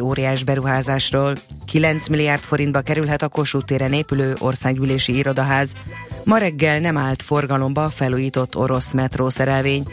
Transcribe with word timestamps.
óriás 0.00 0.44
beruházásról. 0.44 1.34
9 1.66 2.08
milliárd 2.08 2.42
forintba 2.42 2.80
kerülhet 2.80 3.22
a 3.22 3.28
Kossuth 3.28 3.66
téren 3.66 3.92
épülő 3.92 4.34
országgyűlési 4.38 5.16
irodaház. 5.16 5.74
Ma 6.24 6.38
reggel 6.38 6.80
nem 6.80 6.96
állt 6.96 7.22
forgalomba 7.22 7.84
a 7.84 7.90
felújított 7.90 8.56
orosz 8.56 8.92
metró 8.92 9.28
szerelvény. 9.28 9.84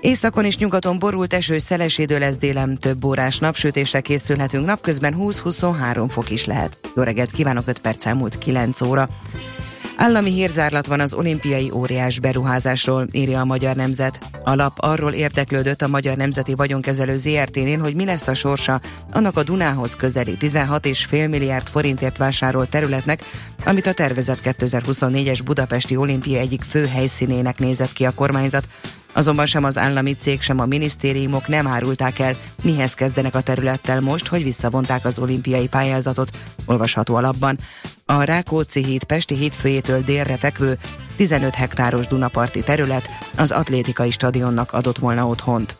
Északon 0.00 0.44
és 0.44 0.56
nyugaton 0.56 0.98
borult 0.98 1.32
eső, 1.32 1.58
szeles 1.58 1.98
idő 1.98 2.18
lesz 2.18 2.36
délen, 2.36 2.78
több 2.78 3.04
órás 3.04 3.38
napsütésre 3.38 4.00
készülhetünk, 4.00 4.66
napközben 4.66 5.14
20-23 5.18 6.06
fok 6.08 6.30
is 6.30 6.44
lehet. 6.44 6.78
Jó 6.96 7.02
reggelt 7.02 7.30
kívánok, 7.30 7.66
5 7.66 7.78
perc 7.78 8.06
elmúlt 8.06 8.38
9 8.38 8.80
óra. 8.80 9.08
Állami 9.96 10.30
hírzárlat 10.30 10.86
van 10.86 11.00
az 11.00 11.14
olimpiai 11.14 11.70
óriás 11.70 12.20
beruházásról, 12.20 13.06
írja 13.10 13.40
a 13.40 13.44
Magyar 13.44 13.76
Nemzet. 13.76 14.18
A 14.44 14.54
lap 14.54 14.72
arról 14.76 15.12
érdeklődött 15.12 15.82
a 15.82 15.88
Magyar 15.88 16.16
Nemzeti 16.16 16.54
Vagyonkezelő 16.54 17.16
ZRT-nél, 17.16 17.78
hogy 17.78 17.94
mi 17.94 18.04
lesz 18.04 18.28
a 18.28 18.34
sorsa 18.34 18.80
annak 19.10 19.36
a 19.36 19.42
Dunához 19.42 19.96
közeli 19.96 20.36
16,5 20.40 21.28
milliárd 21.28 21.66
forintért 21.66 22.16
vásárolt 22.16 22.70
területnek, 22.70 23.22
amit 23.64 23.86
a 23.86 23.92
tervezett 23.92 24.40
2024-es 24.44 25.40
Budapesti 25.44 25.96
Olimpia 25.96 26.38
egyik 26.38 26.62
fő 26.62 26.86
helyszínének 26.86 27.58
nézett 27.58 27.92
ki 27.92 28.04
a 28.04 28.10
kormányzat, 28.10 28.66
Azonban 29.12 29.46
sem 29.46 29.64
az 29.64 29.78
állami 29.78 30.12
cég, 30.12 30.40
sem 30.40 30.58
a 30.58 30.66
minisztériumok 30.66 31.48
nem 31.48 31.66
árulták 31.66 32.18
el, 32.18 32.36
mihez 32.62 32.94
kezdenek 32.94 33.34
a 33.34 33.40
területtel 33.40 34.00
most, 34.00 34.26
hogy 34.26 34.42
visszavonták 34.42 35.04
az 35.04 35.18
olimpiai 35.18 35.68
pályázatot, 35.68 36.30
olvasható 36.66 37.14
alapban. 37.14 37.58
A 38.06 38.22
Rákóczi 38.22 38.84
híd 38.84 39.04
Pesti 39.04 39.34
hídfőjétől 39.34 40.00
délre 40.00 40.36
fekvő 40.36 40.78
15 41.16 41.54
hektáros 41.54 42.06
Dunaparti 42.06 42.62
terület 42.62 43.08
az 43.36 43.50
atlétikai 43.50 44.10
stadionnak 44.10 44.72
adott 44.72 44.98
volna 44.98 45.26
otthont. 45.26 45.76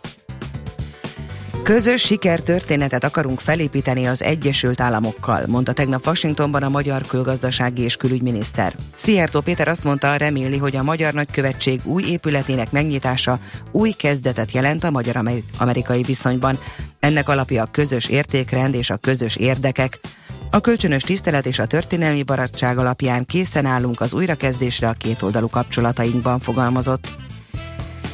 Közös 1.62 2.02
sikertörténetet 2.02 3.04
akarunk 3.04 3.40
felépíteni 3.40 4.06
az 4.06 4.22
Egyesült 4.22 4.80
Államokkal, 4.80 5.46
mondta 5.46 5.72
tegnap 5.72 6.06
Washingtonban 6.06 6.62
a 6.62 6.68
magyar 6.68 7.06
külgazdasági 7.06 7.82
és 7.82 7.96
külügyminiszter. 7.96 8.74
Szijjártó 8.94 9.40
Péter 9.40 9.68
azt 9.68 9.84
mondta, 9.84 10.16
reméli, 10.16 10.56
hogy 10.56 10.76
a 10.76 10.82
Magyar 10.82 11.12
Nagykövetség 11.12 11.80
új 11.84 12.02
épületének 12.02 12.70
megnyitása 12.70 13.38
új 13.70 13.90
kezdetet 13.90 14.52
jelent 14.52 14.84
a 14.84 14.90
magyar-amerikai 14.90 16.02
viszonyban. 16.02 16.58
Ennek 17.00 17.28
alapja 17.28 17.62
a 17.62 17.70
közös 17.70 18.08
értékrend 18.08 18.74
és 18.74 18.90
a 18.90 18.96
közös 18.96 19.36
érdekek. 19.36 20.00
A 20.50 20.60
kölcsönös 20.60 21.02
tisztelet 21.02 21.46
és 21.46 21.58
a 21.58 21.66
történelmi 21.66 22.22
barátság 22.22 22.78
alapján 22.78 23.24
készen 23.24 23.66
állunk 23.66 24.00
az 24.00 24.12
újrakezdésre 24.14 24.88
a 24.88 24.92
kétoldalú 24.98 25.48
kapcsolatainkban 25.48 26.38
fogalmazott. 26.38 27.31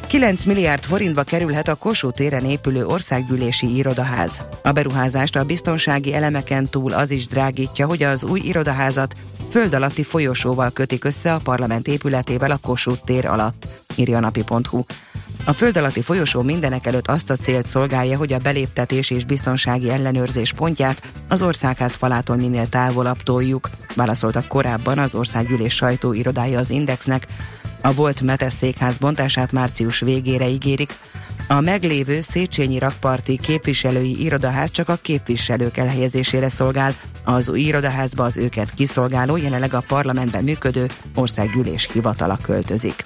9 0.09 0.45
milliárd 0.45 0.85
forintba 0.85 1.23
kerülhet 1.23 1.69
a 1.69 1.75
Kossuth 1.75 2.17
téren 2.17 2.45
épülő 2.45 2.87
országgyűlési 2.87 3.77
irodaház. 3.77 4.43
A 4.63 4.73
beruházást 4.73 5.37
a 5.37 5.45
biztonsági 5.45 6.15
elemeken 6.15 6.69
túl 6.69 6.93
az 6.93 7.11
is 7.11 7.27
drágítja, 7.27 7.87
hogy 7.87 8.03
az 8.03 8.25
új 8.25 8.41
irodaházat 8.41 9.15
föld 9.51 9.75
alatti 9.75 10.03
folyosóval 10.03 10.71
kötik 10.71 11.05
össze 11.05 11.35
a 11.35 11.41
parlament 11.45 11.89
épületével 11.89 12.51
a 12.51 12.57
Kossuth 12.57 13.05
tér 13.05 13.27
alatt, 13.27 13.69
írja 13.97 14.17
a 14.17 14.21
napi.hu. 14.21 14.83
A 15.45 15.53
föld 15.53 15.77
alatti 15.77 16.03
folyosó 16.03 16.43
mindenek 16.43 16.87
előtt 16.87 17.09
azt 17.09 17.31
a 17.31 17.37
célt 17.37 17.67
szolgálja, 17.67 18.17
hogy 18.17 18.33
a 18.33 18.39
beléptetés 18.39 19.11
és 19.11 19.25
biztonsági 19.25 19.91
ellenőrzés 19.91 20.53
pontját 20.53 21.03
az 21.29 21.43
országház 21.43 21.95
falától 21.95 22.37
minél 22.37 22.69
távolabb 22.69 23.23
toljuk, 23.23 23.71
válaszoltak 23.95 24.47
korábban 24.47 24.99
az 24.99 25.15
országgyűlés 25.15 25.75
sajtóirodája 25.75 26.59
az 26.59 26.71
Indexnek, 26.71 27.27
a 27.89 27.93
volt 27.93 28.21
Metes 28.21 28.53
székház 28.53 28.99
bontását 28.99 29.53
március 29.53 30.01
végére 30.01 30.49
ígérik, 30.49 30.99
a 31.49 31.61
meglévő 31.61 32.21
Széchenyi 32.21 32.79
rakparti 32.79 33.39
képviselői 33.39 34.23
irodaház 34.25 34.71
csak 34.71 34.89
a 34.89 34.99
képviselők 35.03 35.77
elhelyezésére 35.77 36.49
szolgál, 36.49 36.95
az 37.25 37.49
új 37.49 37.61
irodaházba 37.61 38.25
az 38.25 38.37
őket 38.37 38.75
kiszolgáló, 38.75 39.37
jelenleg 39.37 39.75
a 39.75 39.85
parlamentben 39.87 40.45
működő 40.45 40.87
országgyűlés 41.15 41.89
hivatala 41.93 42.39
költözik. 42.43 43.05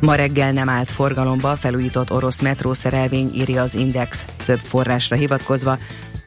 Ma 0.00 0.14
reggel 0.14 0.52
nem 0.52 0.68
állt 0.68 0.90
forgalomba 0.90 1.56
felújított 1.56 2.12
orosz 2.12 2.40
metrószerelvény, 2.40 3.30
írja 3.34 3.62
az 3.62 3.74
Index, 3.74 4.24
több 4.44 4.58
forrásra 4.58 5.16
hivatkozva. 5.16 5.78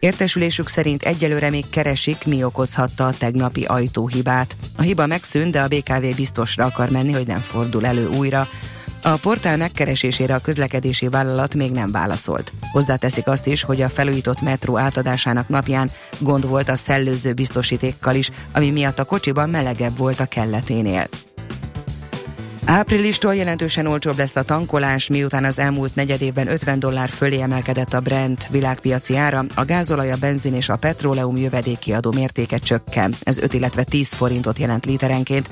Értesülésük 0.02 0.68
szerint 0.68 1.04
egyelőre 1.04 1.50
még 1.50 1.70
keresik, 1.70 2.26
mi 2.26 2.44
okozhatta 2.44 3.06
a 3.06 3.14
tegnapi 3.18 3.64
ajtóhibát. 3.64 4.56
A 4.78 4.82
hiba 4.82 5.06
megszűnt, 5.06 5.52
de 5.52 5.62
a 5.62 5.68
BKV 5.68 6.16
biztosra 6.16 6.66
akar 6.66 6.90
menni, 6.90 7.12
hogy 7.12 7.28
nem 7.28 7.40
fordul 7.40 7.86
elő 7.86 8.08
újra. 8.08 8.48
A 9.02 9.16
portál 9.16 9.58
megkeresésére 9.58 10.34
a 10.34 10.40
közlekedési 10.40 11.08
vállalat 11.08 11.56
még 11.56 11.72
nem 11.72 11.92
válaszolt. 11.92 12.52
Hozzáteszik 12.72 13.28
azt 13.28 13.48
is, 13.48 13.64
hogy 13.64 13.82
a 13.82 13.90
felújított 13.90 14.42
metró 14.42 14.78
átadásának 14.78 15.48
napján 15.48 15.92
gond 16.20 16.48
volt 16.48 16.70
a 16.70 16.76
szellőző 16.76 17.34
biztosítékkal 17.34 18.16
is, 18.16 18.30
ami 18.52 18.70
miatt 18.70 19.00
a 19.00 19.04
kocsiban 19.04 19.50
melegebb 19.50 19.98
volt 19.98 20.20
a 20.20 20.26
kelleténél. 20.26 21.08
Áprilistól 22.66 23.36
jelentősen 23.36 23.88
olcsóbb 23.88 24.18
lesz 24.18 24.36
a 24.36 24.44
tankolás, 24.44 25.08
miután 25.08 25.46
az 25.46 25.60
elmúlt 25.60 25.96
negyed 25.96 26.22
évben 26.22 26.48
50 26.48 26.80
dollár 26.80 27.10
fölé 27.10 27.42
emelkedett 27.42 27.94
a 27.94 28.00
Brent 28.00 28.48
világpiaci 28.50 29.18
ára, 29.18 29.46
a 29.56 29.66
gázolaj, 29.66 30.12
a 30.12 30.18
benzin 30.20 30.56
és 30.56 30.70
a 30.70 30.76
petróleum 30.76 31.38
jövedéki 31.38 31.94
adó 31.94 32.12
mértéke 32.12 32.58
csökken. 32.58 33.16
Ez 33.22 33.38
5, 33.38 33.54
illetve 33.54 33.84
10 33.84 34.14
forintot 34.14 34.60
jelent 34.60 34.86
literenként. 34.86 35.50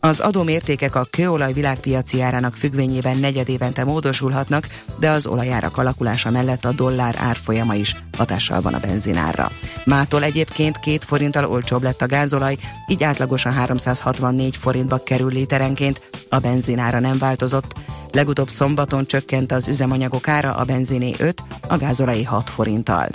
Az 0.00 0.20
adómértékek 0.20 0.94
a 0.94 1.06
kőolaj 1.10 1.52
világpiaci 1.52 2.20
árának 2.20 2.54
függvényében 2.54 3.18
negyed 3.18 3.48
évente 3.48 3.84
módosulhatnak, 3.84 4.66
de 4.98 5.10
az 5.10 5.26
olajárak 5.26 5.76
alakulása 5.78 6.30
mellett 6.30 6.64
a 6.64 6.72
dollár 6.72 7.14
árfolyama 7.18 7.74
is 7.74 7.96
hatással 8.16 8.60
van 8.60 8.74
a 8.74 8.80
benzinárra. 8.80 9.50
Mától 9.84 10.22
egyébként 10.22 10.80
két 10.80 11.04
forinttal 11.04 11.44
olcsóbb 11.44 11.82
lett 11.82 12.02
a 12.02 12.06
gázolaj, 12.06 12.56
így 12.86 13.04
átlagosan 13.04 13.52
364 13.52 14.56
forintba 14.56 15.02
kerül 15.02 15.32
literenként, 15.32 16.10
a 16.28 16.40
benzinára 16.52 16.98
nem 16.98 17.18
változott. 17.18 17.74
Legutóbb 18.10 18.48
szombaton 18.48 19.06
csökkent 19.06 19.52
az 19.52 19.68
üzemanyagok 19.68 20.28
ára, 20.28 20.54
a 20.54 20.64
benziné 20.64 21.14
5, 21.18 21.42
a 21.68 21.76
gázolai 21.76 22.24
6 22.24 22.50
forinttal. 22.50 23.08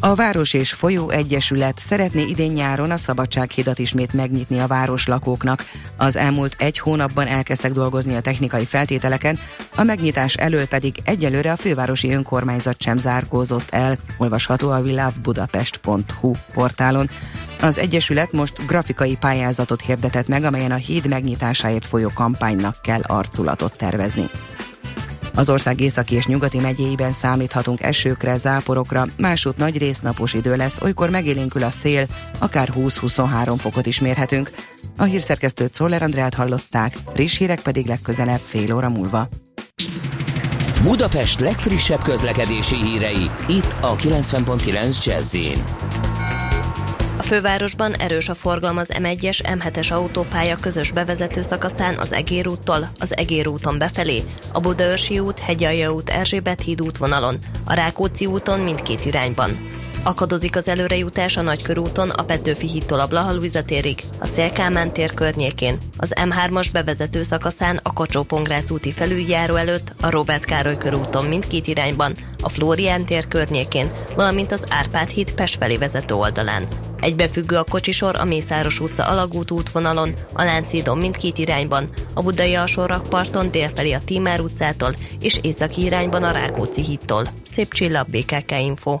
A 0.00 0.14
Város 0.14 0.52
és 0.52 0.72
Folyó 0.72 1.10
Egyesület 1.10 1.78
szeretné 1.78 2.22
idén 2.22 2.52
nyáron 2.52 2.90
a 2.90 2.96
Szabadsághidat 2.96 3.78
ismét 3.78 4.12
megnyitni 4.12 4.58
a 4.58 4.66
város 4.66 5.06
lakóknak. 5.06 5.64
Az 5.96 6.16
elmúlt 6.16 6.56
egy 6.58 6.78
hónapban 6.78 7.26
elkezdtek 7.26 7.72
dolgozni 7.72 8.14
a 8.14 8.20
technikai 8.20 8.64
feltételeken, 8.64 9.38
a 9.74 9.82
megnyitás 9.82 10.34
elől 10.34 10.66
pedig 10.66 10.94
egyelőre 11.04 11.52
a 11.52 11.56
fővárosi 11.56 12.12
önkormányzat 12.12 12.82
sem 12.82 12.98
zárkózott 12.98 13.70
el, 13.70 13.98
olvasható 14.18 14.70
a 14.70 14.82
világbudapest.hu 14.82 16.32
portálon. 16.52 17.08
Az 17.60 17.78
Egyesület 17.78 18.32
most 18.32 18.66
grafikai 18.66 19.16
pályázatot 19.16 19.80
hirdetett 19.80 20.28
meg, 20.28 20.44
amelyen 20.44 20.70
a 20.70 20.74
híd 20.74 21.08
megnyitásáért 21.08 21.86
folyó 21.86 22.10
kampánynak 22.14 22.82
kell 22.82 23.00
arculatot 23.06 23.76
tervezni. 23.76 24.30
Az 25.34 25.50
ország 25.50 25.80
északi 25.80 26.14
és 26.14 26.26
nyugati 26.26 26.58
megyéiben 26.58 27.12
számíthatunk 27.12 27.82
esőkre, 27.82 28.36
záporokra, 28.36 29.06
másút 29.16 29.56
nagy 29.56 29.78
résznapos 29.78 30.34
idő 30.34 30.56
lesz, 30.56 30.80
olykor 30.80 31.10
megélénkül 31.10 31.62
a 31.62 31.70
szél, 31.70 32.06
akár 32.38 32.72
20-23 32.76 33.54
fokot 33.58 33.86
is 33.86 34.00
mérhetünk. 34.00 34.50
A 34.96 35.02
hírszerkesztőt 35.02 35.74
Szoller 35.74 36.02
Andrát 36.02 36.34
hallották, 36.34 36.96
friss 37.14 37.38
hírek 37.38 37.60
pedig 37.60 37.86
legközelebb 37.86 38.40
fél 38.46 38.74
óra 38.74 38.88
múlva. 38.88 39.28
Budapest 40.82 41.40
legfrissebb 41.40 42.02
közlekedési 42.02 42.76
hírei, 42.76 43.30
itt 43.48 43.76
a 43.80 43.96
90.9 43.96 45.04
jazz 45.04 45.36
fővárosban 47.22 47.94
erős 47.94 48.28
a 48.28 48.34
forgalom 48.34 48.76
az 48.76 48.90
M1-es, 48.98 49.40
M7-es 49.42 49.92
autópálya 49.92 50.56
közös 50.60 50.90
bevezető 50.90 51.42
szakaszán 51.42 51.98
az 51.98 52.12
Egér 52.12 52.48
úttól, 52.48 52.90
az 52.98 53.16
Egér 53.16 53.48
úton 53.48 53.78
befelé, 53.78 54.24
a 54.52 54.60
Budaörsi 54.60 55.18
út, 55.18 55.38
Hegyalja 55.38 55.92
út, 55.92 56.10
Erzsébet 56.10 56.62
híd 56.62 56.82
útvonalon, 56.82 57.36
a 57.64 57.74
Rákóczi 57.74 58.26
úton 58.26 58.60
mindkét 58.60 59.04
irányban. 59.04 59.77
Akadozik 60.02 60.56
az 60.56 60.68
előrejutás 60.68 61.36
a 61.36 61.42
Nagykörúton 61.42 62.10
a 62.10 62.24
Petőfi 62.24 62.68
hídtól 62.68 63.00
a 63.00 63.06
Blaha 63.06 63.62
térig, 63.66 64.04
a 64.18 64.26
Szélkámán 64.26 64.92
tér 64.92 65.14
környékén, 65.14 65.78
az 65.96 66.12
M3-as 66.16 66.68
bevezető 66.72 67.22
szakaszán 67.22 67.80
a 67.82 67.92
kacsó 67.92 68.26
úti 68.70 68.92
felüljáró 68.92 69.54
előtt, 69.54 69.92
a 70.00 70.10
Robert 70.10 70.44
Károly 70.44 70.76
körúton 70.76 71.24
mindkét 71.24 71.66
irányban, 71.66 72.14
a 72.40 72.48
Flórián 72.48 73.04
tér 73.04 73.28
környékén, 73.28 73.90
valamint 74.16 74.52
az 74.52 74.64
Árpád 74.68 75.08
híd 75.08 75.32
Pest 75.32 75.56
felé 75.56 75.76
vezető 75.76 76.14
oldalán. 76.14 76.68
Egybefüggő 77.00 77.56
a 77.56 77.64
kocsisor 77.64 78.16
a 78.16 78.24
Mészáros 78.24 78.80
utca 78.80 79.04
alagút 79.04 79.50
útvonalon, 79.50 80.14
a 80.32 80.44
Lánchídon 80.44 80.98
mindkét 80.98 81.38
irányban, 81.38 81.88
a 82.14 82.22
Budai 82.22 82.54
alsórakparton 82.54 83.50
délfelé 83.50 83.92
a 83.92 84.02
Tímár 84.04 84.40
utcától 84.40 84.94
és 85.18 85.38
északi 85.42 85.82
irányban 85.82 86.22
a 86.22 86.30
Rákóczi 86.30 86.82
hídtól. 86.82 87.28
Szép 87.44 87.72
csillag, 87.72 88.06
BKK 88.10 88.50
Info. 88.60 89.00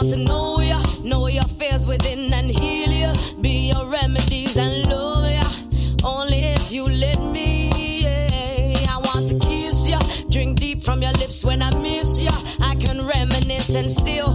Want 0.00 0.14
to 0.14 0.18
know 0.18 0.60
you, 0.60 1.08
know 1.08 1.26
your 1.26 1.42
fears 1.44 1.86
within 1.86 2.32
and 2.32 2.50
heal 2.50 2.90
you, 2.90 3.12
be 3.40 3.70
your 3.70 3.86
remedies 3.86 4.56
and 4.56 4.86
love 4.86 5.26
you. 5.30 5.96
Only 6.02 6.38
if 6.38 6.72
you 6.72 6.86
let 6.86 7.20
me, 7.20 8.02
yeah. 8.02 8.86
I 8.88 8.98
want 8.98 9.28
to 9.28 9.38
kiss 9.46 9.88
you, 9.88 9.98
drink 10.30 10.58
deep 10.58 10.82
from 10.82 11.02
your 11.02 11.12
lips 11.12 11.44
when 11.44 11.60
I 11.60 11.74
miss 11.76 12.20
you. 12.20 12.30
I 12.60 12.76
can 12.76 13.06
reminisce 13.06 13.74
and 13.74 13.90
still 13.90 14.34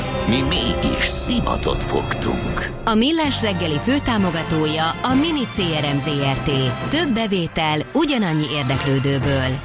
Mi 0.31 0.41
mégis 0.41 1.03
szimatot 1.03 1.83
fogtunk. 1.83 2.69
A 2.85 2.93
Millás 2.93 3.41
reggeli 3.41 3.77
főtámogatója 3.83 4.89
a 4.89 5.13
Mini 5.13 5.45
CRM 5.53 5.97
Zrt. 5.97 6.51
Több 6.89 7.13
bevétel 7.13 7.79
ugyanannyi 7.93 8.45
érdeklődőből. 8.51 9.59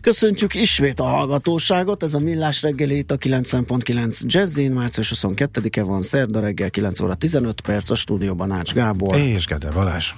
Köszöntjük 0.00 0.54
ismét 0.54 1.00
a 1.00 1.04
hallgatóságot, 1.04 2.02
ez 2.02 2.14
a 2.14 2.18
Millás 2.18 2.62
reggeli 2.62 2.96
itt 2.96 3.10
a 3.10 3.16
90.9 3.16 4.20
Jazzin, 4.20 4.72
március 4.72 5.12
22-e 5.16 5.82
van, 5.82 6.02
szerda 6.02 6.40
reggel 6.40 6.70
9 6.70 7.00
óra 7.00 7.14
15 7.14 7.60
perc, 7.60 7.90
a 7.90 7.94
stúdióban 7.94 8.50
Ács 8.50 8.72
Gábor, 8.72 9.16
És 9.16 9.46
Gede 9.46 9.70
Balázs. 9.70 10.12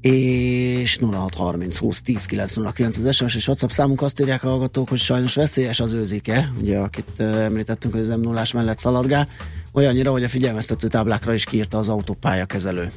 És 0.00 0.98
0630 0.98 1.78
20 1.78 2.02
10 2.02 2.24
909 2.24 2.96
az 2.96 3.14
SMS 3.14 3.34
és 3.34 3.46
WhatsApp 3.46 3.70
számunk 3.70 4.02
azt 4.02 4.20
írják 4.20 4.44
a 4.44 4.48
hallgatók, 4.48 4.88
hogy 4.88 4.98
sajnos 4.98 5.34
veszélyes 5.34 5.80
az 5.80 5.92
őzike, 5.92 6.52
ugye 6.60 6.78
akit 6.78 7.20
említettünk, 7.20 7.94
hogy 7.94 8.02
az 8.02 8.08
m 8.08 8.20
0 8.20 8.42
mellett 8.54 8.78
szaladgál, 8.78 9.28
olyannyira, 9.72 10.10
hogy 10.10 10.24
a 10.24 10.28
figyelmeztető 10.28 10.88
táblákra 10.88 11.34
is 11.34 11.44
kiírta 11.44 11.78
az 11.78 11.88
autópálya 11.88 12.44
kezelő. 12.44 12.92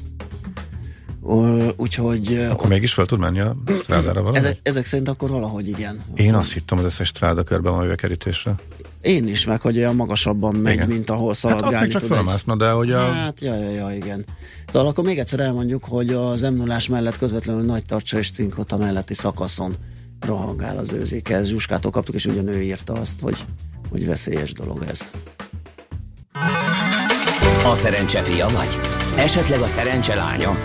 Úgyhogy 1.76 2.48
Akkor 2.50 2.70
mégis 2.70 2.94
fel 2.94 3.06
tud 3.06 3.20
menni 3.20 3.40
a 3.40 3.56
strádára 3.82 4.20
valami? 4.20 4.38
ezek, 4.38 4.58
ezek 4.64 4.86
szerint 4.86 5.08
akkor 5.08 5.30
valahogy 5.30 5.68
igen. 5.68 5.96
Én 6.16 6.34
azt 6.34 6.54
hittem 6.54 6.78
az 6.78 6.84
összes 6.84 7.08
stráda 7.08 7.44
körben 7.44 7.74
van 7.74 7.96
kerítésre. 7.96 8.56
Én 9.04 9.28
is, 9.28 9.46
meg 9.46 9.62
hogy 9.62 9.78
olyan 9.78 9.96
magasabban 9.96 10.56
megy, 10.56 10.74
Igen. 10.74 10.88
mint 10.88 11.10
ahol 11.10 11.28
Hát 11.28 11.36
szaladgálni 11.36 11.88
csak 11.90 12.02
tud 12.02 12.12
egy- 12.12 12.18
fölmászna, 12.18 12.56
de 12.56 12.70
hogy 12.70 12.92
a... 12.92 13.12
Hát, 13.12 13.40
ja, 13.42 13.56
ja, 13.56 13.70
ja, 13.70 13.96
igen. 13.96 14.26
Szóval 14.72 14.88
akkor 14.88 15.04
még 15.04 15.20
egyszer 15.20 15.40
elmondjuk, 15.40 15.84
hogy 15.86 16.10
az 16.10 16.42
m 16.42 16.54
0 16.56 16.78
mellett 16.90 17.18
közvetlenül 17.18 17.62
nagy 17.64 17.86
tartsa 17.86 18.18
és 18.18 18.30
cinkota 18.30 18.78
melletti 18.78 19.14
szakaszon 19.14 19.76
rohangál 20.20 20.78
az 20.78 20.92
őzéke. 20.92 21.36
Ez 21.36 21.48
Zsuskától 21.48 21.92
kaptuk, 21.92 22.16
és 22.16 22.26
ugyan 22.26 22.48
ő 22.48 22.62
írta 22.62 22.94
azt, 22.94 23.20
hogy, 23.22 23.38
hogy 23.90 24.06
veszélyes 24.06 24.54
dolog 24.54 24.86
ez. 24.90 25.10
A 27.66 27.76
szerencse 27.76 28.22
fia 28.22 28.48
vagy? 28.48 28.80
Esetleg 29.18 29.62
a 29.62 29.68
szerencse 29.68 30.16
lánya? 30.16 30.56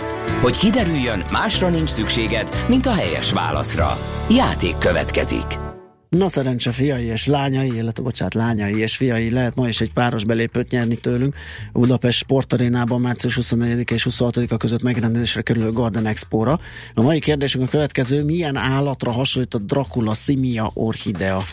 Hogy 0.41 0.57
kiderüljön, 0.57 1.23
másra 1.31 1.69
nincs 1.69 1.89
szükséged, 1.89 2.65
mint 2.67 2.85
a 2.85 2.93
helyes 2.93 3.33
válaszra. 3.33 3.97
Játék 4.29 4.77
következik. 4.77 5.68
Na 6.09 6.27
szerencse 6.27 6.71
fiai 6.71 7.03
és 7.03 7.25
lányai, 7.25 7.75
illetve 7.75 8.03
bocsánat, 8.03 8.33
lányai 8.33 8.79
és 8.79 8.95
fiai 8.95 9.29
lehet 9.29 9.55
ma 9.55 9.67
is 9.67 9.81
egy 9.81 9.93
páros 9.93 10.23
belépőt 10.23 10.71
nyerni 10.71 10.95
tőlünk. 10.95 11.35
Budapest 11.73 12.17
Sportarénában 12.17 13.01
március 13.01 13.35
24 13.35 13.91
és 13.91 14.07
26-a 14.09 14.57
között 14.57 14.81
megrendezésre 14.81 15.41
kerülő 15.41 15.71
Garden 15.71 16.05
Expo-ra. 16.05 16.59
A 16.93 17.01
mai 17.01 17.19
kérdésünk 17.19 17.63
a 17.63 17.67
következő, 17.67 18.23
milyen 18.23 18.55
állatra 18.55 19.11
hasonlít 19.11 19.53
a 19.53 19.57
Dracula 19.57 20.13
Simia 20.13 20.71
orchidea? 20.73 21.45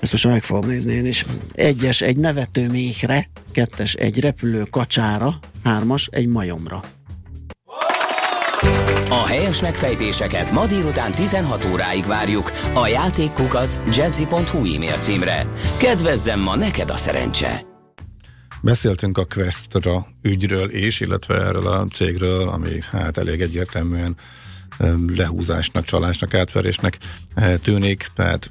Ezt 0.00 0.12
most 0.12 0.26
meg 0.26 0.42
fogom 0.42 0.68
nézni 0.68 0.92
én 0.92 1.06
is. 1.06 1.26
Egyes 1.52 2.00
egy 2.00 2.16
nevető 2.16 2.68
méhre, 2.68 3.28
kettes 3.52 3.94
egy 3.94 4.20
repülő 4.20 4.62
kacsára, 4.62 5.38
hármas 5.64 6.08
egy 6.12 6.26
majomra. 6.26 6.84
A 9.20 9.26
helyes 9.26 9.62
megfejtéseket 9.62 10.50
ma 10.50 10.66
délután 10.66 11.12
16 11.12 11.64
óráig 11.64 12.04
várjuk 12.04 12.52
a 12.74 12.86
játékkukac 12.86 13.78
jazzy.hu 13.96 14.74
e-mail 14.74 14.98
címre. 14.98 15.46
Kedvezzem 15.78 16.40
ma 16.40 16.56
neked 16.56 16.90
a 16.90 16.96
szerencse! 16.96 17.60
Beszéltünk 18.62 19.18
a 19.18 19.24
Questra 19.24 20.06
ügyről 20.22 20.74
is, 20.74 21.00
illetve 21.00 21.34
erről 21.34 21.66
a 21.66 21.86
cégről, 21.92 22.48
ami 22.48 22.78
hát 22.90 23.18
elég 23.18 23.40
egyértelműen 23.40 24.16
lehúzásnak, 25.16 25.84
csalásnak, 25.84 26.34
átverésnek 26.34 26.98
ö, 27.36 27.56
tűnik, 27.56 28.06
tehát 28.14 28.50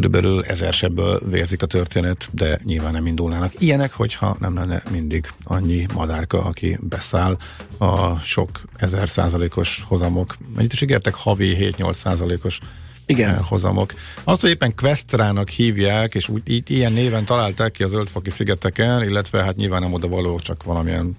körülbelül 0.00 0.44
ezer 0.44 0.72
sebből 0.72 1.20
vérzik 1.30 1.62
a 1.62 1.66
történet, 1.66 2.28
de 2.32 2.58
nyilván 2.64 2.92
nem 2.92 3.06
indulnának 3.06 3.52
ilyenek, 3.58 3.92
hogyha 3.92 4.36
nem 4.38 4.54
lenne 4.54 4.82
mindig 4.90 5.32
annyi 5.44 5.86
madárka, 5.94 6.44
aki 6.44 6.78
beszáll 6.80 7.36
a 7.78 8.18
sok 8.18 8.48
ezer 8.76 9.08
százalékos 9.08 9.84
hozamok. 9.88 10.36
Mennyit 10.54 10.72
is 10.72 10.80
ígértek? 10.80 11.14
Havi 11.14 11.74
7-8 11.78 11.92
százalékos 11.92 12.58
Igen. 13.06 13.34
eh, 13.34 13.40
hozamok. 13.40 13.94
Azt, 14.24 14.40
hogy 14.40 14.50
éppen 14.50 14.74
Questrának 14.74 15.48
hívják, 15.48 16.14
és 16.14 16.28
úgy, 16.28 16.42
így, 16.44 16.70
ilyen 16.70 16.92
néven 16.92 17.24
találták 17.24 17.72
ki 17.72 17.82
a 17.82 17.86
Zöldfoki 17.86 18.30
szigeteken, 18.30 19.02
illetve 19.02 19.42
hát 19.42 19.56
nyilván 19.56 19.80
nem 19.80 19.92
oda 19.92 20.08
való, 20.08 20.38
csak 20.38 20.62
valamilyen 20.62 21.16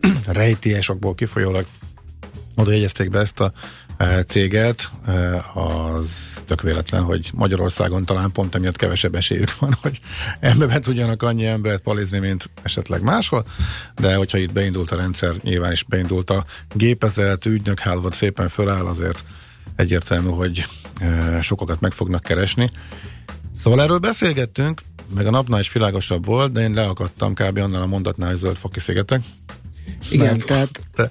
rejtélyesokból 0.26 1.14
kifolyólag 1.14 1.66
oda 2.54 2.72
jegyezték 2.72 3.10
be 3.10 3.18
ezt 3.18 3.40
a 3.40 3.52
céget, 4.26 4.90
az 5.54 6.08
tök 6.46 6.62
véletlen, 6.62 7.02
hogy 7.02 7.30
Magyarországon 7.34 8.04
talán 8.04 8.32
pont 8.32 8.54
emiatt 8.54 8.76
kevesebb 8.76 9.14
esélyük 9.14 9.58
van, 9.58 9.74
hogy 9.80 10.00
ebben 10.40 10.80
tudjanak 10.80 11.22
annyi 11.22 11.46
embert 11.46 11.82
palizni, 11.82 12.18
mint 12.18 12.50
esetleg 12.62 13.02
máshol, 13.02 13.44
de 13.96 14.14
hogyha 14.14 14.38
itt 14.38 14.52
beindult 14.52 14.90
a 14.90 14.96
rendszer, 14.96 15.34
nyilván 15.42 15.72
is 15.72 15.82
beindult 15.82 16.30
a 16.30 16.44
gépezet, 16.72 17.46
ügynök 17.46 17.78
hálózat 17.78 18.14
szépen 18.14 18.48
föláll, 18.48 18.86
azért 18.86 19.24
egyértelmű, 19.76 20.28
hogy 20.28 20.66
sokakat 21.40 21.80
meg 21.80 21.92
fognak 21.92 22.22
keresni. 22.22 22.70
Szóval 23.56 23.82
erről 23.82 23.98
beszélgettünk, 23.98 24.80
meg 25.14 25.26
a 25.26 25.30
napnál 25.30 25.60
is 25.60 25.72
világosabb 25.72 26.24
volt, 26.24 26.52
de 26.52 26.60
én 26.60 26.72
leakadtam 26.72 27.34
kb. 27.34 27.58
annál 27.58 27.82
a 27.82 27.86
mondatnál, 27.86 28.28
hogy 28.28 28.38
zöldfoki 28.38 28.80
szigetek. 28.80 29.22
Igen, 30.10 30.26
Mert- 30.26 30.46
tehát 30.46 30.82
De 30.94 31.10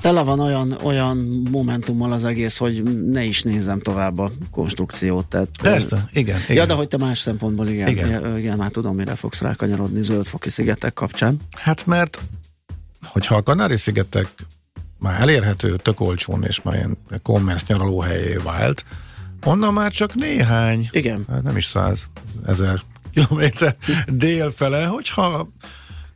tele 0.00 0.22
van 0.22 0.40
olyan, 0.40 0.72
olyan 0.82 1.16
momentummal 1.50 2.12
az 2.12 2.24
egész, 2.24 2.56
hogy 2.56 2.82
ne 3.06 3.24
is 3.24 3.42
nézzem 3.42 3.80
tovább 3.80 4.18
a 4.18 4.30
konstrukciót. 4.50 5.26
Tehát, 5.26 5.48
Persze, 5.62 6.08
igen. 6.12 6.38
igen. 6.38 6.56
Ja, 6.56 6.66
de 6.66 6.74
hogy 6.74 6.88
te 6.88 6.96
más 6.96 7.18
szempontból 7.18 7.68
igen, 7.68 7.88
Igen. 7.88 8.06
igen. 8.06 8.38
igen 8.38 8.56
már 8.56 8.70
tudom, 8.70 8.96
mire 8.96 9.14
fogsz 9.14 9.40
rákanyarodni 9.40 10.02
zöldfoki 10.02 10.50
szigetek 10.50 10.94
kapcsán. 10.94 11.36
Hát 11.56 11.86
mert, 11.86 12.18
hogyha 13.04 13.34
a 13.34 13.42
Kanári-szigetek 13.42 14.28
már 14.98 15.20
elérhető, 15.20 15.76
tök 15.76 16.00
olcsón, 16.00 16.44
és 16.44 16.62
már 16.62 16.74
ilyen 16.74 16.98
commerce 17.22 17.64
nyaralóhelyé 17.68 18.36
vált, 18.36 18.84
onnan 19.44 19.72
már 19.72 19.92
csak 19.92 20.14
néhány, 20.14 20.88
Igen. 20.90 21.24
hát 21.28 21.42
nem 21.42 21.56
is 21.56 21.64
száz 21.64 22.10
ezer 22.46 22.80
kilométer 23.12 23.76
délfele, 24.06 24.86
hogyha 24.86 25.48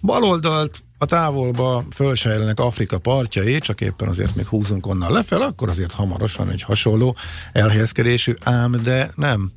baloldalt 0.00 0.82
a 1.02 1.06
távolba 1.06 1.84
fölsejlenek 1.90 2.60
Afrika 2.60 2.98
partjai, 2.98 3.58
csak 3.58 3.80
éppen 3.80 4.08
azért 4.08 4.34
még 4.34 4.46
húzunk 4.46 4.86
onnan 4.86 5.12
lefelé, 5.12 5.42
akkor 5.42 5.68
azért 5.68 5.92
hamarosan 5.92 6.50
egy 6.50 6.62
hasonló 6.62 7.16
elhelyezkedésű, 7.52 8.34
ám 8.42 8.80
de 8.82 9.10
nem 9.14 9.50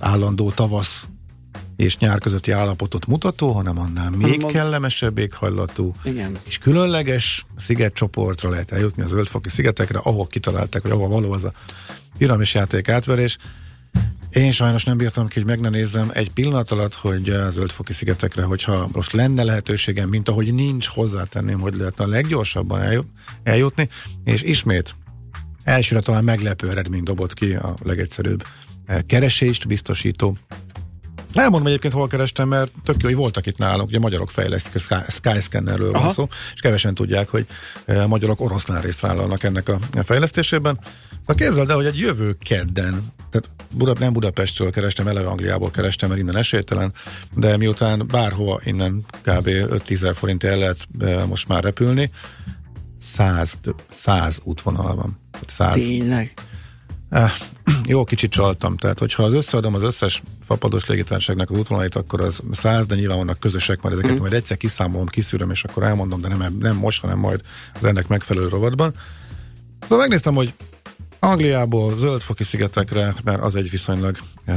állandó 0.00 0.50
tavasz 0.50 1.06
és 1.76 1.98
nyár 1.98 2.18
közötti 2.18 2.50
állapotot 2.50 3.06
mutató, 3.06 3.52
hanem 3.52 3.78
annál 3.78 4.10
még 4.10 4.20
Hanem 4.20 4.46
kellemesebb 4.46 5.18
éghajlatú 5.18 5.92
Igen. 6.04 6.38
és 6.44 6.58
különleges 6.58 7.46
szigetcsoportra 7.56 8.50
lehet 8.50 8.72
eljutni 8.72 9.02
a 9.02 9.06
zöldfoki 9.06 9.48
szigetekre, 9.48 9.98
ahol 9.98 10.26
kitalálták, 10.26 10.82
hogy 10.82 10.90
ahol 10.90 11.08
való 11.08 11.32
az 11.32 11.44
a 11.44 11.52
piramis 12.18 12.54
játék 12.54 12.88
átverés. 12.88 13.38
Én 14.30 14.52
sajnos 14.52 14.84
nem 14.84 14.96
bírtam 14.96 15.26
ki, 15.26 15.38
hogy 15.38 15.48
meg 15.48 15.60
ne 15.60 15.68
nézzem 15.68 16.10
egy 16.12 16.30
pillanat 16.30 16.70
alatt, 16.70 16.94
hogy 16.94 17.28
a 17.28 17.50
zöldfoki 17.50 17.92
szigetekre, 17.92 18.42
hogyha 18.42 18.88
most 18.92 19.12
lenne 19.12 19.42
lehetőségem, 19.42 20.08
mint 20.08 20.28
ahogy 20.28 20.54
nincs, 20.54 20.86
hozzátenném, 20.86 21.60
hogy 21.60 21.74
lehetne 21.74 22.04
a 22.04 22.08
leggyorsabban 22.08 22.82
elju- 22.82 23.06
eljutni, 23.42 23.88
és 24.24 24.42
ismét 24.42 24.96
elsőre 25.64 26.00
talán 26.00 26.24
meglepő 26.24 26.70
eredmény 26.70 27.02
dobott 27.02 27.34
ki 27.34 27.54
a 27.54 27.74
legegyszerűbb 27.82 28.44
eh, 28.86 28.98
keresést 29.06 29.66
biztosító. 29.66 30.36
Elmondom 31.34 31.66
egyébként, 31.66 31.92
hol 31.92 32.06
kerestem, 32.06 32.48
mert 32.48 32.70
tök 32.84 33.02
jó, 33.02 33.08
hogy 33.08 33.16
voltak 33.16 33.46
itt 33.46 33.58
nálunk, 33.58 33.88
ugye 33.88 33.98
magyarok 33.98 34.30
fejlesztik, 34.30 34.74
a 34.74 34.78
Sky- 34.78 35.10
Skyscannerről 35.10 35.92
van 35.92 36.10
szó, 36.10 36.28
és 36.54 36.60
kevesen 36.60 36.94
tudják, 36.94 37.28
hogy 37.28 37.46
e, 37.84 38.06
magyarok 38.06 38.40
oroszlán 38.40 38.80
részt 38.80 39.00
vállalnak 39.00 39.42
ennek 39.42 39.68
a 39.68 39.78
fejlesztésében. 40.02 40.80
Szóval 41.28 41.46
képzeld 41.46 41.70
el, 41.70 41.76
hogy 41.76 41.86
egy 41.86 41.98
jövő 41.98 42.36
kedden, 42.40 43.06
tehát 43.16 43.50
Buda, 43.70 43.92
nem 43.98 44.12
Budapestről 44.12 44.70
kerestem, 44.70 45.06
eleve 45.06 45.28
Angliából 45.28 45.70
kerestem, 45.70 46.08
mert 46.08 46.20
innen 46.20 46.36
esélytelen, 46.36 46.92
de 47.36 47.56
miután 47.56 48.06
bárhova 48.06 48.60
innen 48.64 49.04
kb. 49.22 49.46
5-10 49.46 49.90
ezer 49.90 50.14
forint 50.14 50.44
el 50.44 50.58
lehet 50.58 50.88
e, 51.00 51.24
most 51.24 51.48
már 51.48 51.62
repülni, 51.62 52.10
100, 52.98 53.58
100 53.88 54.40
útvonal 54.44 54.94
van. 54.94 55.18
Tehát 55.30 55.50
100, 55.50 55.74
Tényleg. 55.74 56.34
Eh, 57.10 57.32
jó, 57.92 58.04
kicsit 58.04 58.30
csaltam. 58.30 58.76
Tehát, 58.76 58.98
hogyha 58.98 59.22
az 59.22 59.32
összeadom 59.32 59.74
az 59.74 59.82
összes 59.82 60.22
fapados 60.42 60.86
légitársaságnak 60.86 61.50
az 61.50 61.58
útvonalait, 61.58 61.96
akkor 61.96 62.20
az 62.20 62.40
száz, 62.50 62.86
de 62.86 62.94
nyilván 62.94 63.16
vannak 63.16 63.38
közösek, 63.38 63.82
majd 63.82 63.94
ezeket 63.98 64.16
mm. 64.16 64.20
majd 64.20 64.32
egyszer 64.32 64.56
kiszámolom, 64.56 65.06
kiszűröm, 65.06 65.50
és 65.50 65.64
akkor 65.64 65.82
elmondom, 65.82 66.20
de 66.20 66.28
nem, 66.28 66.56
nem 66.60 66.76
most, 66.76 67.00
hanem 67.00 67.18
majd 67.18 67.40
az 67.74 67.84
ennek 67.84 68.08
megfelelő 68.08 68.48
rovatban. 68.48 68.94
Szóval 69.80 69.98
megnéztem, 69.98 70.34
hogy 70.34 70.54
Angliából 71.18 71.96
zöldfoki 71.96 72.44
szigetekre, 72.44 73.14
mert 73.24 73.42
az 73.42 73.56
egy 73.56 73.70
viszonylag 73.70 74.16
e, 74.44 74.54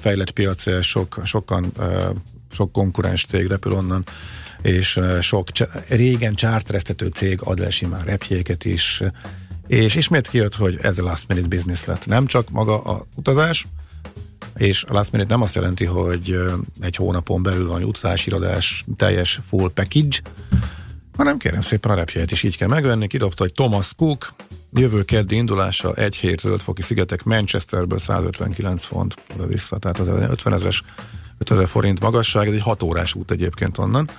fejlett 0.00 0.30
piac, 0.30 0.82
sok, 0.82 1.20
sokan, 1.24 1.72
e, 1.80 2.12
sok 2.50 2.72
konkurens 2.72 3.24
cég 3.24 3.46
repül 3.46 3.72
onnan, 3.72 4.04
és 4.62 4.96
e, 4.96 5.20
sok 5.20 5.48
régen 5.88 6.34
csártereztető 6.34 7.06
cég 7.06 7.40
ad 7.42 7.58
le 7.58 7.70
simán 7.70 8.04
repjéket 8.04 8.64
is, 8.64 9.02
és 9.66 9.94
ismét 9.94 10.28
kijött, 10.28 10.54
hogy 10.54 10.78
ez 10.82 10.98
a 10.98 11.02
last 11.02 11.28
minute 11.28 11.48
business 11.48 11.84
lett. 11.84 12.06
Nem 12.06 12.26
csak 12.26 12.50
maga 12.50 12.82
a 12.82 13.06
utazás, 13.14 13.66
és 14.56 14.84
a 14.88 14.92
last 14.92 15.12
minute 15.12 15.30
nem 15.30 15.42
azt 15.42 15.54
jelenti, 15.54 15.84
hogy 15.84 16.36
egy 16.80 16.96
hónapon 16.96 17.42
belül 17.42 17.68
van 17.68 17.82
utazási 17.82 18.28
irodás, 18.30 18.84
teljes 18.96 19.38
full 19.42 19.70
package, 19.74 20.18
hanem 21.16 21.38
kérem 21.38 21.60
szépen 21.60 21.90
a 21.90 21.94
repjegyet 21.94 22.32
is 22.32 22.42
így 22.42 22.56
kell 22.56 22.68
megvenni. 22.68 23.06
Kidobta, 23.06 23.42
hogy 23.42 23.52
Thomas 23.52 23.94
Cook 23.94 24.34
jövő 24.72 25.02
keddi 25.02 25.36
indulása 25.36 25.94
egy 25.94 26.16
hét 26.16 26.40
zöldfoki 26.40 26.82
szigetek 26.82 27.22
Manchesterből 27.22 27.98
159 27.98 28.84
font 28.84 29.16
oda-vissza, 29.34 29.78
tehát 29.78 29.98
az 29.98 30.08
50 30.08 30.52
ezeres 30.52 30.82
5000 31.38 31.66
forint 31.66 32.00
magasság, 32.00 32.48
ez 32.48 32.54
egy 32.54 32.62
6 32.62 32.82
órás 32.82 33.14
út 33.14 33.30
egyébként 33.30 33.78
onnan 33.78 34.10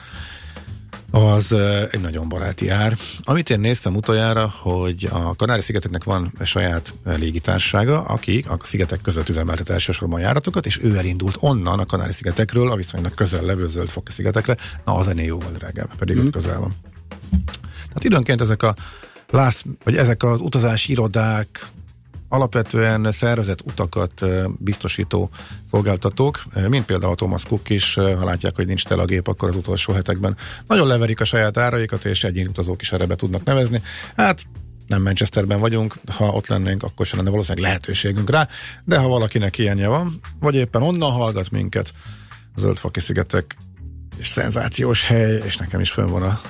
az 1.11 1.55
egy 1.91 2.01
nagyon 2.01 2.29
baráti 2.29 2.69
ár. 2.69 2.97
Amit 3.23 3.49
én 3.49 3.59
néztem 3.59 3.95
utoljára, 3.95 4.49
hogy 4.61 5.09
a 5.11 5.35
Kanári-szigeteknek 5.35 6.03
van 6.03 6.31
saját 6.43 6.93
légitársasága, 7.03 8.01
aki 8.01 8.45
a 8.47 8.57
szigetek 8.61 9.01
között 9.01 9.29
üzemeltet 9.29 9.69
elsősorban 9.69 10.19
járatokat, 10.19 10.65
és 10.65 10.79
ő 10.81 10.97
elindult 10.97 11.37
onnan 11.39 11.79
a 11.79 11.85
Kanári-szigetekről 11.85 12.71
a 12.71 12.75
viszonylag 12.75 13.13
közel 13.13 13.43
levő 13.43 13.67
zöldfoki 13.67 14.11
szigetekre, 14.11 14.57
na 14.85 14.95
az 14.95 15.07
ennél 15.07 15.25
jóval 15.25 15.51
drágább, 15.51 15.95
pedig 15.95 16.17
mm. 16.17 16.25
ott 16.25 16.31
közel 16.31 16.59
van. 16.59 16.71
Tehát 17.87 18.03
időnként 18.03 18.41
ezek 18.41 18.63
a 18.63 18.75
last, 19.33 19.65
vagy 19.83 19.97
ezek 19.97 20.23
az 20.23 20.41
utazási 20.41 20.91
irodák, 20.91 21.67
alapvetően 22.29 23.11
szervezett 23.11 23.61
utakat 23.61 24.25
biztosító 24.59 25.29
szolgáltatók, 25.69 26.43
mint 26.67 26.85
például 26.85 27.11
a 27.11 27.15
Thomas 27.15 27.43
Cook 27.43 27.69
is, 27.69 27.93
ha 27.93 28.25
látják, 28.25 28.55
hogy 28.55 28.67
nincs 28.67 28.85
tele 28.85 29.01
a 29.01 29.05
gép, 29.05 29.27
akkor 29.27 29.49
az 29.49 29.55
utolsó 29.55 29.93
hetekben 29.93 30.37
nagyon 30.67 30.87
leverik 30.87 31.19
a 31.19 31.23
saját 31.23 31.57
áraikat, 31.57 32.05
és 32.05 32.23
egyéni 32.23 32.47
utazók 32.47 32.81
is 32.81 32.91
erre 32.91 33.05
be 33.05 33.15
tudnak 33.15 33.43
nevezni. 33.43 33.81
Hát 34.15 34.45
nem 34.87 35.01
Manchesterben 35.01 35.59
vagyunk, 35.59 35.95
ha 36.11 36.25
ott 36.25 36.47
lennénk, 36.47 36.83
akkor 36.83 37.05
sem 37.05 37.17
lenne 37.17 37.29
valószínűleg 37.29 37.67
lehetőségünk 37.67 38.29
rá, 38.29 38.47
de 38.83 38.97
ha 38.97 39.07
valakinek 39.07 39.57
ilyenje 39.57 39.87
van, 39.87 40.19
vagy 40.39 40.55
éppen 40.55 40.81
onnan 40.81 41.11
hallgat 41.11 41.51
minket, 41.51 41.93
a 42.55 42.59
Zöldfoki 42.59 42.99
szigetek 42.99 43.55
és 44.17 44.27
szenzációs 44.27 45.05
hely, 45.05 45.41
és 45.45 45.57
nekem 45.57 45.79
is 45.79 45.91
fönn 45.91 46.09
van 46.09 46.23
a 46.23 46.41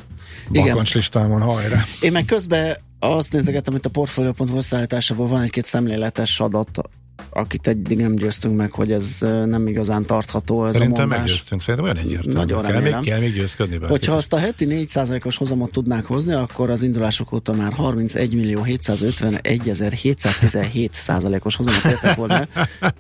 Igen. 0.54 0.68
bakancs 0.68 0.94
listámon, 0.94 1.42
hajrá! 1.42 1.84
Én 2.02 2.12
meg 2.12 2.26
közben 2.26 2.76
azt 3.00 3.34
nézegettem, 3.34 3.74
hogy 3.74 3.82
a 3.86 3.90
Portfolio.hu 3.90 4.58
összeállításában 4.58 5.28
van 5.28 5.42
egy-két 5.42 5.66
szemléletes 5.66 6.40
adat 6.40 6.82
akit 7.30 7.68
eddig 7.68 7.98
nem 7.98 8.16
győztünk 8.16 8.56
meg, 8.56 8.72
hogy 8.72 8.92
ez 8.92 9.18
nem 9.46 9.68
igazán 9.68 10.06
tartható 10.06 10.66
ez 10.66 10.74
Szerintem 10.74 10.98
a 10.98 11.00
mondás. 11.00 11.20
meggyőztünk, 11.20 11.62
szerintem 11.62 11.84
olyan 11.84 12.06
egyértelmű. 12.06 12.38
Nagyon 12.38 12.62
kell, 12.62 12.72
még, 12.72 12.82
remélem. 12.82 13.02
kell 13.02 13.20
még 13.20 13.34
győzködni 13.34 13.78
bárkit. 13.78 13.98
Hogyha 13.98 14.14
azt 14.16 14.34
a 14.34 14.38
heti 14.38 14.68
4%-os 14.70 15.38
hozamot 15.38 15.72
tudnák 15.72 16.06
hozni, 16.06 16.34
akkor 16.34 16.70
az 16.70 16.82
indulások 16.82 17.32
óta 17.32 17.54
már 17.54 17.74
31 17.74 18.34
millió 18.34 18.64
751 18.64 19.70
ezer 19.70 19.92
717 19.92 20.94
százalékos 20.94 21.56
hozamot 21.56 21.86
értek 21.86 22.16
volna. 22.16 22.48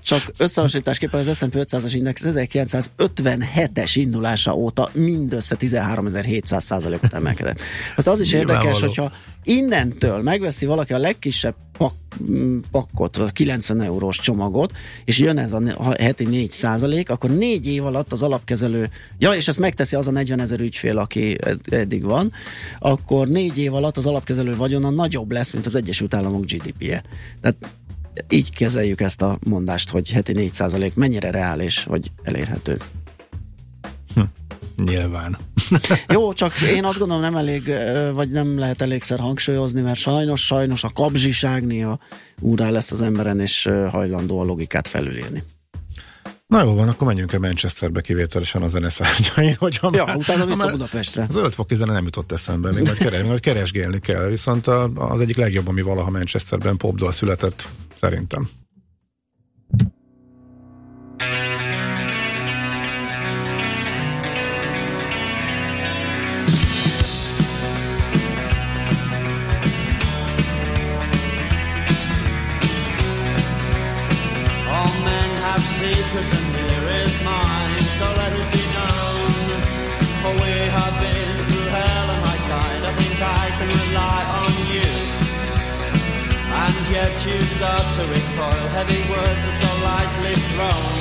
Csak 0.03 0.31
összehasonlításképpen 0.37 1.27
az 1.27 1.37
S&P 1.37 1.53
500-as 1.55 1.91
index 1.93 2.21
1957-es 2.25 3.91
indulása 3.93 4.53
óta 4.55 4.89
mindössze 4.93 5.55
13.700 5.59 6.59
százalékot 6.59 7.13
emelkedett. 7.13 7.59
Az 7.95 8.07
az 8.07 8.19
is 8.19 8.33
érdekes, 8.33 8.79
hogyha 8.79 9.11
innentől 9.43 10.21
megveszi 10.21 10.65
valaki 10.65 10.93
a 10.93 10.97
legkisebb 10.97 11.55
pak, 11.77 11.93
m, 12.27 12.57
pakkot, 12.71 13.17
vagy 13.17 13.31
90 13.31 13.81
eurós 13.81 14.19
csomagot, 14.19 14.71
és 15.05 15.19
jön 15.19 15.37
ez 15.37 15.53
a 15.53 15.93
heti 15.99 16.25
4 16.25 16.51
százalék, 16.51 17.09
akkor 17.09 17.29
négy 17.29 17.67
év 17.67 17.85
alatt 17.85 18.11
az 18.11 18.21
alapkezelő, 18.21 18.89
ja, 19.17 19.31
és 19.31 19.47
ezt 19.47 19.59
megteszi 19.59 19.95
az 19.95 20.07
a 20.07 20.11
40 20.11 20.39
ezer 20.39 20.59
ügyfél, 20.59 20.97
aki 20.97 21.37
ed- 21.41 21.73
eddig 21.73 22.03
van, 22.03 22.31
akkor 22.79 23.27
négy 23.27 23.57
év 23.57 23.73
alatt 23.73 23.97
az 23.97 24.05
alapkezelő 24.05 24.55
vagyona 24.55 24.89
nagyobb 24.89 25.31
lesz, 25.31 25.53
mint 25.53 25.65
az 25.65 25.75
Egyesült 25.75 26.13
Államok 26.13 26.45
GDP-je. 26.45 27.03
Tehát 27.41 27.57
így 28.29 28.53
kezeljük 28.53 29.01
ezt 29.01 29.21
a 29.21 29.37
mondást, 29.45 29.89
hogy 29.89 30.11
heti 30.11 30.33
4 30.33 30.53
százalék 30.53 30.95
mennyire 30.95 31.31
reális, 31.31 31.83
vagy 31.83 32.11
elérhető. 32.23 32.77
Nyilván. 34.75 35.37
Jó, 36.07 36.33
csak 36.33 36.61
én 36.61 36.85
azt 36.85 36.97
gondolom 36.99 37.23
nem 37.23 37.35
elég, 37.35 37.73
vagy 38.13 38.29
nem 38.29 38.59
lehet 38.59 38.81
elégszer 38.81 39.19
hangsúlyozni, 39.19 39.81
mert 39.81 39.99
sajnos, 39.99 40.45
sajnos 40.45 40.83
a 40.83 40.89
kapzsiság 40.93 41.65
néha 41.65 41.99
úrá 42.39 42.69
lesz 42.69 42.91
az 42.91 43.01
emberen, 43.01 43.39
és 43.39 43.69
hajlandó 43.89 44.39
a 44.39 44.43
logikát 44.43 44.87
felülírni. 44.87 45.43
Na 46.47 46.63
jó 46.63 46.73
van, 46.73 46.87
akkor 46.89 47.07
menjünk 47.07 47.33
el 47.33 47.39
Manchesterbe 47.39 48.01
kivételesen 48.01 48.61
a 48.61 48.67
zene 48.67 48.89
szárnyain, 48.89 49.55
hogyha 49.59 49.89
Ja, 49.93 50.05
már- 50.05 50.15
utána 50.15 50.45
vissza 50.45 50.63
már- 50.63 50.71
Budapestre. 50.71 51.25
Az 51.29 51.35
ötfoki 51.35 51.75
zene 51.75 51.93
nem 51.93 52.03
jutott 52.03 52.31
eszembe, 52.31 52.71
még 52.71 52.83
majd, 52.83 52.97
keres, 52.97 53.23
majd 53.25 53.39
keresgélni 53.39 53.99
kell, 53.99 54.27
viszont 54.27 54.67
a, 54.67 54.89
az 54.95 55.21
egyik 55.21 55.35
legjobb, 55.37 55.67
ami 55.67 55.81
valaha 55.81 56.09
Manchesterben 56.09 56.77
popdal 56.77 57.11
született, 57.11 57.67
szerintem. 57.99 58.49
All 61.17 61.52
yet 86.93 87.25
you 87.25 87.41
start 87.41 87.85
to 87.95 88.03
recoil, 88.05 88.65
heavy 88.77 89.01
words 89.09 89.43
so 89.61 89.69
lightly 89.89 90.35
thrown. 90.53 90.93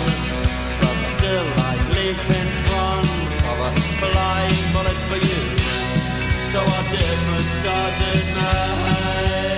But 0.80 0.98
still 1.14 1.48
I 1.68 1.72
leap 1.94 2.20
in 2.40 2.48
front 2.66 3.08
of 3.50 3.56
a 3.68 3.70
flying 4.00 4.62
bullet 4.72 5.00
for 5.08 5.20
you. 5.28 5.42
So 6.52 6.60
difference 6.96 7.54
does 7.66 7.98
it 8.12 8.26
make? 8.36 9.52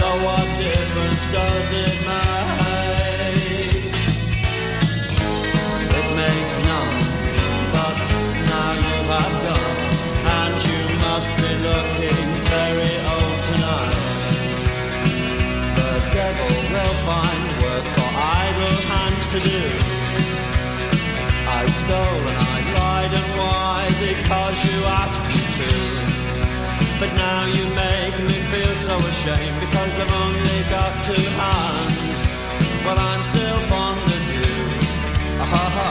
So 0.00 0.08
difference 0.58 1.24
ashamed 29.20 29.60
because 29.60 29.92
I've 30.00 30.12
only 30.24 30.60
got 30.70 31.04
two 31.04 31.24
hands. 31.40 31.96
Well, 32.84 32.98
I'm 32.98 33.22
still 33.22 33.60
fond 33.68 34.00
of 34.00 34.24
you. 34.32 34.52
Ah-ha-ha. 35.44 35.90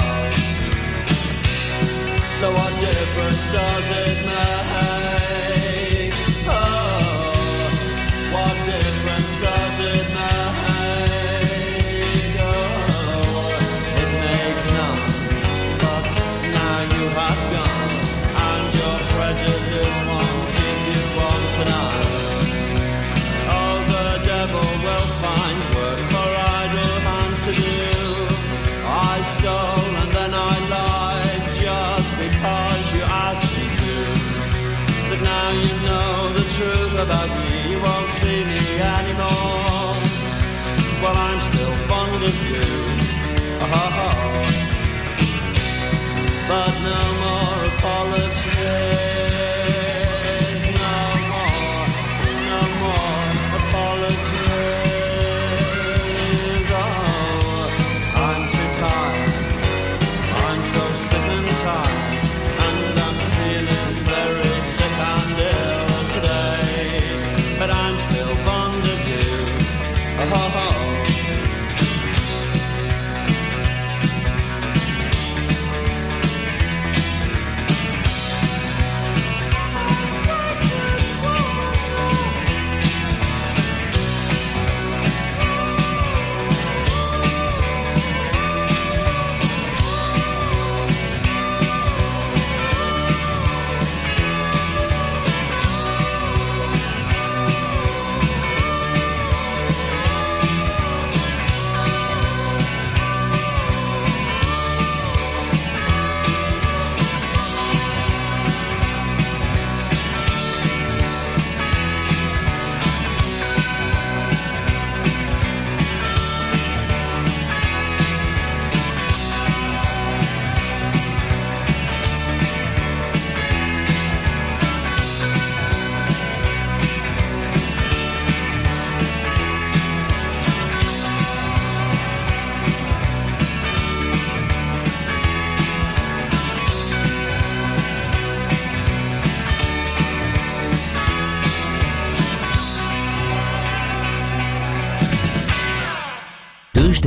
So 2.40 2.48
what 2.52 2.74
difference 2.82 3.44
does 3.52 3.88
it 4.04 4.26
make? 4.26 4.69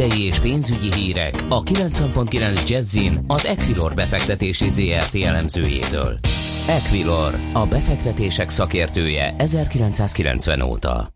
Tőzsdei 0.03 0.27
és 0.27 0.39
pénzügyi 0.39 0.93
hírek 0.95 1.35
a 1.49 1.63
90.9 1.63 2.69
Jazzin 2.69 3.25
az 3.27 3.47
Equilor 3.47 3.95
befektetési 3.95 4.69
ZRT 4.69 5.15
elemzőjétől. 5.15 6.19
Equilor, 6.69 7.35
a 7.53 7.67
befektetések 7.67 8.51
szakértője 8.51 9.35
1990 9.39 10.61
óta. 10.61 11.15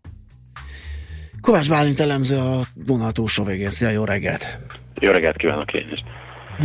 Kovács 1.41 1.69
Bálint 1.69 1.99
elemző 1.99 2.37
a 2.37 2.61
vonal 2.85 3.11
túlsó 3.11 3.43
végén. 3.43 3.69
Szia, 3.69 3.89
jó 3.89 4.03
reggelt! 4.03 4.59
Jó 4.99 5.11
reggelt 5.11 5.37
kívánok 5.37 5.73
én 5.73 5.89
is! 5.93 6.01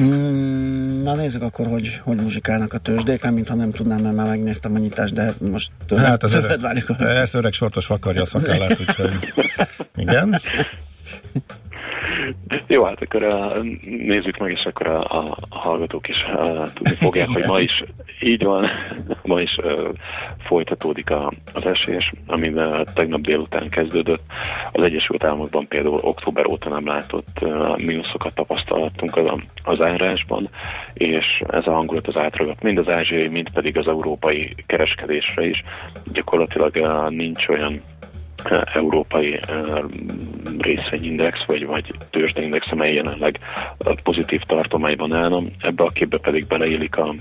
Mm, 0.00 1.02
na 1.02 1.14
nézzük 1.14 1.42
akkor, 1.42 1.66
hogy 1.66 2.00
hogy 2.02 2.16
muzsikálnak 2.16 2.72
a 2.72 2.78
tőzsdék, 2.78 3.22
nem 3.22 3.34
mintha 3.34 3.54
nem 3.54 3.70
tudnám, 3.70 4.00
mert 4.00 4.14
már 4.16 4.26
megnéztem 4.26 4.74
a 4.74 4.78
nyitást, 4.78 5.14
de 5.14 5.32
most 5.40 5.72
tőled, 5.86 6.04
Hát 6.06 6.22
az 6.22 6.30
tőled 6.30 6.44
öreg, 6.44 6.60
várjuk. 6.60 6.88
a- 6.88 7.04
ezt 7.04 7.34
öreg 7.34 7.52
sortos 7.52 7.86
vakarja 7.86 8.20
a 8.22 8.24
szakállát, 8.24 8.80
úgyhogy 8.80 9.32
igen. 9.96 10.34
Jó, 12.66 12.84
hát 12.84 13.02
akkor 13.02 13.22
nézzük 13.82 14.36
meg, 14.36 14.50
és 14.50 14.66
akkor 14.66 14.86
a, 14.86 15.00
a, 15.00 15.36
a 15.48 15.58
hallgatók 15.58 16.08
is 16.08 16.24
uh, 16.34 16.72
tudni 16.72 16.94
fogják, 16.94 17.28
hogy 17.28 17.44
ma 17.46 17.60
is 17.60 17.84
így 18.20 18.44
van, 18.44 18.70
ma 19.24 19.40
is 19.40 19.56
uh, 19.56 19.88
folytatódik 20.38 21.10
a, 21.10 21.32
az 21.52 21.66
esés, 21.66 22.12
ami 22.26 22.48
uh, 22.48 22.82
tegnap 22.94 23.20
délután 23.20 23.68
kezdődött. 23.68 24.22
Az 24.72 24.84
Egyesült 24.84 25.24
Államokban 25.24 25.68
például 25.68 26.00
október 26.02 26.46
óta 26.46 26.68
nem 26.68 26.86
látott 26.86 27.38
uh, 27.40 27.78
mínuszokat 27.78 28.34
tapasztalhattunk 28.34 29.16
az, 29.16 29.38
az 29.64 29.80
árásban, 29.80 30.48
és 30.94 31.42
ez 31.48 31.66
a 31.66 31.72
hangulat 31.72 32.08
az 32.08 32.16
átragat 32.16 32.62
mind 32.62 32.78
az 32.78 32.88
ázsiai, 32.88 33.28
mind 33.28 33.52
pedig 33.52 33.78
az 33.78 33.86
európai 33.86 34.54
kereskedésre 34.66 35.46
is. 35.46 35.64
Gyakorlatilag 36.12 36.76
uh, 36.76 37.10
nincs 37.10 37.48
olyan 37.48 37.82
európai 38.74 39.40
részvényindex, 40.58 41.44
vagy, 41.46 41.66
vagy 41.66 41.94
tőzsdeindex, 42.10 42.66
amely 42.70 42.94
jelenleg 42.94 43.38
pozitív 44.02 44.40
tartományban 44.40 45.12
állna. 45.12 45.42
Ebbe 45.60 45.84
a 45.84 45.90
képbe 45.94 46.18
pedig 46.18 46.46
beleillik 46.46 46.96
a 46.96 47.14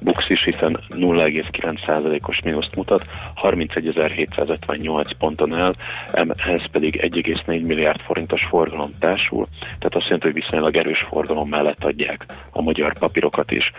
Bux 0.00 0.28
is, 0.28 0.44
hiszen 0.44 0.78
0,9%-os 0.88 2.40
mínuszt 2.44 2.76
mutat, 2.76 3.04
31.758 3.42 5.10
ponton 5.18 5.54
áll, 5.54 5.74
ehhez 6.12 6.66
pedig 6.72 7.00
1,4 7.02 7.66
milliárd 7.66 8.00
forintos 8.00 8.44
forgalom 8.44 8.90
társul, 9.00 9.46
tehát 9.60 9.94
azt 9.94 10.04
jelenti, 10.04 10.26
hogy 10.26 10.42
viszonylag 10.42 10.76
erős 10.76 11.00
forgalom 11.00 11.48
mellett 11.48 11.84
adják 11.84 12.26
a 12.52 12.62
magyar 12.62 12.98
papírokat 12.98 13.50
is. 13.50 13.72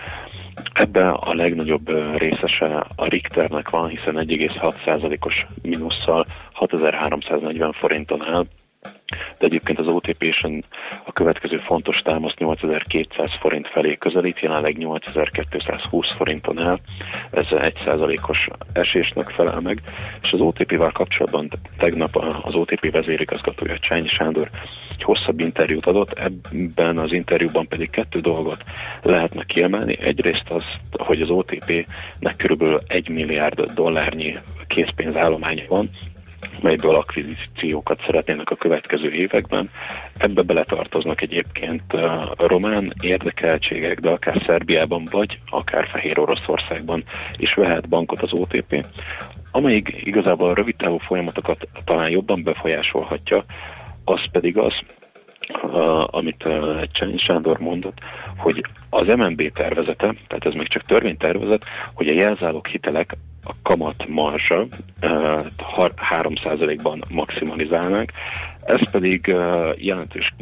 Ebben 0.74 1.10
a 1.10 1.34
legnagyobb 1.34 1.90
részese 2.18 2.86
a 2.96 3.08
Richternek 3.08 3.70
van, 3.70 3.88
hiszen 3.88 4.16
1,6%-os 4.16 5.46
mínusszal 5.62 6.26
6340 6.54 7.72
forinton 7.72 8.22
áll, 8.22 8.46
de 9.12 9.46
egyébként 9.46 9.80
az 9.80 9.88
OTP-sen 9.88 10.64
a 11.06 11.12
következő 11.12 11.58
fontos 11.58 12.02
támasz 12.02 12.34
8200 12.38 13.30
forint 13.40 13.68
felé 13.68 13.96
közelít, 13.96 14.40
jelenleg 14.40 14.78
8220 14.78 16.12
forinton 16.12 16.60
áll, 16.60 16.80
ez 17.32 17.46
1%-os 17.50 18.48
esésnek 18.74 19.30
felel 19.30 19.60
meg, 19.60 19.82
és 20.22 20.34
az 20.34 20.40
OTP-vel 20.40 20.92
kapcsolatban 20.92 21.50
tegnap 21.78 22.16
az 22.42 22.54
OTP 22.54 22.92
vezérigazgatója 22.92 23.80
Csányi 23.80 24.08
Sándor 24.08 24.50
egy 25.02 25.04
hosszabb 25.04 25.40
interjút 25.40 25.86
adott, 25.86 26.12
ebben 26.12 26.98
az 26.98 27.14
interjúban 27.14 27.68
pedig 27.68 27.90
kettő 27.90 28.20
dolgot 28.20 28.64
lehetne 29.02 29.44
kiemelni. 29.44 29.98
Egyrészt 30.00 30.50
az, 30.50 30.64
hogy 30.92 31.22
az 31.22 31.30
OTP-nek 31.30 32.36
körülbelül 32.36 32.82
1 32.88 33.10
milliárd 33.10 33.62
dollárnyi 33.62 34.38
készpénzállománya 34.68 35.64
van, 35.68 35.90
melyből 36.62 36.96
akvizíciókat 36.96 38.02
szeretnének 38.06 38.50
a 38.50 38.56
következő 38.56 39.12
években. 39.12 39.70
Ebbe 40.18 40.42
beletartoznak 40.42 41.22
egyébként 41.22 41.84
román 42.38 42.94
érdekeltségek, 43.02 44.00
de 44.00 44.10
akár 44.10 44.44
Szerbiában, 44.46 45.08
vagy 45.12 45.40
akár 45.50 45.88
Fehér 45.88 46.20
Oroszországban 46.20 47.04
is 47.38 47.54
vehet 47.54 47.90
bankot 47.90 48.22
az 48.22 48.34
OTP, 48.34 48.86
amelyik 49.52 49.94
igazából 50.04 50.50
a 50.50 50.54
rövidtávú 50.54 50.98
folyamatokat 50.98 51.68
talán 51.86 52.10
jobban 52.10 52.44
befolyásolhatja, 52.44 53.44
az 54.04 54.22
pedig 54.32 54.58
az, 54.58 54.74
amit 56.06 56.48
uh, 56.48 56.84
Csányi 56.92 57.18
Sándor 57.18 57.60
mondott, 57.60 57.98
hogy 58.38 58.66
az 58.90 59.08
MNB 59.08 59.52
tervezete, 59.52 60.16
tehát 60.28 60.46
ez 60.46 60.54
még 60.54 60.68
csak 60.68 60.82
törvénytervezet, 60.82 61.66
hogy 61.94 62.08
a 62.08 62.14
jelzálók 62.14 62.68
hitelek 62.68 63.18
a 63.44 63.52
kamat 63.64 64.08
marzsa 64.08 64.68
uh, 65.02 65.46
3%-ban 66.10 67.02
maximalizálnák, 67.10 68.12
ez 68.72 68.92
pedig 68.92 69.36
jelentős 69.78 70.34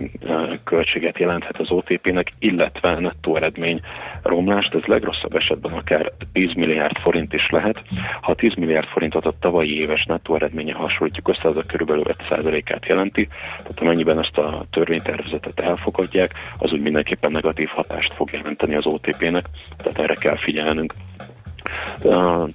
költséget 0.63 1.19
jelenthet 1.19 1.59
az 1.59 1.71
OTP-nek, 1.71 2.31
illetve 2.39 2.99
nettó 2.99 3.35
eredmény 3.35 3.81
romlást, 4.23 4.73
ez 4.73 4.83
legrosszabb 4.85 5.35
esetben 5.35 5.73
akár 5.73 6.11
10 6.31 6.53
milliárd 6.53 6.97
forint 6.97 7.33
is 7.33 7.49
lehet. 7.49 7.83
Ha 8.21 8.35
10 8.35 8.55
milliárd 8.55 8.87
forintot 8.87 9.25
a 9.25 9.33
tavalyi 9.39 9.81
éves 9.81 10.03
nettó 10.03 10.35
eredménye 10.35 10.73
hasonlítjuk 10.73 11.27
össze, 11.27 11.47
az 11.47 11.57
a 11.57 11.63
körülbelül 11.67 12.03
5%-át 12.29 12.85
jelenti, 12.85 13.27
tehát 13.57 13.79
amennyiben 13.79 14.19
ezt 14.19 14.37
a 14.37 14.65
törvénytervezetet 14.71 15.59
elfogadják, 15.59 16.31
az 16.57 16.71
úgy 16.71 16.81
mindenképpen 16.81 17.31
negatív 17.31 17.67
hatást 17.67 18.13
fog 18.13 18.31
jelenteni 18.31 18.75
az 18.75 18.85
OTP-nek, 18.85 19.43
tehát 19.77 19.99
erre 19.99 20.13
kell 20.13 20.37
figyelnünk. 20.37 20.93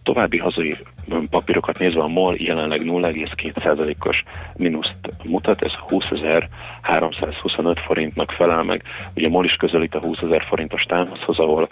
További 0.03 0.39
hazai 0.39 0.75
papírokat 1.31 1.79
nézve 1.79 2.03
a 2.03 2.09
MOL 2.09 2.37
jelenleg 2.39 2.81
0,2%-os 2.85 4.25
mínuszt 4.57 4.99
mutat, 5.25 5.63
ez 5.63 5.73
20.325 5.89 7.77
forintnak 7.87 8.31
felel 8.31 8.63
meg. 8.63 8.83
Ugye 9.15 9.27
a 9.27 9.31
MOL 9.31 9.45
is 9.45 9.57
közelít 9.57 9.95
a 9.95 10.01
20.000 10.01 10.43
forintos 10.49 10.83
támaszhoz, 10.83 11.39
ahol 11.39 11.69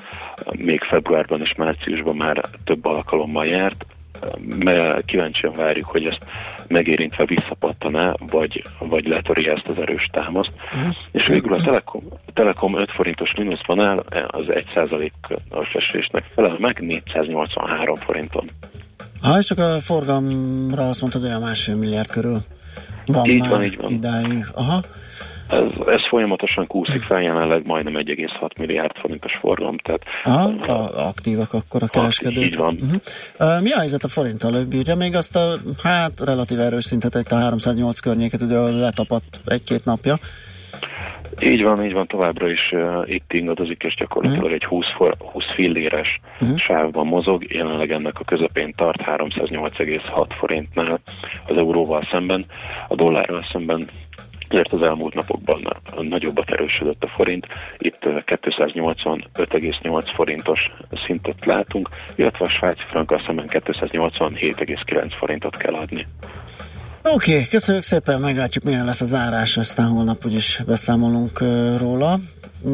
még 0.56 0.80
februárban 0.80 1.40
és 1.40 1.54
márciusban 1.54 2.16
már 2.16 2.40
több 2.64 2.84
alkalommal 2.84 3.46
járt. 3.46 3.84
Kíváncsian 5.04 5.52
várjuk, 5.52 5.86
hogy 5.86 6.04
ezt 6.04 6.24
megérintve 6.68 7.24
visszapattan-e, 7.24 8.14
vagy, 8.30 8.62
vagy 8.78 9.06
letöri 9.06 9.48
ezt 9.48 9.66
az 9.66 9.78
erős 9.78 10.08
támaszt. 10.12 10.52
És 11.12 11.26
végül 11.26 11.54
a 11.54 11.62
Telekom, 11.62 12.02
a 12.26 12.32
Telekom 12.32 12.78
5 12.78 12.90
forintos 12.90 13.32
mínuszban 13.36 13.80
áll, 13.80 13.98
az 14.26 14.44
1%-os 14.48 15.68
esésnek 15.72 16.24
felel 16.34 16.56
meg 16.58 16.80
483 16.80 17.96
forinton. 17.96 18.50
Ha, 19.22 19.38
és 19.38 19.46
csak 19.46 19.58
a 19.58 19.78
forgalomra 19.80 20.88
azt 20.88 21.00
mondtad, 21.00 21.22
hogy 21.22 21.30
a 21.30 21.38
másfél 21.38 21.74
milliárd 21.76 22.10
körül 22.10 22.38
van 23.06 23.26
Így 23.28 23.40
már 23.40 23.50
van, 23.50 23.62
így 23.64 23.76
van. 23.76 23.90
idáig. 23.90 24.46
Aha. 24.54 24.82
Ez, 25.52 25.86
ez 25.86 26.08
folyamatosan 26.08 26.66
kúszik 26.66 27.02
fel, 27.02 27.22
jelenleg 27.22 27.66
majdnem 27.66 27.94
1,6 27.94 28.58
milliárd 28.58 28.98
forintos 28.98 29.36
forgalom, 29.36 29.76
tehát 29.78 30.02
Aha, 30.24 30.72
a, 30.72 31.06
aktívak 31.06 31.52
akkor 31.52 31.82
a 31.82 31.86
kereskedők. 31.86 32.44
így 32.44 32.56
van. 32.56 32.74
Uh-huh. 32.74 33.00
Uh, 33.56 33.62
mi 33.62 33.70
a 33.70 33.78
helyzet 33.78 34.04
a 34.04 34.08
forinttal? 34.08 34.54
Ő 34.54 34.64
bírja 34.64 34.94
még 34.94 35.16
azt 35.16 35.36
a, 35.36 35.54
hát, 35.82 36.20
relatív 36.24 36.60
erős 36.60 36.84
szintet, 36.84 37.14
egy 37.14 37.26
a 37.28 37.34
308 37.34 38.00
környéket, 38.00 38.42
ugye 38.42 38.58
letapadt 38.58 39.40
egy-két 39.44 39.84
napja. 39.84 40.16
Így 41.40 41.62
van, 41.62 41.84
így 41.84 41.92
van, 41.92 42.06
továbbra 42.06 42.50
is 42.50 42.72
uh, 42.72 43.02
itt 43.04 43.32
ingadozik, 43.32 43.82
és 43.82 43.94
gyakorlatilag 43.94 44.52
egy 44.52 44.64
20, 44.64 44.90
for, 44.90 45.14
20 45.18 45.44
filléres 45.54 46.20
uh-huh. 46.40 46.58
sávban 46.58 47.06
mozog, 47.06 47.52
jelenleg 47.52 47.90
ennek 47.90 48.18
a 48.18 48.24
közepén 48.24 48.72
tart 48.76 49.02
308,6 49.02 50.26
forintnál 50.38 51.00
az 51.46 51.56
euróval 51.56 52.06
szemben, 52.10 52.46
a 52.88 52.94
dollárral 52.94 53.44
szemben 53.52 53.88
ezért 54.52 54.72
az 54.72 54.82
elmúlt 54.82 55.14
napokban 55.14 55.76
nagyobbat 56.00 56.50
erősödött 56.50 57.04
a 57.04 57.08
forint, 57.14 57.46
itt 57.78 58.04
uh, 58.04 58.22
285,8 58.26 60.10
forintos 60.14 60.72
szintet 61.06 61.46
látunk, 61.46 61.88
illetve 62.14 62.44
a 62.44 62.48
svájci 62.48 62.82
frankkal 62.90 63.22
szemben 63.26 63.46
287,9 63.48 65.12
forintot 65.18 65.56
kell 65.56 65.74
adni. 65.74 66.06
Oké, 67.02 67.32
okay, 67.32 67.46
köszönjük 67.48 67.84
szépen, 67.84 68.20
meglátjuk 68.20 68.64
milyen 68.64 68.84
lesz 68.84 69.00
a 69.00 69.04
zárás, 69.04 69.56
aztán 69.56 69.88
holnap 69.88 70.24
úgyis 70.26 70.62
beszámolunk 70.66 71.40
uh, 71.40 71.78
róla. 71.80 72.18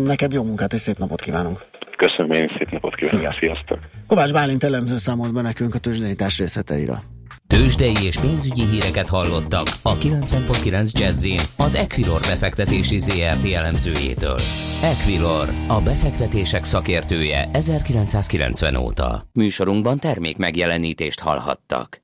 Neked 0.05 0.33
jó 0.33 0.43
munkát 0.43 0.73
és 0.73 0.81
szép 0.81 0.99
napot 0.99 1.21
kívánunk! 1.21 1.64
Köszönöm, 1.97 2.31
én 2.31 2.51
szép 2.59 2.71
napot 2.71 2.95
kívánok, 2.95 3.21
Szia. 3.21 3.37
sziasztok! 3.38 3.79
Kovács 4.07 4.33
Bálint 4.33 4.64
elemző 4.64 4.97
számolt 4.97 5.33
be 5.33 5.41
nekünk 5.41 5.75
a 5.75 5.79
tőzsdénítás 5.79 6.38
részleteire. 6.38 7.03
Tőzsdei 7.49 7.95
és 8.03 8.17
pénzügyi 8.19 8.65
híreket 8.65 9.09
hallottak 9.09 9.67
a 9.83 9.97
90.9 9.97 10.93
Jazzin 10.93 11.41
az 11.57 11.75
Equilor 11.75 12.21
befektetési 12.21 12.99
ZRT 12.99 13.53
elemzőjétől. 13.53 14.39
Equilor, 14.83 15.53
a 15.67 15.81
befektetések 15.81 16.65
szakértője 16.65 17.49
1990 17.53 18.77
óta. 18.77 19.29
Műsorunkban 19.33 19.99
termék 19.99 20.37
megjelenítést 20.37 21.21
hallhattak. 21.21 22.03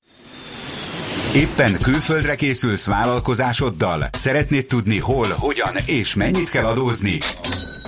Éppen 1.35 1.78
külföldre 1.83 2.35
készülsz 2.35 2.87
vállalkozásoddal? 2.87 4.09
Szeretnéd 4.12 4.66
tudni 4.66 4.98
hol, 4.98 5.26
hogyan 5.38 5.74
és 5.87 6.14
mennyit 6.14 6.50
kell 6.50 6.64
adózni? 6.64 7.18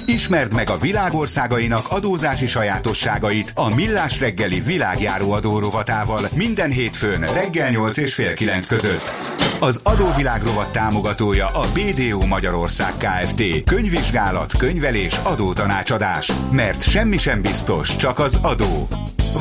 Ismerd 0.06 0.54
meg 0.54 0.70
a 0.70 0.78
világországainak 0.78 1.86
adózási 1.88 2.46
sajátosságait 2.46 3.52
a 3.54 3.74
Millás 3.74 4.20
reggeli 4.20 4.60
világjáró 4.60 5.32
adó 5.32 5.58
rovatával 5.58 6.20
minden 6.34 6.70
hétfőn 6.70 7.20
reggel 7.20 7.70
8 7.70 7.96
és 7.96 8.14
fél 8.14 8.34
9 8.34 8.66
között. 8.66 9.12
Az 9.60 9.80
adóvilág 9.82 10.42
rovat 10.42 10.72
támogatója 10.72 11.46
a 11.46 11.64
BDO 11.74 12.26
Magyarország 12.26 12.92
Kft. 12.96 13.42
Könyvvizsgálat, 13.64 14.56
könyvelés, 14.56 15.20
adótanácsadás. 15.22 16.32
Mert 16.50 16.82
semmi 16.82 17.18
sem 17.18 17.42
biztos, 17.42 17.96
csak 17.96 18.18
az 18.18 18.38
adó. 18.42 18.88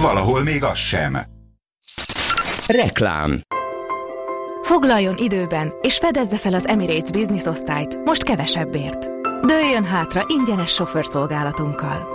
Valahol 0.02 0.44
még 0.44 0.64
az 0.64 0.78
sem. 0.78 1.18
Reklám 2.68 3.42
Foglaljon 4.62 5.16
időben, 5.18 5.74
és 5.82 5.98
fedezze 5.98 6.38
fel 6.38 6.54
az 6.54 6.68
Emirates 6.68 7.12
Business 7.12 7.46
osztályt, 7.46 8.04
most 8.04 8.24
kevesebbért. 8.24 9.15
Dőljön 9.42 9.84
hátra 9.84 10.26
ingyenes 10.28 10.72
sofőrszolgálatunkkal. 10.72 12.08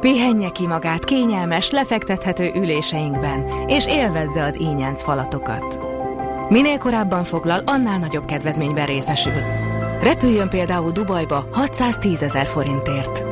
Pihenje 0.00 0.50
ki 0.50 0.66
magát 0.66 1.04
kényelmes, 1.04 1.70
lefektethető 1.70 2.52
üléseinkben, 2.54 3.68
és 3.68 3.86
élvezze 3.86 4.44
az 4.44 4.60
ínyenc 4.60 5.02
falatokat. 5.02 5.80
Minél 6.48 6.78
korábban 6.78 7.24
foglal, 7.24 7.62
annál 7.66 7.98
nagyobb 7.98 8.24
kedvezményben 8.24 8.86
részesül. 8.86 9.40
Repüljön 10.02 10.48
például 10.48 10.90
Dubajba 10.90 11.48
610 11.52 12.22
ezer 12.22 12.46
forintért. 12.46 13.24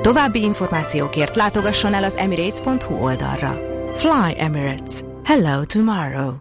További 0.00 0.42
információkért 0.42 1.36
látogasson 1.36 1.94
el 1.94 2.04
az 2.04 2.16
emirates.hu 2.16 2.94
oldalra. 2.94 3.60
Fly 3.94 4.34
Emirates. 4.36 5.00
Hello 5.24 5.64
tomorrow. 5.64 6.32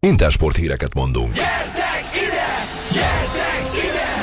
Intersport 0.00 0.56
híreket 0.56 0.94
mondunk. 0.94 1.34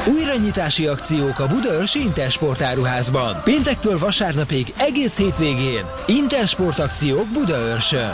Újranyitási 0.07 0.87
akciók 0.87 1.39
a 1.39 1.47
Budaörsi 1.47 1.99
Intersport 1.99 2.61
áruházban. 2.61 3.41
Péntektől 3.43 3.97
vasárnapig 3.97 4.73
egész 4.77 5.17
hétvégén. 5.17 5.85
Intersport 6.05 6.79
akciók 6.79 7.27
Budaörsön. 7.27 8.13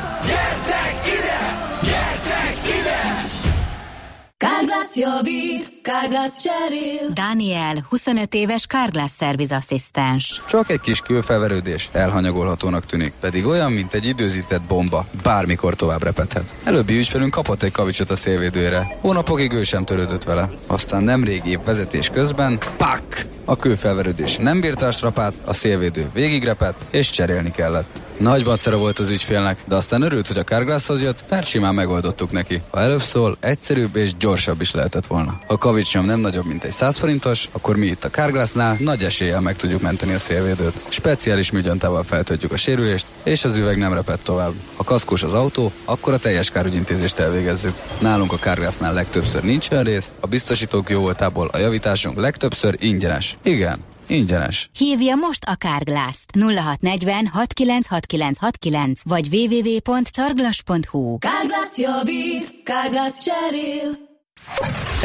Kárglász 4.94 5.24
javít, 5.24 5.72
Kárglász 5.82 6.42
cserél. 6.42 7.10
Daniel, 7.14 7.86
25 7.90 8.34
éves 8.34 8.66
Carglass 8.66 9.12
Service 9.20 9.56
asszisztens. 9.56 10.42
Csak 10.48 10.70
egy 10.70 10.80
kis 10.80 11.00
külfelverődés 11.00 11.90
elhanyagolhatónak 11.92 12.86
tűnik, 12.86 13.14
pedig 13.20 13.46
olyan, 13.46 13.72
mint 13.72 13.94
egy 13.94 14.08
időzített 14.08 14.62
bomba, 14.62 15.06
bármikor 15.24 15.76
tovább 15.76 16.04
repedhet. 16.04 16.56
Előbbi 16.64 16.98
ügyfelünk 16.98 17.32
kapott 17.32 17.64
egy 17.64 17.72
kavicsot 17.72 18.12
a 18.12 18.16
szélvédőre. 18.16 18.98
Hónapokig 19.02 19.52
ő 19.52 19.64
sem 19.64 19.86
törődött 19.86 20.24
vele. 20.24 20.50
Aztán 20.68 21.04
nemrég 21.04 21.42
épp 21.46 21.66
vezetés 21.66 22.10
közben, 22.10 22.58
pak! 22.78 23.26
A 23.46 23.56
kőfelverődés 23.56 24.38
nem 24.38 24.62
bírta 24.62 24.86
a 24.86 24.92
strapát, 24.92 25.34
a 25.46 25.54
szélvédő 25.54 26.10
végigrepett, 26.14 26.86
és 26.90 27.10
cserélni 27.10 27.52
kellett. 27.52 28.02
Nagy 28.20 28.46
macera 28.46 28.78
volt 28.78 29.00
az 29.00 29.10
ügyfélnek, 29.10 29.64
de 29.68 29.76
aztán 29.76 30.02
örült, 30.02 30.28
hogy 30.28 30.38
a 30.38 30.44
Carglasshoz 30.44 31.02
jött, 31.02 31.24
mert 31.30 31.48
simán 31.48 31.74
megoldottuk 31.74 32.32
neki. 32.32 32.62
Ha 32.70 32.80
előbb 32.80 33.02
szól, 33.02 33.38
egyszerűbb 33.40 33.96
és 33.96 34.16
gyorsabb 34.18 34.62
is 34.62 34.74
lehetett 34.74 35.08
volna. 35.08 35.30
Ha 35.48 35.54
a 35.54 35.58
kavicsnyom 35.58 36.06
nem 36.06 36.20
nagyobb, 36.20 36.46
mint 36.46 36.64
egy 36.64 36.72
100 36.72 36.98
forintos, 36.98 37.50
akkor 37.52 37.76
mi 37.76 37.86
itt 37.86 38.04
a 38.04 38.10
Carglassnál 38.10 38.78
nagy 38.80 39.04
eséllyel 39.04 39.42
meg 39.42 39.56
tudjuk 39.56 39.82
menteni 39.82 40.14
a 40.14 40.20
szélvédőt. 40.20 40.82
Speciális 40.88 41.52
műgyantával 41.52 42.04
feltöltjük 42.04 42.52
a 42.52 42.58
sérülést, 42.58 43.06
és 43.24 43.46
az 43.46 43.56
üveg 43.56 43.78
nem 43.78 43.94
repett 43.94 44.24
tovább. 44.24 44.54
Ha 44.76 44.84
kaszkós 44.84 45.24
az 45.24 45.34
autó, 45.34 45.72
akkor 45.86 46.14
a 46.14 46.18
teljes 46.18 46.52
kárügyintézést 46.52 47.20
elvégezzük. 47.20 47.74
Nálunk 48.00 48.32
a 48.32 48.38
Carglassnál 48.38 48.94
legtöbbször 48.94 49.44
nincs 49.44 49.70
rész, 49.70 50.12
a 50.20 50.28
biztosítók 50.28 50.90
jó 50.90 51.00
voltából 51.00 51.50
a 51.52 51.58
javításunk 51.58 52.18
legtöbbször 52.18 52.76
ingyenes. 52.80 53.38
Igen, 53.44 53.80
ingyenes. 54.10 54.70
Hívja 54.78 55.16
most 55.16 55.44
a 55.46 55.54
Carglass-t 55.54 56.36
0640 56.36 57.30
696969 57.34 59.02
vagy 59.04 59.28
www.carglass.hu 59.36 61.18
Kárglász 61.18 61.78
javít, 61.78 62.64
Kárglász 62.64 63.24
cserél. 63.24 64.08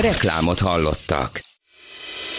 Reklámot 0.01 0.59
hallottak. 0.59 1.43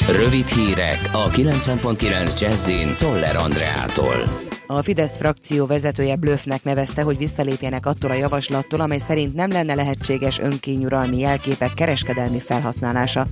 Rövid 0.07 0.47
hírek 0.47 1.09
a 1.11 1.29
90.9 1.29 2.39
Jazzin 2.39 2.93
Toller 2.95 3.35
Andreától. 3.35 4.23
A 4.67 4.81
Fidesz 4.81 5.17
frakció 5.17 5.65
vezetője 5.65 6.15
blöffnek 6.15 6.63
nevezte, 6.63 7.01
hogy 7.01 7.17
visszalépjenek 7.17 7.85
attól 7.85 8.11
a 8.11 8.13
javaslattól, 8.13 8.79
amely 8.79 8.97
szerint 8.97 9.33
nem 9.33 9.51
lenne 9.51 9.75
lehetséges 9.75 10.39
önkényuralmi 10.39 11.19
jelképek 11.19 11.73
kereskedelmi 11.73 12.39
felhasználása. 12.39 13.25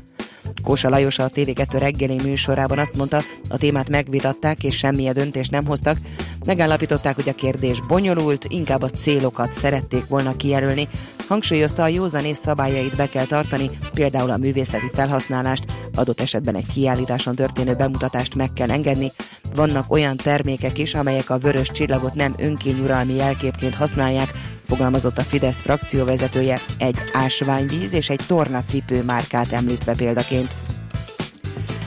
Kósa 0.64 0.90
Lajos 0.90 1.20
a 1.20 1.30
TV2 1.30 1.76
reggeli 1.78 2.16
műsorában 2.24 2.80
azt 2.80 2.96
mondta, 2.96 3.22
a 3.48 3.58
témát 3.58 3.90
megvitatták 3.90 4.64
és 4.64 4.78
semmilyen 4.78 5.14
döntést 5.14 5.52
nem 5.52 5.66
hoztak. 5.66 5.98
Megállapították, 6.46 7.16
hogy 7.16 7.30
a 7.30 7.34
kérdés 7.34 7.82
bonyolult, 7.82 8.46
inkább 8.50 8.82
a 8.82 8.90
célokat 8.90 9.54
szerették 9.54 10.08
volna 10.08 10.36
kijelölni. 10.36 10.88
Hangsúlyozta, 11.28 11.84
a 11.84 11.88
józanész 11.88 12.40
szabályait 12.40 12.96
be 12.96 13.10
kell 13.10 13.26
tartani, 13.26 13.70
például 13.94 14.30
a 14.30 14.38
művészeti 14.38 14.90
felhasználást, 14.94 15.66
adott 15.96 16.22
esetben 16.22 16.56
egy 16.56 16.68
kiállításon 16.74 17.36
történő 17.36 17.74
bemutatást 17.76 18.36
meg 18.36 18.54
kell 18.54 18.72
engedni. 18.72 19.12
Vannak 19.56 19.92
olyan 19.92 20.18
termékek 20.18 20.78
is, 20.78 20.94
amelyek 20.94 21.30
a 21.30 21.38
vörös 21.38 21.72
csillagot 21.72 22.14
nem 22.14 22.34
önkényuralmi 22.38 23.14
jelképként 23.14 23.76
használják, 23.76 24.32
fogalmazott 24.66 25.18
a 25.18 25.22
Fidesz 25.22 25.62
frakcióvezetője 25.62 26.60
egy 26.78 26.98
ásványvíz 27.14 27.94
és 27.94 28.10
egy 28.10 28.22
tornacipő 28.28 29.04
márkát 29.04 29.52
említve 29.52 29.94
példaként. 29.94 30.63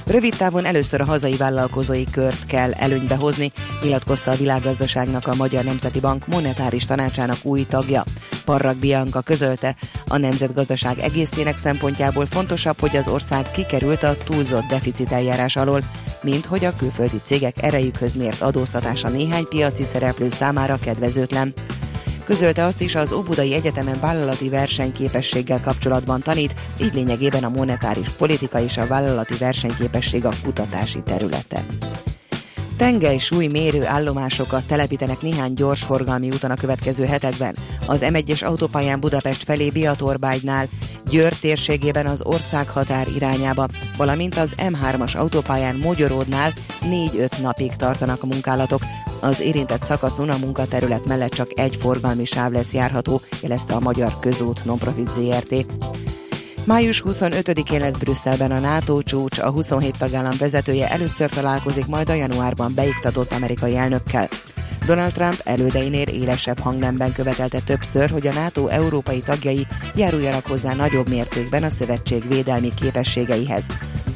Rövid 0.06 0.36
távon 0.36 0.64
először 0.64 1.00
a 1.00 1.04
hazai 1.04 1.36
vállalkozói 1.36 2.04
kört 2.04 2.46
kell 2.46 2.72
előnybe 2.72 3.14
hozni, 3.14 3.52
nyilatkozta 3.82 4.30
a 4.30 4.36
világgazdaságnak 4.36 5.26
a 5.26 5.34
Magyar 5.34 5.64
Nemzeti 5.64 6.00
Bank 6.00 6.26
monetáris 6.26 6.84
tanácsának 6.84 7.36
új 7.42 7.66
tagja. 7.66 8.04
Parrak 8.44 8.76
Bianca 8.76 9.20
közölte, 9.20 9.76
a 10.08 10.16
nemzetgazdaság 10.16 10.98
egészének 10.98 11.58
szempontjából 11.58 12.26
fontosabb, 12.26 12.80
hogy 12.80 12.96
az 12.96 13.08
ország 13.08 13.50
kikerült 13.50 14.02
a 14.02 14.16
túlzott 14.24 14.66
deficit 14.66 15.12
eljárás 15.12 15.56
alól, 15.56 15.82
mint 16.22 16.44
hogy 16.44 16.64
a 16.64 16.76
külföldi 16.76 17.20
cégek 17.24 17.62
erejükhöz 17.62 18.14
mért 18.14 18.42
adóztatása 18.42 19.08
néhány 19.08 19.48
piaci 19.48 19.84
szereplő 19.84 20.28
számára 20.28 20.78
kedvezőtlen. 20.82 21.54
Közölte 22.26 22.64
azt 22.64 22.80
is, 22.80 22.94
az 22.94 23.12
Óbudai 23.12 23.54
Egyetemen 23.54 24.00
vállalati 24.00 24.48
versenyképességgel 24.48 25.60
kapcsolatban 25.60 26.22
tanít, 26.22 26.54
így 26.82 26.94
lényegében 26.94 27.44
a 27.44 27.48
monetáris 27.48 28.08
politika 28.08 28.60
és 28.60 28.76
a 28.76 28.86
vállalati 28.86 29.34
versenyképesség 29.34 30.24
a 30.24 30.32
kutatási 30.42 31.02
területe. 31.02 31.66
Tengely 32.76 33.18
súly 33.18 33.46
mérő 33.46 33.84
állomásokat 33.84 34.66
telepítenek 34.66 35.20
néhány 35.20 35.52
gyorsforgalmi 35.52 36.30
úton 36.30 36.50
a 36.50 36.54
következő 36.54 37.04
hetekben. 37.04 37.56
Az 37.86 38.04
M1-es 38.04 38.44
autópályán 38.44 39.00
Budapest 39.00 39.42
felé 39.42 39.70
Biatorbágynál, 39.70 40.66
Győr 41.10 41.32
térségében 41.32 42.06
az 42.06 42.22
országhatár 42.24 43.06
irányába, 43.14 43.68
valamint 43.96 44.36
az 44.36 44.54
M3-as 44.56 45.16
autópályán 45.16 45.76
Mogyoródnál 45.76 46.52
4-5 46.82 47.40
napig 47.42 47.76
tartanak 47.76 48.22
a 48.22 48.26
munkálatok. 48.26 48.80
Az 49.20 49.40
érintett 49.40 49.83
szakaszon 49.83 50.31
a 50.31 50.37
munkaterület 50.37 51.07
mellett 51.07 51.33
csak 51.33 51.59
egy 51.59 51.76
forgalmi 51.76 52.24
sáv 52.24 52.52
lesz 52.52 52.72
járható, 52.72 53.20
jelezte 53.42 53.74
a 53.74 53.81
Magyar 53.81 54.18
Közút 54.20 54.64
Nonprofit 54.64 55.12
ZRT. 55.12 55.66
Május 56.64 57.02
25-én 57.07 57.81
lesz 57.81 57.96
Brüsszelben 57.96 58.50
a 58.50 58.59
NATO 58.59 59.02
csúcs, 59.02 59.38
a 59.38 59.50
27 59.50 59.98
tagállam 59.98 60.37
vezetője 60.38 60.90
először 60.90 61.31
találkozik 61.31 61.87
majd 61.87 62.09
a 62.11 62.14
januárban 62.14 62.72
beiktatott 62.74 63.33
amerikai 63.33 63.76
elnökkel. 63.76 64.29
Donald 64.87 65.12
Trump 65.12 65.40
elődeinél 65.44 66.09
élesebb 66.09 66.59
hangnemben 66.59 67.12
követelte 67.12 67.61
többször, 67.61 68.11
hogy 68.11 68.27
a 68.27 68.33
NATO 68.33 68.66
európai 68.66 69.20
tagjai 69.20 69.66
járuljanak 69.94 70.46
hozzá 70.46 70.75
nagyobb 70.75 71.09
mértékben 71.09 71.62
a 71.62 71.68
szövetség 71.68 72.29
védelmi 72.29 72.72
képességeihez. 72.75 73.66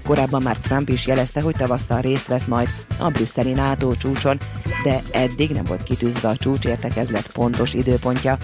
Korábban 0.07 0.43
már 0.43 0.57
Trump 0.57 0.89
is 0.89 1.07
jelezte, 1.07 1.41
hogy 1.41 1.55
tavasszal 1.55 2.01
részt 2.01 2.27
vesz 2.27 2.45
majd 2.45 2.69
a 2.99 3.09
brüsszeli 3.09 3.53
NATO 3.53 3.95
csúcson, 3.95 4.39
de 4.83 5.01
eddig 5.11 5.51
nem 5.51 5.65
volt 5.65 5.83
kitűzve 5.83 6.29
a 6.29 6.37
csúcsértekezlet 6.37 7.31
pontos 7.33 7.75
időpontja. 7.75 8.37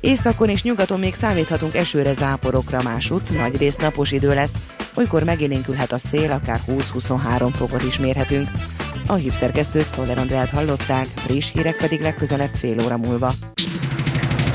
Északon 0.00 0.48
és 0.48 0.62
nyugaton 0.62 0.98
még 0.98 1.14
számíthatunk 1.14 1.74
esőre, 1.74 2.12
záporokra 2.12 2.82
másút, 2.82 3.36
nagy 3.36 3.56
rész 3.56 3.76
napos 3.76 4.12
idő 4.12 4.34
lesz, 4.34 4.54
olykor 4.94 5.22
megélénkülhet 5.22 5.92
a 5.92 5.98
szél, 5.98 6.30
akár 6.30 6.60
20-23 6.68 7.50
fokot 7.56 7.82
is 7.82 7.98
mérhetünk. 7.98 8.48
A 9.06 9.14
hírszerkesztőt 9.14 9.90
Szoller 9.90 10.18
Andrát 10.18 10.48
hallották, 10.48 11.06
friss 11.06 11.52
hírek 11.52 11.76
pedig 11.76 12.00
legközelebb 12.00 12.54
fél 12.54 12.80
óra 12.84 12.96
múlva. 12.96 13.32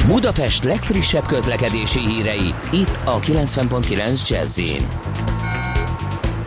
Budapest 0.08 0.64
legfrissebb 0.64 1.26
közlekedési 1.26 2.00
hírei, 2.00 2.54
itt 2.72 3.00
a 3.04 3.20
90.9 3.20 4.30
jazz 4.30 4.60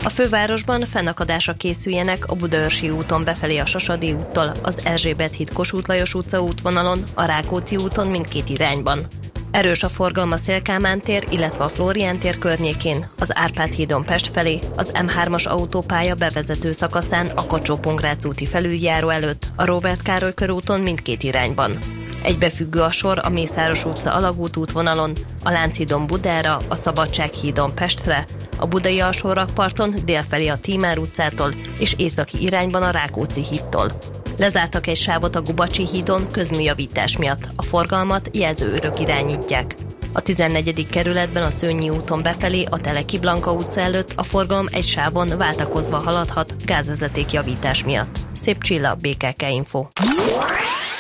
A 0.04 0.08
fővárosban 0.08 0.84
fennakadásra 0.84 1.52
készüljenek 1.52 2.26
a 2.26 2.34
Budaörsi 2.34 2.90
úton 2.90 3.24
befelé 3.24 3.58
a 3.58 3.66
Sasadi 3.66 4.12
úttól, 4.12 4.52
az 4.62 4.80
Erzsébet 4.84 5.36
híd 5.36 5.52
Kossuth 5.52 5.88
Lajos 5.88 6.14
utca 6.14 6.42
útvonalon, 6.42 7.04
a 7.14 7.24
Rákóczi 7.24 7.76
úton 7.76 8.06
mindkét 8.06 8.48
irányban. 8.48 9.06
Erős 9.52 9.82
a 9.82 9.88
forgalma 9.88 10.36
Szélkámán 10.36 11.00
tér, 11.00 11.24
illetve 11.30 11.64
a 11.64 11.68
Flórián 11.68 12.18
tér 12.18 12.38
környékén, 12.38 13.06
az 13.18 13.36
Árpád 13.36 13.72
hídon 13.72 14.04
Pest 14.04 14.26
felé, 14.26 14.58
az 14.76 14.92
M3-as 14.94 15.48
autópálya 15.48 16.14
bevezető 16.14 16.72
szakaszán 16.72 17.26
a 17.26 17.46
kacsó 17.46 17.78
úti 18.24 18.46
felüljáró 18.46 19.08
előtt, 19.08 19.48
a 19.56 19.64
Robert 19.64 20.02
Károly 20.02 20.34
körúton 20.34 20.80
mindkét 20.80 21.22
irányban. 21.22 21.78
Egybefüggő 22.22 22.80
a 22.80 22.90
sor 22.90 23.18
a 23.22 23.28
Mészáros 23.28 23.84
utca 23.84 24.14
alagút 24.14 24.56
útvonalon, 24.56 25.12
a 25.42 25.50
Lánchídon 25.50 26.06
Budára, 26.06 26.60
a 26.68 26.74
Szabadsághídon 26.74 27.74
Pestre, 27.74 28.26
a 28.58 28.66
Budai 28.66 29.00
alsórakparton 29.00 29.94
délfelé 30.04 30.48
a 30.48 30.56
Tímár 30.56 30.98
utcától 30.98 31.50
és 31.78 31.94
északi 31.98 32.42
irányban 32.42 32.82
a 32.82 32.90
Rákóczi 32.90 33.44
hídtól. 33.44 34.12
Lezártak 34.36 34.86
egy 34.86 34.96
sávot 34.96 35.36
a 35.36 35.42
Gubacsi 35.42 35.86
hídon 35.86 36.30
közműjavítás 36.30 37.16
miatt, 37.16 37.52
a 37.56 37.62
forgalmat 37.62 38.30
jelzőőrök 38.32 39.00
irányítják. 39.00 39.76
A 40.12 40.20
14. 40.20 40.88
kerületben 40.88 41.42
a 41.42 41.50
Szőnyi 41.50 41.90
úton 41.90 42.22
befelé 42.22 42.64
a 42.70 42.78
Teleki 42.78 43.18
Blanka 43.18 43.52
utca 43.52 43.80
előtt 43.80 44.12
a 44.16 44.22
forgalom 44.22 44.66
egy 44.70 44.84
sávon 44.84 45.36
váltakozva 45.38 45.96
haladhat 45.96 46.64
gázvezeték 46.64 47.32
javítás 47.32 47.84
miatt. 47.84 48.20
Szép 48.32 48.62
Csilla, 48.62 48.94
BKK 48.94 49.42
Info. 49.50 49.86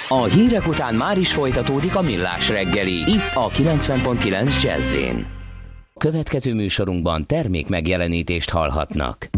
A 0.08 0.24
hírek 0.24 0.66
után 0.66 0.94
már 0.94 1.18
is 1.18 1.32
folytatódik 1.32 1.96
a 1.96 2.02
millás 2.02 2.48
reggeli, 2.48 2.92
itt 2.92 3.34
a 3.34 3.48
90.9 3.48 4.62
jazz 4.62 4.96
Következő 5.98 6.54
műsorunkban 6.54 7.26
termék 7.26 7.68
megjelenítést 7.68 8.50
hallhatnak. 8.50 9.30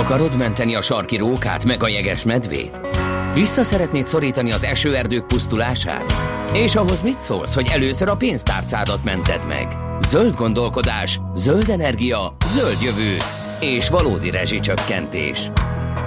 Akarod 0.00 0.36
menteni 0.36 0.74
a 0.74 0.80
sarki 0.80 1.16
rókát, 1.16 1.64
meg 1.64 1.82
a 1.82 1.88
jeges 1.88 2.24
medvét? 2.24 2.80
Vissza 3.34 3.64
szeretnéd 3.64 4.06
szorítani 4.06 4.52
az 4.52 4.64
esőerdők 4.64 5.26
pusztulását? 5.26 6.14
És 6.52 6.74
ahhoz 6.74 7.02
mit 7.02 7.20
szólsz, 7.20 7.54
hogy 7.54 7.68
először 7.72 8.08
a 8.08 8.16
pénztárcádat 8.16 9.04
mented 9.04 9.46
meg? 9.46 9.76
Zöld 10.00 10.34
gondolkodás, 10.34 11.20
zöld 11.34 11.68
energia, 11.68 12.36
zöld 12.46 12.80
jövő 12.82 13.16
és 13.60 13.88
valódi 13.88 14.30
rezsicsökkentés. 14.30 15.50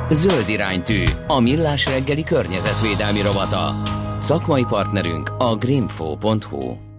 Zöld 0.10 0.50
iránytű, 0.50 1.04
a 1.28 1.40
millás 1.40 1.86
reggeli 1.86 2.24
környezetvédelmi 2.24 3.22
rovata. 3.22 3.82
Szakmai 4.20 4.66
partnerünk 4.70 5.30
a 5.38 5.56
greenfo.hu. 5.56 6.93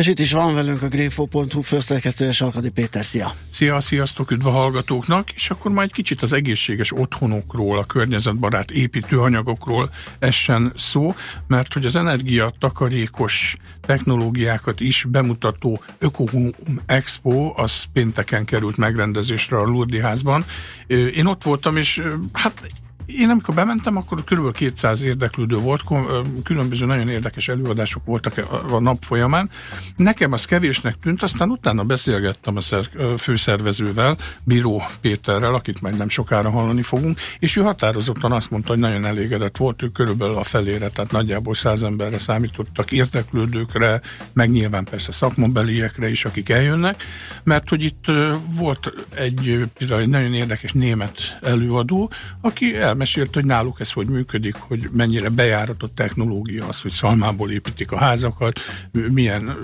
És 0.00 0.06
itt 0.06 0.18
is 0.18 0.32
van 0.32 0.54
velünk 0.54 0.82
a 0.82 0.88
greenfo.hu 0.88 1.60
főszerkesztője 1.60 2.32
Sarkadi 2.32 2.68
Péter, 2.68 3.04
szia! 3.04 3.34
Szia, 3.50 3.80
sziasztok, 3.80 4.30
üdv 4.30 4.46
a 4.46 4.50
hallgatóknak, 4.50 5.32
és 5.32 5.50
akkor 5.50 5.70
már 5.70 5.84
egy 5.84 5.92
kicsit 5.92 6.22
az 6.22 6.32
egészséges 6.32 6.92
otthonokról, 6.92 7.78
a 7.78 7.84
környezetbarát 7.84 8.70
építőanyagokról 8.70 9.90
essen 10.18 10.72
szó, 10.76 11.14
mert 11.46 11.72
hogy 11.72 11.84
az 11.84 11.96
energia 11.96 12.52
takarékos 12.58 13.56
technológiákat 13.80 14.80
is 14.80 15.04
bemutató 15.08 15.82
Ökohum 15.98 16.50
Expo, 16.86 17.52
az 17.56 17.84
pénteken 17.92 18.44
került 18.44 18.76
megrendezésre 18.76 19.56
a 19.56 19.64
Lurdi 19.64 20.00
házban. 20.00 20.44
Én 20.86 21.26
ott 21.26 21.42
voltam, 21.42 21.76
és 21.76 22.02
hát 22.32 22.70
én 23.16 23.30
amikor 23.30 23.54
bementem, 23.54 23.96
akkor 23.96 24.24
kb. 24.24 24.52
200 24.52 25.02
érdeklődő 25.02 25.56
volt, 25.56 25.82
különböző 26.44 26.86
nagyon 26.86 27.08
érdekes 27.08 27.48
előadások 27.48 28.04
voltak 28.04 28.38
a, 28.38 28.74
a 28.74 28.80
nap 28.80 29.02
folyamán. 29.02 29.50
Nekem 29.96 30.32
az 30.32 30.44
kevésnek 30.44 30.94
tűnt, 31.02 31.22
aztán 31.22 31.50
utána 31.50 31.84
beszélgettem 31.84 32.56
a 32.56 32.60
főszervezővel, 33.16 34.16
Bíró 34.44 34.82
Péterrel, 35.00 35.54
akit 35.54 35.80
majd 35.80 35.96
nem 35.96 36.08
sokára 36.08 36.50
hallani 36.50 36.82
fogunk, 36.82 37.18
és 37.38 37.56
ő 37.56 37.60
határozottan 37.60 38.32
azt 38.32 38.50
mondta, 38.50 38.68
hogy 38.68 38.78
nagyon 38.78 39.04
elégedett 39.04 39.56
volt, 39.56 39.82
ő 39.82 39.88
körülbelül 39.88 40.36
a 40.36 40.42
felére, 40.42 40.88
tehát 40.88 41.10
nagyjából 41.10 41.54
száz 41.54 41.82
emberre 41.82 42.18
számítottak, 42.18 42.92
érdeklődőkre, 42.92 44.00
meg 44.32 44.50
nyilván 44.50 44.84
persze 44.84 45.12
szakmabeliekre 45.12 46.08
is, 46.08 46.24
akik 46.24 46.48
eljönnek, 46.48 47.02
mert 47.42 47.68
hogy 47.68 47.82
itt 47.82 48.04
volt 48.58 48.92
egy, 49.14 49.68
például 49.78 50.00
egy 50.00 50.08
nagyon 50.08 50.34
érdekes 50.34 50.72
német 50.72 51.38
előadó, 51.42 52.10
aki 52.40 52.76
elmesélt, 53.00 53.34
hogy 53.34 53.44
náluk 53.44 53.80
ez 53.80 53.90
hogy 53.90 54.08
működik, 54.08 54.54
hogy 54.54 54.88
mennyire 54.92 55.28
bejáratott 55.28 55.94
technológia 55.94 56.66
az, 56.66 56.80
hogy 56.80 56.90
szalmából 56.90 57.50
építik 57.50 57.92
a 57.92 57.98
házakat, 57.98 58.60
milyen 59.10 59.56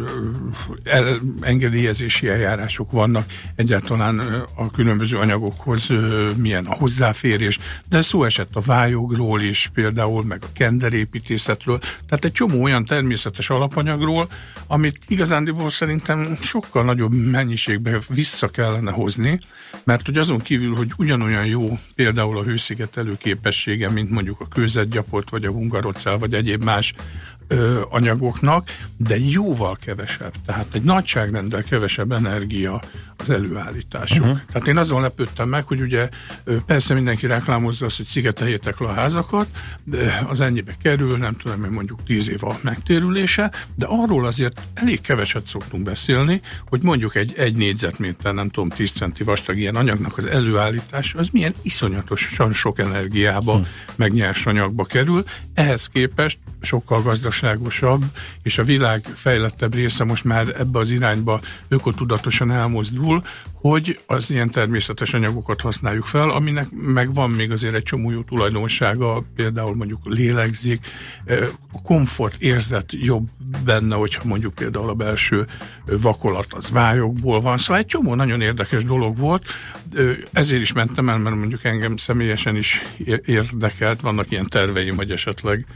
engedélyezési 1.40 2.28
eljárások 2.28 2.90
vannak, 2.90 3.26
egyáltalán 3.56 4.18
a 4.54 4.70
különböző 4.70 5.18
anyagokhoz 5.18 5.88
milyen 6.36 6.66
a 6.66 6.74
hozzáférés, 6.74 7.58
de 7.88 8.02
szó 8.02 8.24
esett 8.24 8.56
a 8.56 8.60
vályogról 8.60 9.40
is, 9.40 9.70
például 9.74 10.24
meg 10.24 10.42
a 10.42 10.52
kenderépítészetről, 10.52 11.78
tehát 11.78 12.24
egy 12.24 12.32
csomó 12.32 12.62
olyan 12.62 12.84
természetes 12.84 13.50
alapanyagról, 13.50 14.28
amit 14.66 14.98
igazándiból 15.08 15.70
szerintem 15.70 16.38
sokkal 16.40 16.84
nagyobb 16.84 17.12
mennyiségben 17.12 18.00
vissza 18.08 18.48
kellene 18.48 18.90
hozni, 18.90 19.40
mert 19.84 20.06
hogy 20.06 20.16
azon 20.16 20.40
kívül, 20.40 20.74
hogy 20.74 20.92
ugyanolyan 20.96 21.46
jó 21.46 21.78
például 21.94 22.38
a 22.38 22.42
hőszigetelő 22.42 23.16
képessége, 23.26 23.90
mint 23.90 24.10
mondjuk 24.10 24.40
a 24.40 24.48
kőzetgyapot, 24.48 25.30
vagy 25.30 25.44
a 25.44 25.50
hungarocell, 25.50 26.18
vagy 26.18 26.34
egyéb 26.34 26.62
más 26.62 26.94
ö, 27.48 27.82
anyagoknak, 27.88 28.68
de 28.96 29.16
jóval 29.18 29.76
kevesebb. 29.80 30.32
Tehát 30.46 30.66
egy 30.72 30.82
nagyságrendel 30.82 31.62
kevesebb 31.62 32.12
energia 32.12 32.82
az 33.16 33.30
előállításuk. 33.30 34.24
Uh-huh. 34.24 34.38
Tehát 34.52 34.68
én 34.68 34.76
azon 34.76 35.00
lepődtem 35.00 35.48
meg, 35.48 35.64
hogy 35.64 35.80
ugye 35.80 36.08
persze 36.66 36.94
mindenki 36.94 37.26
reklámozza 37.26 37.86
azt, 37.86 37.96
hogy 37.96 38.06
szigeteljétek 38.06 38.78
le 38.80 38.86
a 38.86 38.92
házakat, 38.92 39.48
de 39.84 40.24
az 40.28 40.40
ennyibe 40.40 40.74
kerül, 40.82 41.16
nem 41.16 41.36
tudom, 41.36 41.60
hogy 41.60 41.70
mondjuk 41.70 42.04
10 42.04 42.28
év 42.28 42.44
a 42.44 42.58
megtérülése, 42.62 43.52
de 43.74 43.86
arról 43.88 44.26
azért 44.26 44.60
elég 44.74 45.00
keveset 45.00 45.46
szoktunk 45.46 45.84
beszélni, 45.84 46.40
hogy 46.68 46.82
mondjuk 46.82 47.14
egy, 47.14 47.32
egy 47.36 47.56
négyzetméter, 47.56 48.34
nem 48.34 48.48
tudom, 48.48 48.68
10 48.68 48.90
centi 48.90 49.24
vastag 49.24 49.58
ilyen 49.58 49.76
anyagnak 49.76 50.16
az 50.16 50.24
előállítása, 50.24 51.18
az 51.18 51.28
milyen 51.32 51.54
iszonyatosan 51.62 52.52
sok 52.52 52.78
energiába, 52.78 53.52
uh-huh. 53.52 53.66
meg 53.96 54.12
nyersanyagba 54.12 54.84
kerül. 54.84 55.24
Ehhez 55.54 55.86
képest 55.86 56.38
sokkal 56.60 57.02
gazdaságosabb, 57.02 57.35
és 58.42 58.58
a 58.58 58.64
világ 58.64 59.04
fejlettebb 59.14 59.74
része 59.74 60.04
most 60.04 60.24
már 60.24 60.48
ebbe 60.48 60.78
az 60.78 60.90
irányba 60.90 61.40
ökotudatosan 61.68 62.50
elmozdul, 62.50 63.22
hogy 63.68 64.00
az 64.06 64.30
ilyen 64.30 64.50
természetes 64.50 65.12
anyagokat 65.12 65.60
használjuk 65.60 66.06
fel, 66.06 66.30
aminek 66.30 66.66
meg 66.70 67.14
van 67.14 67.30
még 67.30 67.50
azért 67.50 67.74
egy 67.74 67.82
csomó 67.82 68.10
jó 68.10 68.22
tulajdonsága, 68.22 69.24
például 69.34 69.74
mondjuk 69.74 70.00
lélegzik, 70.04 70.86
komfort 71.82 72.34
érzet 72.38 72.92
jobb 72.92 73.28
benne, 73.64 73.94
hogyha 73.94 74.22
mondjuk 74.24 74.54
például 74.54 74.88
a 74.88 74.94
belső 74.94 75.46
vakolat 75.86 76.46
az 76.52 76.70
vályokból 76.70 77.40
van, 77.40 77.56
szóval 77.56 77.76
egy 77.76 77.86
csomó 77.86 78.14
nagyon 78.14 78.40
érdekes 78.40 78.84
dolog 78.84 79.16
volt, 79.18 79.44
ezért 80.32 80.62
is 80.62 80.72
mentem 80.72 81.08
el, 81.08 81.18
mert 81.18 81.36
mondjuk 81.36 81.64
engem 81.64 81.96
személyesen 81.96 82.56
is 82.56 82.82
érdekelt, 83.24 84.00
vannak 84.00 84.30
ilyen 84.30 84.46
terveim, 84.46 84.96
hogy 84.96 85.10
esetleg 85.10 85.66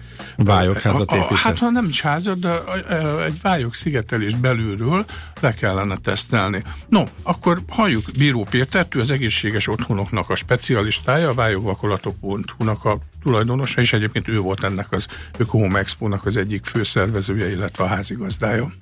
a- 1.10 1.16
építesz. 1.16 1.42
Hát 1.42 1.58
ha 1.58 1.70
nem 1.70 1.86
is 1.88 2.00
házat, 2.00 2.38
de 2.38 2.62
egy 3.24 3.40
vályog 3.42 3.74
szigetelés 3.74 4.34
belülről 4.34 5.04
le 5.40 5.54
kellene 5.54 5.96
tesztelni. 5.96 6.62
No, 6.88 7.04
akkor 7.22 7.62
halljuk 7.80 8.04
Bíró 8.18 8.46
Pétert, 8.50 8.94
ő 8.94 9.00
az 9.00 9.10
egészséges 9.10 9.68
otthonoknak 9.68 10.30
a 10.30 10.34
specialistája, 10.34 11.28
a 11.28 11.34
vályogvakolatok.hu-nak 11.34 12.84
a 12.84 12.98
tulajdonosa, 13.22 13.80
és 13.80 13.92
egyébként 13.92 14.28
ő 14.28 14.38
volt 14.38 14.64
ennek 14.64 14.92
az 14.92 15.06
Ökohome 15.36 15.78
Expo-nak 15.78 16.26
az 16.26 16.36
egyik 16.36 16.64
főszervezője, 16.64 17.50
illetve 17.50 17.84
a 17.84 17.86
házigazdája. 17.86 18.72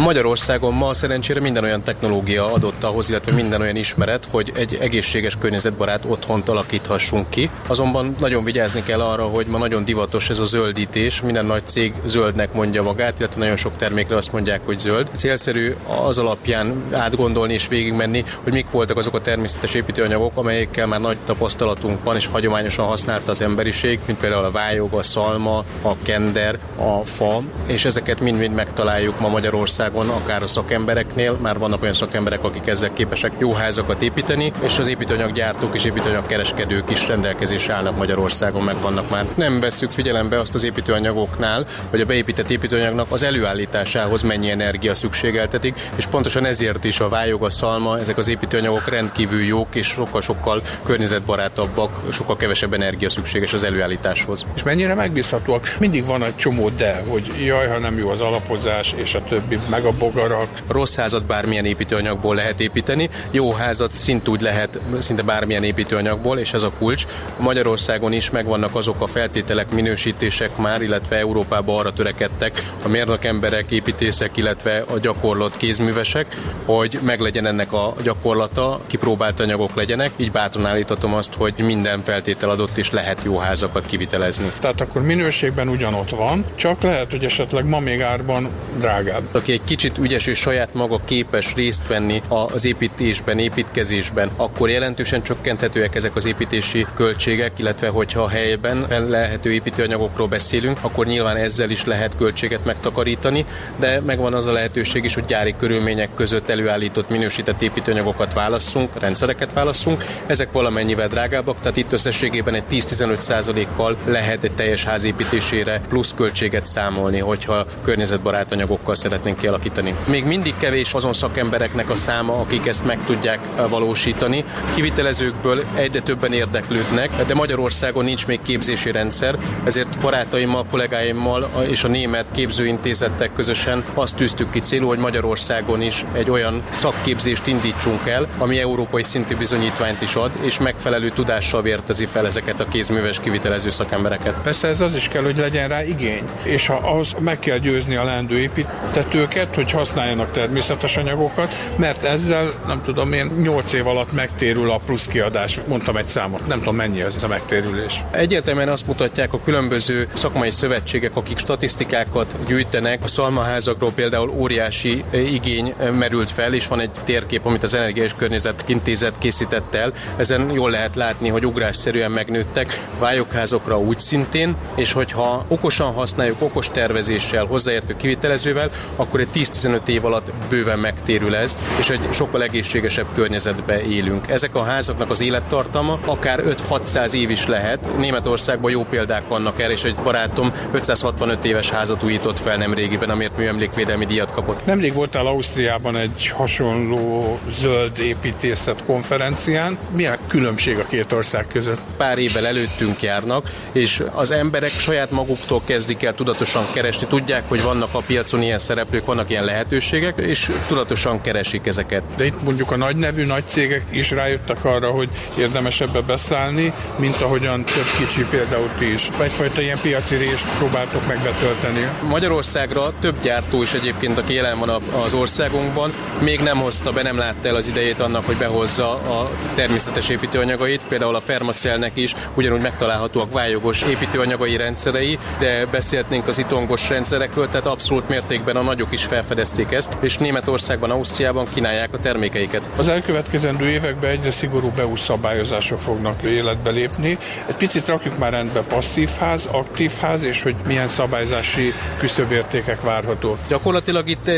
Magyarországon 0.00 0.74
ma 0.74 0.94
szerencsére 0.94 1.40
minden 1.40 1.64
olyan 1.64 1.82
technológia 1.82 2.52
adott 2.52 2.84
ahhoz, 2.84 3.08
illetve 3.08 3.32
minden 3.32 3.60
olyan 3.60 3.76
ismeret, 3.76 4.28
hogy 4.30 4.52
egy 4.54 4.78
egészséges 4.80 5.36
környezetbarát 5.36 6.04
otthont 6.06 6.48
alakíthassunk 6.48 7.30
ki. 7.30 7.50
Azonban 7.66 8.16
nagyon 8.18 8.44
vigyázni 8.44 8.82
kell 8.82 9.00
arra, 9.00 9.22
hogy 9.22 9.46
ma 9.46 9.58
nagyon 9.58 9.84
divatos 9.84 10.30
ez 10.30 10.38
a 10.38 10.44
zöldítés. 10.44 11.20
Minden 11.20 11.46
nagy 11.46 11.66
cég 11.66 11.94
zöldnek 12.06 12.52
mondja 12.52 12.82
magát, 12.82 13.18
illetve 13.18 13.40
nagyon 13.40 13.56
sok 13.56 13.76
termékre 13.76 14.16
azt 14.16 14.32
mondják, 14.32 14.60
hogy 14.64 14.78
zöld. 14.78 15.10
Célszerű 15.14 15.74
az 16.06 16.18
alapján 16.18 16.82
átgondolni 16.92 17.52
és 17.52 17.68
végigmenni, 17.68 18.24
hogy 18.42 18.52
mik 18.52 18.70
voltak 18.70 18.96
azok 18.96 19.14
a 19.14 19.20
természetes 19.20 19.74
építőanyagok, 19.74 20.32
amelyekkel 20.34 20.86
már 20.86 21.00
nagy 21.00 21.18
tapasztalatunk 21.24 22.04
van, 22.04 22.16
és 22.16 22.26
hagyományosan 22.26 22.86
használta 22.86 23.30
az 23.30 23.40
emberiség, 23.40 23.98
mint 24.06 24.18
például 24.18 24.44
a 24.44 24.50
vályog, 24.50 24.92
a 24.92 25.02
szalma, 25.02 25.64
a 25.82 25.96
kender, 26.02 26.58
a 26.76 27.04
fa, 27.04 27.42
és 27.66 27.84
ezeket 27.84 28.20
mind-mind 28.20 28.54
megtaláljuk 28.54 29.20
ma 29.20 29.28
Magyarországon, 29.28 29.82
akár 29.92 30.42
a 30.42 30.46
szakembereknél, 30.46 31.36
már 31.40 31.58
vannak 31.58 31.82
olyan 31.82 31.94
szakemberek, 31.94 32.44
akik 32.44 32.66
ezzel 32.66 32.92
képesek 32.92 33.32
jó 33.38 33.52
házakat 33.52 34.02
építeni, 34.02 34.52
és 34.62 34.78
az 34.78 34.86
építőanyaggyártók 34.86 35.74
és 35.74 35.84
építőanyagkereskedők 35.84 36.90
is 36.90 37.06
rendelkezésre 37.06 37.74
állnak 37.74 37.96
Magyarországon, 37.96 38.62
meg 38.62 38.80
vannak 38.80 39.10
már. 39.10 39.26
Nem 39.34 39.60
vesszük 39.60 39.90
figyelembe 39.90 40.38
azt 40.38 40.54
az 40.54 40.64
építőanyagoknál, 40.64 41.66
hogy 41.90 42.00
a 42.00 42.04
beépített 42.04 42.50
építőanyagnak 42.50 43.12
az 43.12 43.22
előállításához 43.22 44.22
mennyi 44.22 44.50
energia 44.50 44.94
szükségeltetik, 44.94 45.90
és 45.96 46.06
pontosan 46.06 46.44
ezért 46.44 46.84
is 46.84 47.00
a 47.00 47.08
vályog, 47.08 47.44
a 47.44 47.50
szalma, 47.50 47.98
ezek 47.98 48.18
az 48.18 48.28
építőanyagok 48.28 48.88
rendkívül 48.88 49.42
jók, 49.42 49.74
és 49.74 49.86
sokkal-sokkal 49.86 50.62
környezetbarátabbak, 50.84 52.00
sokkal 52.12 52.36
kevesebb 52.36 52.72
energia 52.72 53.08
szükséges 53.08 53.52
az 53.52 53.64
előállításhoz. 53.64 54.44
És 54.54 54.62
mennyire 54.62 54.94
megbízhatóak? 54.94 55.76
Mindig 55.78 56.06
van 56.06 56.24
egy 56.24 56.36
csomó 56.36 56.68
de, 56.68 57.02
hogy 57.08 57.32
jaj, 57.44 57.68
ha 57.68 57.78
nem 57.78 57.98
jó 57.98 58.08
az 58.08 58.20
alapozás, 58.20 58.94
és 58.96 59.14
a 59.14 59.22
többi, 59.22 59.58
meg 59.74 59.84
a 59.84 59.92
bogarak. 59.92 60.48
Rossz 60.68 60.96
házat 60.96 61.24
bármilyen 61.24 61.64
építőanyagból 61.64 62.34
lehet 62.34 62.60
építeni, 62.60 63.08
jó 63.30 63.52
házat 63.52 63.94
szintúgy 63.94 64.40
lehet 64.40 64.78
szinte 64.98 65.22
bármilyen 65.22 65.64
építőanyagból, 65.64 66.38
és 66.38 66.52
ez 66.52 66.62
a 66.62 66.72
kulcs. 66.78 67.04
Magyarországon 67.36 68.12
is 68.12 68.30
megvannak 68.30 68.74
azok 68.74 69.00
a 69.00 69.06
feltételek, 69.06 69.70
minősítések 69.70 70.56
már, 70.56 70.82
illetve 70.82 71.16
Európában 71.16 71.78
arra 71.78 71.92
törekedtek 71.92 72.70
a 72.84 72.88
mérnök 72.88 73.24
emberek, 73.24 73.70
építészek, 73.70 74.36
illetve 74.36 74.84
a 74.94 74.98
gyakorlott 74.98 75.56
kézművesek, 75.56 76.26
hogy 76.64 76.98
meglegyen 77.02 77.46
ennek 77.46 77.72
a 77.72 77.94
gyakorlata, 78.02 78.80
kipróbált 78.86 79.40
anyagok 79.40 79.74
legyenek, 79.74 80.10
így 80.16 80.32
bátran 80.32 80.66
állíthatom 80.66 81.14
azt, 81.14 81.34
hogy 81.34 81.54
minden 81.56 82.02
feltétel 82.04 82.50
adott 82.50 82.76
és 82.76 82.90
lehet 82.90 83.24
jó 83.24 83.38
házakat 83.38 83.84
kivitelezni. 83.84 84.52
Tehát 84.60 84.80
akkor 84.80 85.02
minőségben 85.02 85.68
ugyanott 85.68 86.10
van, 86.10 86.44
csak 86.54 86.82
lehet, 86.82 87.10
hogy 87.10 87.24
esetleg 87.24 87.64
ma 87.64 87.78
még 87.78 88.00
árban 88.00 88.48
drágább. 88.78 89.22
Aki 89.32 89.52
egy 89.52 89.63
kicsit 89.64 89.98
ügyes 89.98 90.26
és 90.26 90.38
saját 90.38 90.74
maga 90.74 91.00
képes 91.04 91.54
részt 91.54 91.86
venni 91.86 92.22
az 92.28 92.64
építésben, 92.64 93.38
építkezésben, 93.38 94.30
akkor 94.36 94.70
jelentősen 94.70 95.22
csökkenthetőek 95.22 95.94
ezek 95.94 96.16
az 96.16 96.26
építési 96.26 96.86
költségek, 96.94 97.58
illetve 97.58 97.88
hogyha 97.88 98.20
a 98.22 98.28
helyben 98.28 98.86
lehető 99.08 99.52
építőanyagokról 99.52 100.26
beszélünk, 100.26 100.78
akkor 100.80 101.06
nyilván 101.06 101.36
ezzel 101.36 101.70
is 101.70 101.84
lehet 101.84 102.16
költséget 102.16 102.64
megtakarítani, 102.64 103.44
de 103.76 104.00
megvan 104.00 104.34
az 104.34 104.46
a 104.46 104.52
lehetőség 104.52 105.04
is, 105.04 105.14
hogy 105.14 105.24
gyári 105.24 105.54
körülmények 105.58 106.14
között 106.14 106.48
előállított 106.48 107.08
minősített 107.08 107.62
építőanyagokat 107.62 108.32
válasszunk, 108.32 109.00
rendszereket 109.00 109.52
válasszunk. 109.52 110.04
Ezek 110.26 110.52
valamennyivel 110.52 111.08
drágábbak, 111.08 111.60
tehát 111.60 111.76
itt 111.76 111.92
összességében 111.92 112.54
egy 112.54 112.64
10-15 112.70 113.66
kal 113.76 113.96
lehet 114.06 114.44
egy 114.44 114.52
teljes 114.52 114.84
ház 114.84 115.04
építésére 115.04 115.80
plusz 115.88 116.14
költséget 116.16 116.64
számolni, 116.64 117.18
hogyha 117.18 117.66
környezetbarát 117.82 118.52
anyagokkal 118.52 118.94
szeretnénk 118.94 119.42
kialakítani. 119.44 119.94
Még 120.04 120.24
mindig 120.24 120.54
kevés 120.56 120.94
azon 120.94 121.12
szakembereknek 121.12 121.90
a 121.90 121.94
száma, 121.94 122.40
akik 122.40 122.66
ezt 122.66 122.84
meg 122.84 122.98
tudják 123.06 123.38
eh, 123.56 123.68
valósítani. 123.68 124.44
Kivitelezőkből 124.74 125.64
egyre 125.74 126.00
többen 126.00 126.32
érdeklődnek, 126.32 127.24
de 127.26 127.34
Magyarországon 127.34 128.04
nincs 128.04 128.26
még 128.26 128.42
képzési 128.42 128.90
rendszer, 128.90 129.38
ezért 129.64 130.00
barátaimmal, 130.00 130.64
kollégáimmal 130.70 131.50
és 131.68 131.84
a 131.84 131.88
német 131.88 132.24
képzőintézettek 132.34 133.32
közösen 133.32 133.84
azt 133.94 134.16
tűztük 134.16 134.50
ki 134.50 134.60
célul, 134.60 134.88
hogy 134.88 134.98
Magyarországon 134.98 135.82
is 135.82 136.04
egy 136.12 136.30
olyan 136.30 136.62
szakképzést 136.70 137.46
indítsunk 137.46 138.08
el, 138.08 138.26
ami 138.38 138.60
európai 138.60 139.02
szintű 139.02 139.36
bizonyítványt 139.36 140.02
is 140.02 140.14
ad, 140.14 140.30
és 140.40 140.58
megfelelő 140.58 141.08
tudással 141.08 141.62
vértezi 141.62 142.06
fel 142.06 142.26
ezeket 142.26 142.60
a 142.60 142.68
kézműves 142.68 143.20
kivitelező 143.20 143.70
szakembereket. 143.70 144.34
Persze 144.42 144.68
ez 144.68 144.80
az 144.80 144.96
is 144.96 145.08
kell, 145.08 145.22
hogy 145.22 145.36
legyen 145.36 145.68
rá 145.68 145.84
igény, 145.84 146.24
és 146.42 146.66
ha 146.66 146.74
ahhoz 146.74 147.14
meg 147.18 147.38
kell 147.38 147.58
győzni 147.58 147.96
a 147.96 148.04
leendő 148.04 148.38
építetőket, 148.38 149.32
őket, 149.34 149.54
hogy 149.54 149.70
használjanak 149.70 150.30
természetes 150.30 150.96
anyagokat, 150.96 151.54
mert 151.76 152.04
ezzel, 152.04 152.52
nem 152.66 152.82
tudom 152.82 153.12
én, 153.12 153.30
8 153.42 153.72
év 153.72 153.86
alatt 153.86 154.12
megtérül 154.12 154.70
a 154.70 154.80
plusz 154.86 155.06
kiadás. 155.06 155.60
Mondtam 155.66 155.96
egy 155.96 156.04
számot, 156.04 156.46
nem 156.46 156.58
tudom 156.58 156.76
mennyi 156.76 157.02
ez 157.02 157.22
a 157.22 157.28
megtérülés. 157.28 158.02
Egyértelműen 158.10 158.68
azt 158.68 158.86
mutatják 158.86 159.32
a 159.32 159.40
különböző 159.40 160.08
szakmai 160.14 160.50
szövetségek, 160.50 161.16
akik 161.16 161.38
statisztikákat 161.38 162.36
gyűjtenek. 162.46 163.02
A 163.02 163.08
szalmaházakról 163.08 163.92
például 163.92 164.28
óriási 164.28 165.04
eh, 165.10 165.32
igény 165.32 165.74
eh, 165.78 165.90
merült 165.90 166.30
fel, 166.30 166.54
és 166.54 166.66
van 166.66 166.80
egy 166.80 166.90
térkép, 167.04 167.46
amit 167.46 167.62
az 167.62 167.74
Energia 167.74 168.02
és 168.02 168.12
Környezet 168.16 168.64
Intézet 168.66 169.18
készített 169.18 169.74
el. 169.74 169.92
Ezen 170.16 170.50
jól 170.50 170.70
lehet 170.70 170.94
látni, 170.94 171.28
hogy 171.28 171.46
ugrásszerűen 171.46 172.10
megnőttek 172.10 172.86
vályokházokra 172.98 173.78
úgy 173.78 173.98
szintén, 173.98 174.56
és 174.74 174.92
hogyha 174.92 175.44
okosan 175.48 175.92
használjuk, 175.92 176.42
okos 176.42 176.70
tervezéssel, 176.70 177.44
hozzáértő 177.44 177.96
kivitelezővel, 177.96 178.70
akkor 178.96 179.20
egy 179.32 179.48
10-15 179.52 179.88
év 179.88 180.04
alatt 180.04 180.32
bőven 180.48 180.78
megtérül 180.78 181.34
ez, 181.36 181.56
és 181.78 181.90
egy 181.90 182.08
sokkal 182.12 182.42
egészségesebb 182.42 183.06
környezetbe 183.14 183.82
élünk. 183.82 184.28
Ezek 184.28 184.54
a 184.54 184.62
házaknak 184.62 185.10
az 185.10 185.20
élettartama 185.20 185.98
akár 186.04 186.42
5-600 186.70 187.12
év 187.12 187.30
is 187.30 187.46
lehet. 187.46 187.96
Németországban 187.98 188.70
jó 188.70 188.84
példák 188.84 189.28
vannak 189.28 189.60
erre, 189.60 189.72
és 189.72 189.84
egy 189.84 189.94
barátom 190.02 190.52
565 190.72 191.44
éves 191.44 191.70
házat 191.70 192.02
újított 192.02 192.38
fel 192.38 192.56
nem 192.56 192.74
régiben, 192.74 193.10
amiért 193.10 193.36
műemlékvédelmi 193.36 194.06
díjat 194.06 194.32
kapott. 194.32 194.66
Nemrég 194.66 194.94
voltál 194.94 195.26
Ausztriában 195.26 195.96
egy 195.96 196.26
hasonló 196.28 197.38
zöld 197.50 197.98
építészet 197.98 198.84
konferencián. 198.84 199.78
Mi 199.96 200.06
a 200.06 200.18
különbség 200.26 200.78
a 200.78 200.86
két 200.86 201.12
ország 201.12 201.46
között? 201.46 201.80
Pár 201.96 202.18
évvel 202.18 202.46
előttünk 202.46 203.02
járnak, 203.02 203.50
és 203.72 204.02
az 204.12 204.30
emberek 204.30 204.70
saját 204.70 205.10
maguktól 205.10 205.62
kezdik 205.64 206.02
el 206.02 206.14
tudatosan 206.14 206.64
keresni. 206.72 207.06
Tudják, 207.06 207.42
hogy 207.48 207.62
vannak 207.62 207.94
a 207.94 208.02
piacon 208.06 208.42
ilyen 208.42 208.58
szereplők, 208.58 209.04
vannak 209.14 209.30
ilyen 209.30 209.44
lehetőségek, 209.44 210.18
és 210.18 210.50
tudatosan 210.66 211.20
keresik 211.20 211.66
ezeket. 211.66 212.02
De 212.16 212.24
itt 212.24 212.42
mondjuk 212.42 212.70
a 212.70 212.76
nagy 212.76 212.96
nevű 212.96 213.24
nagy 213.24 213.46
cégek 213.46 213.82
is 213.90 214.10
rájöttek 214.10 214.64
arra, 214.64 214.90
hogy 214.90 215.08
érdemes 215.38 215.80
ebbe 215.80 216.00
beszállni, 216.00 216.72
mint 216.96 217.22
ahogyan 217.22 217.64
több 217.64 217.86
kicsi 217.98 218.24
például 218.30 218.68
ti 218.78 218.92
is. 218.92 219.08
Egyfajta 219.20 219.60
ilyen 219.60 219.78
piaci 219.82 220.16
részt 220.16 220.48
próbáltok 220.58 221.06
meg 221.06 221.22
betölteni. 221.22 221.88
Magyarországra 222.08 222.92
több 223.00 223.22
gyártó 223.22 223.62
is 223.62 223.72
egyébként, 223.72 224.18
aki 224.18 224.34
jelen 224.34 224.58
van 224.58 224.82
az 225.04 225.12
országunkban, 225.12 225.92
még 226.20 226.40
nem 226.40 226.58
hozta 226.58 226.92
be, 226.92 227.02
nem 227.02 227.18
látta 227.18 227.48
el 227.48 227.56
az 227.56 227.68
idejét 227.68 228.00
annak, 228.00 228.24
hogy 228.24 228.36
behozza 228.36 228.90
a 228.92 229.30
természetes 229.54 230.08
építőanyagait. 230.08 230.80
Például 230.88 231.14
a 231.14 231.20
Fermacelnek 231.20 231.96
is 231.96 232.14
ugyanúgy 232.34 232.62
megtalálhatóak 232.62 233.32
vályogos 233.32 233.82
építőanyagai 233.82 234.56
rendszerei, 234.56 235.18
de 235.38 235.66
beszélhetnénk 235.66 236.28
az 236.28 236.38
itongos 236.38 236.88
rendszerekről, 236.88 237.48
tehát 237.48 237.66
abszolút 237.66 238.08
mértékben 238.08 238.56
a 238.56 238.62
nagyok 238.62 238.92
is 238.92 239.03
felfedezték 239.04 239.72
ezt, 239.72 239.96
és 240.00 240.18
Németországban, 240.18 240.90
Ausztriában 240.90 241.46
kínálják 241.54 241.88
a 241.92 241.98
termékeiket. 241.98 242.68
Az 242.76 242.88
elkövetkezendő 242.88 243.68
években 243.68 244.10
egyre 244.10 244.30
szigorúbb 244.30 244.78
EU 244.78 244.96
szabályozások 244.96 245.78
fognak 245.78 246.22
életbe 246.22 246.70
lépni. 246.70 247.18
Egy 247.46 247.56
picit 247.56 247.86
rakjuk 247.86 248.18
már 248.18 248.32
rendbe 248.32 248.60
passzív 248.60 249.10
ház, 249.18 249.48
aktív 249.52 249.92
ház, 250.00 250.24
és 250.24 250.42
hogy 250.42 250.54
milyen 250.66 250.88
szabályzási 250.88 251.72
küszöbértékek 251.98 252.80
várhatók. 252.80 253.38
Gyakorlatilag 253.48 254.08
itt 254.08 254.30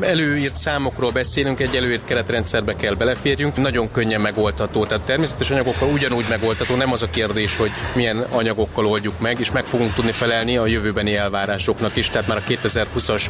előírt 0.00 0.56
számokról 0.56 1.10
beszélünk, 1.10 1.60
egy 1.60 1.76
előírt 1.76 2.04
keretrendszerbe 2.04 2.76
kell 2.76 2.94
beleférjünk, 2.94 3.56
nagyon 3.56 3.90
könnyen 3.90 4.20
megoldható. 4.20 4.84
Tehát 4.84 5.04
természetes 5.04 5.50
anyagokkal 5.50 5.88
ugyanúgy 5.88 6.26
megoldható, 6.28 6.74
nem 6.74 6.92
az 6.92 7.02
a 7.02 7.10
kérdés, 7.10 7.56
hogy 7.56 7.70
milyen 7.94 8.26
anyagokkal 8.30 8.86
oldjuk 8.86 9.20
meg, 9.20 9.40
és 9.40 9.50
meg 9.50 9.66
fogunk 9.66 9.92
tudni 9.94 10.12
felelni 10.12 10.56
a 10.56 10.66
jövőbeni 10.66 11.16
elvárásoknak 11.16 11.96
is, 11.96 12.08
tehát 12.08 12.26
már 12.26 12.36
a 12.36 12.50
2020-as 12.50 13.26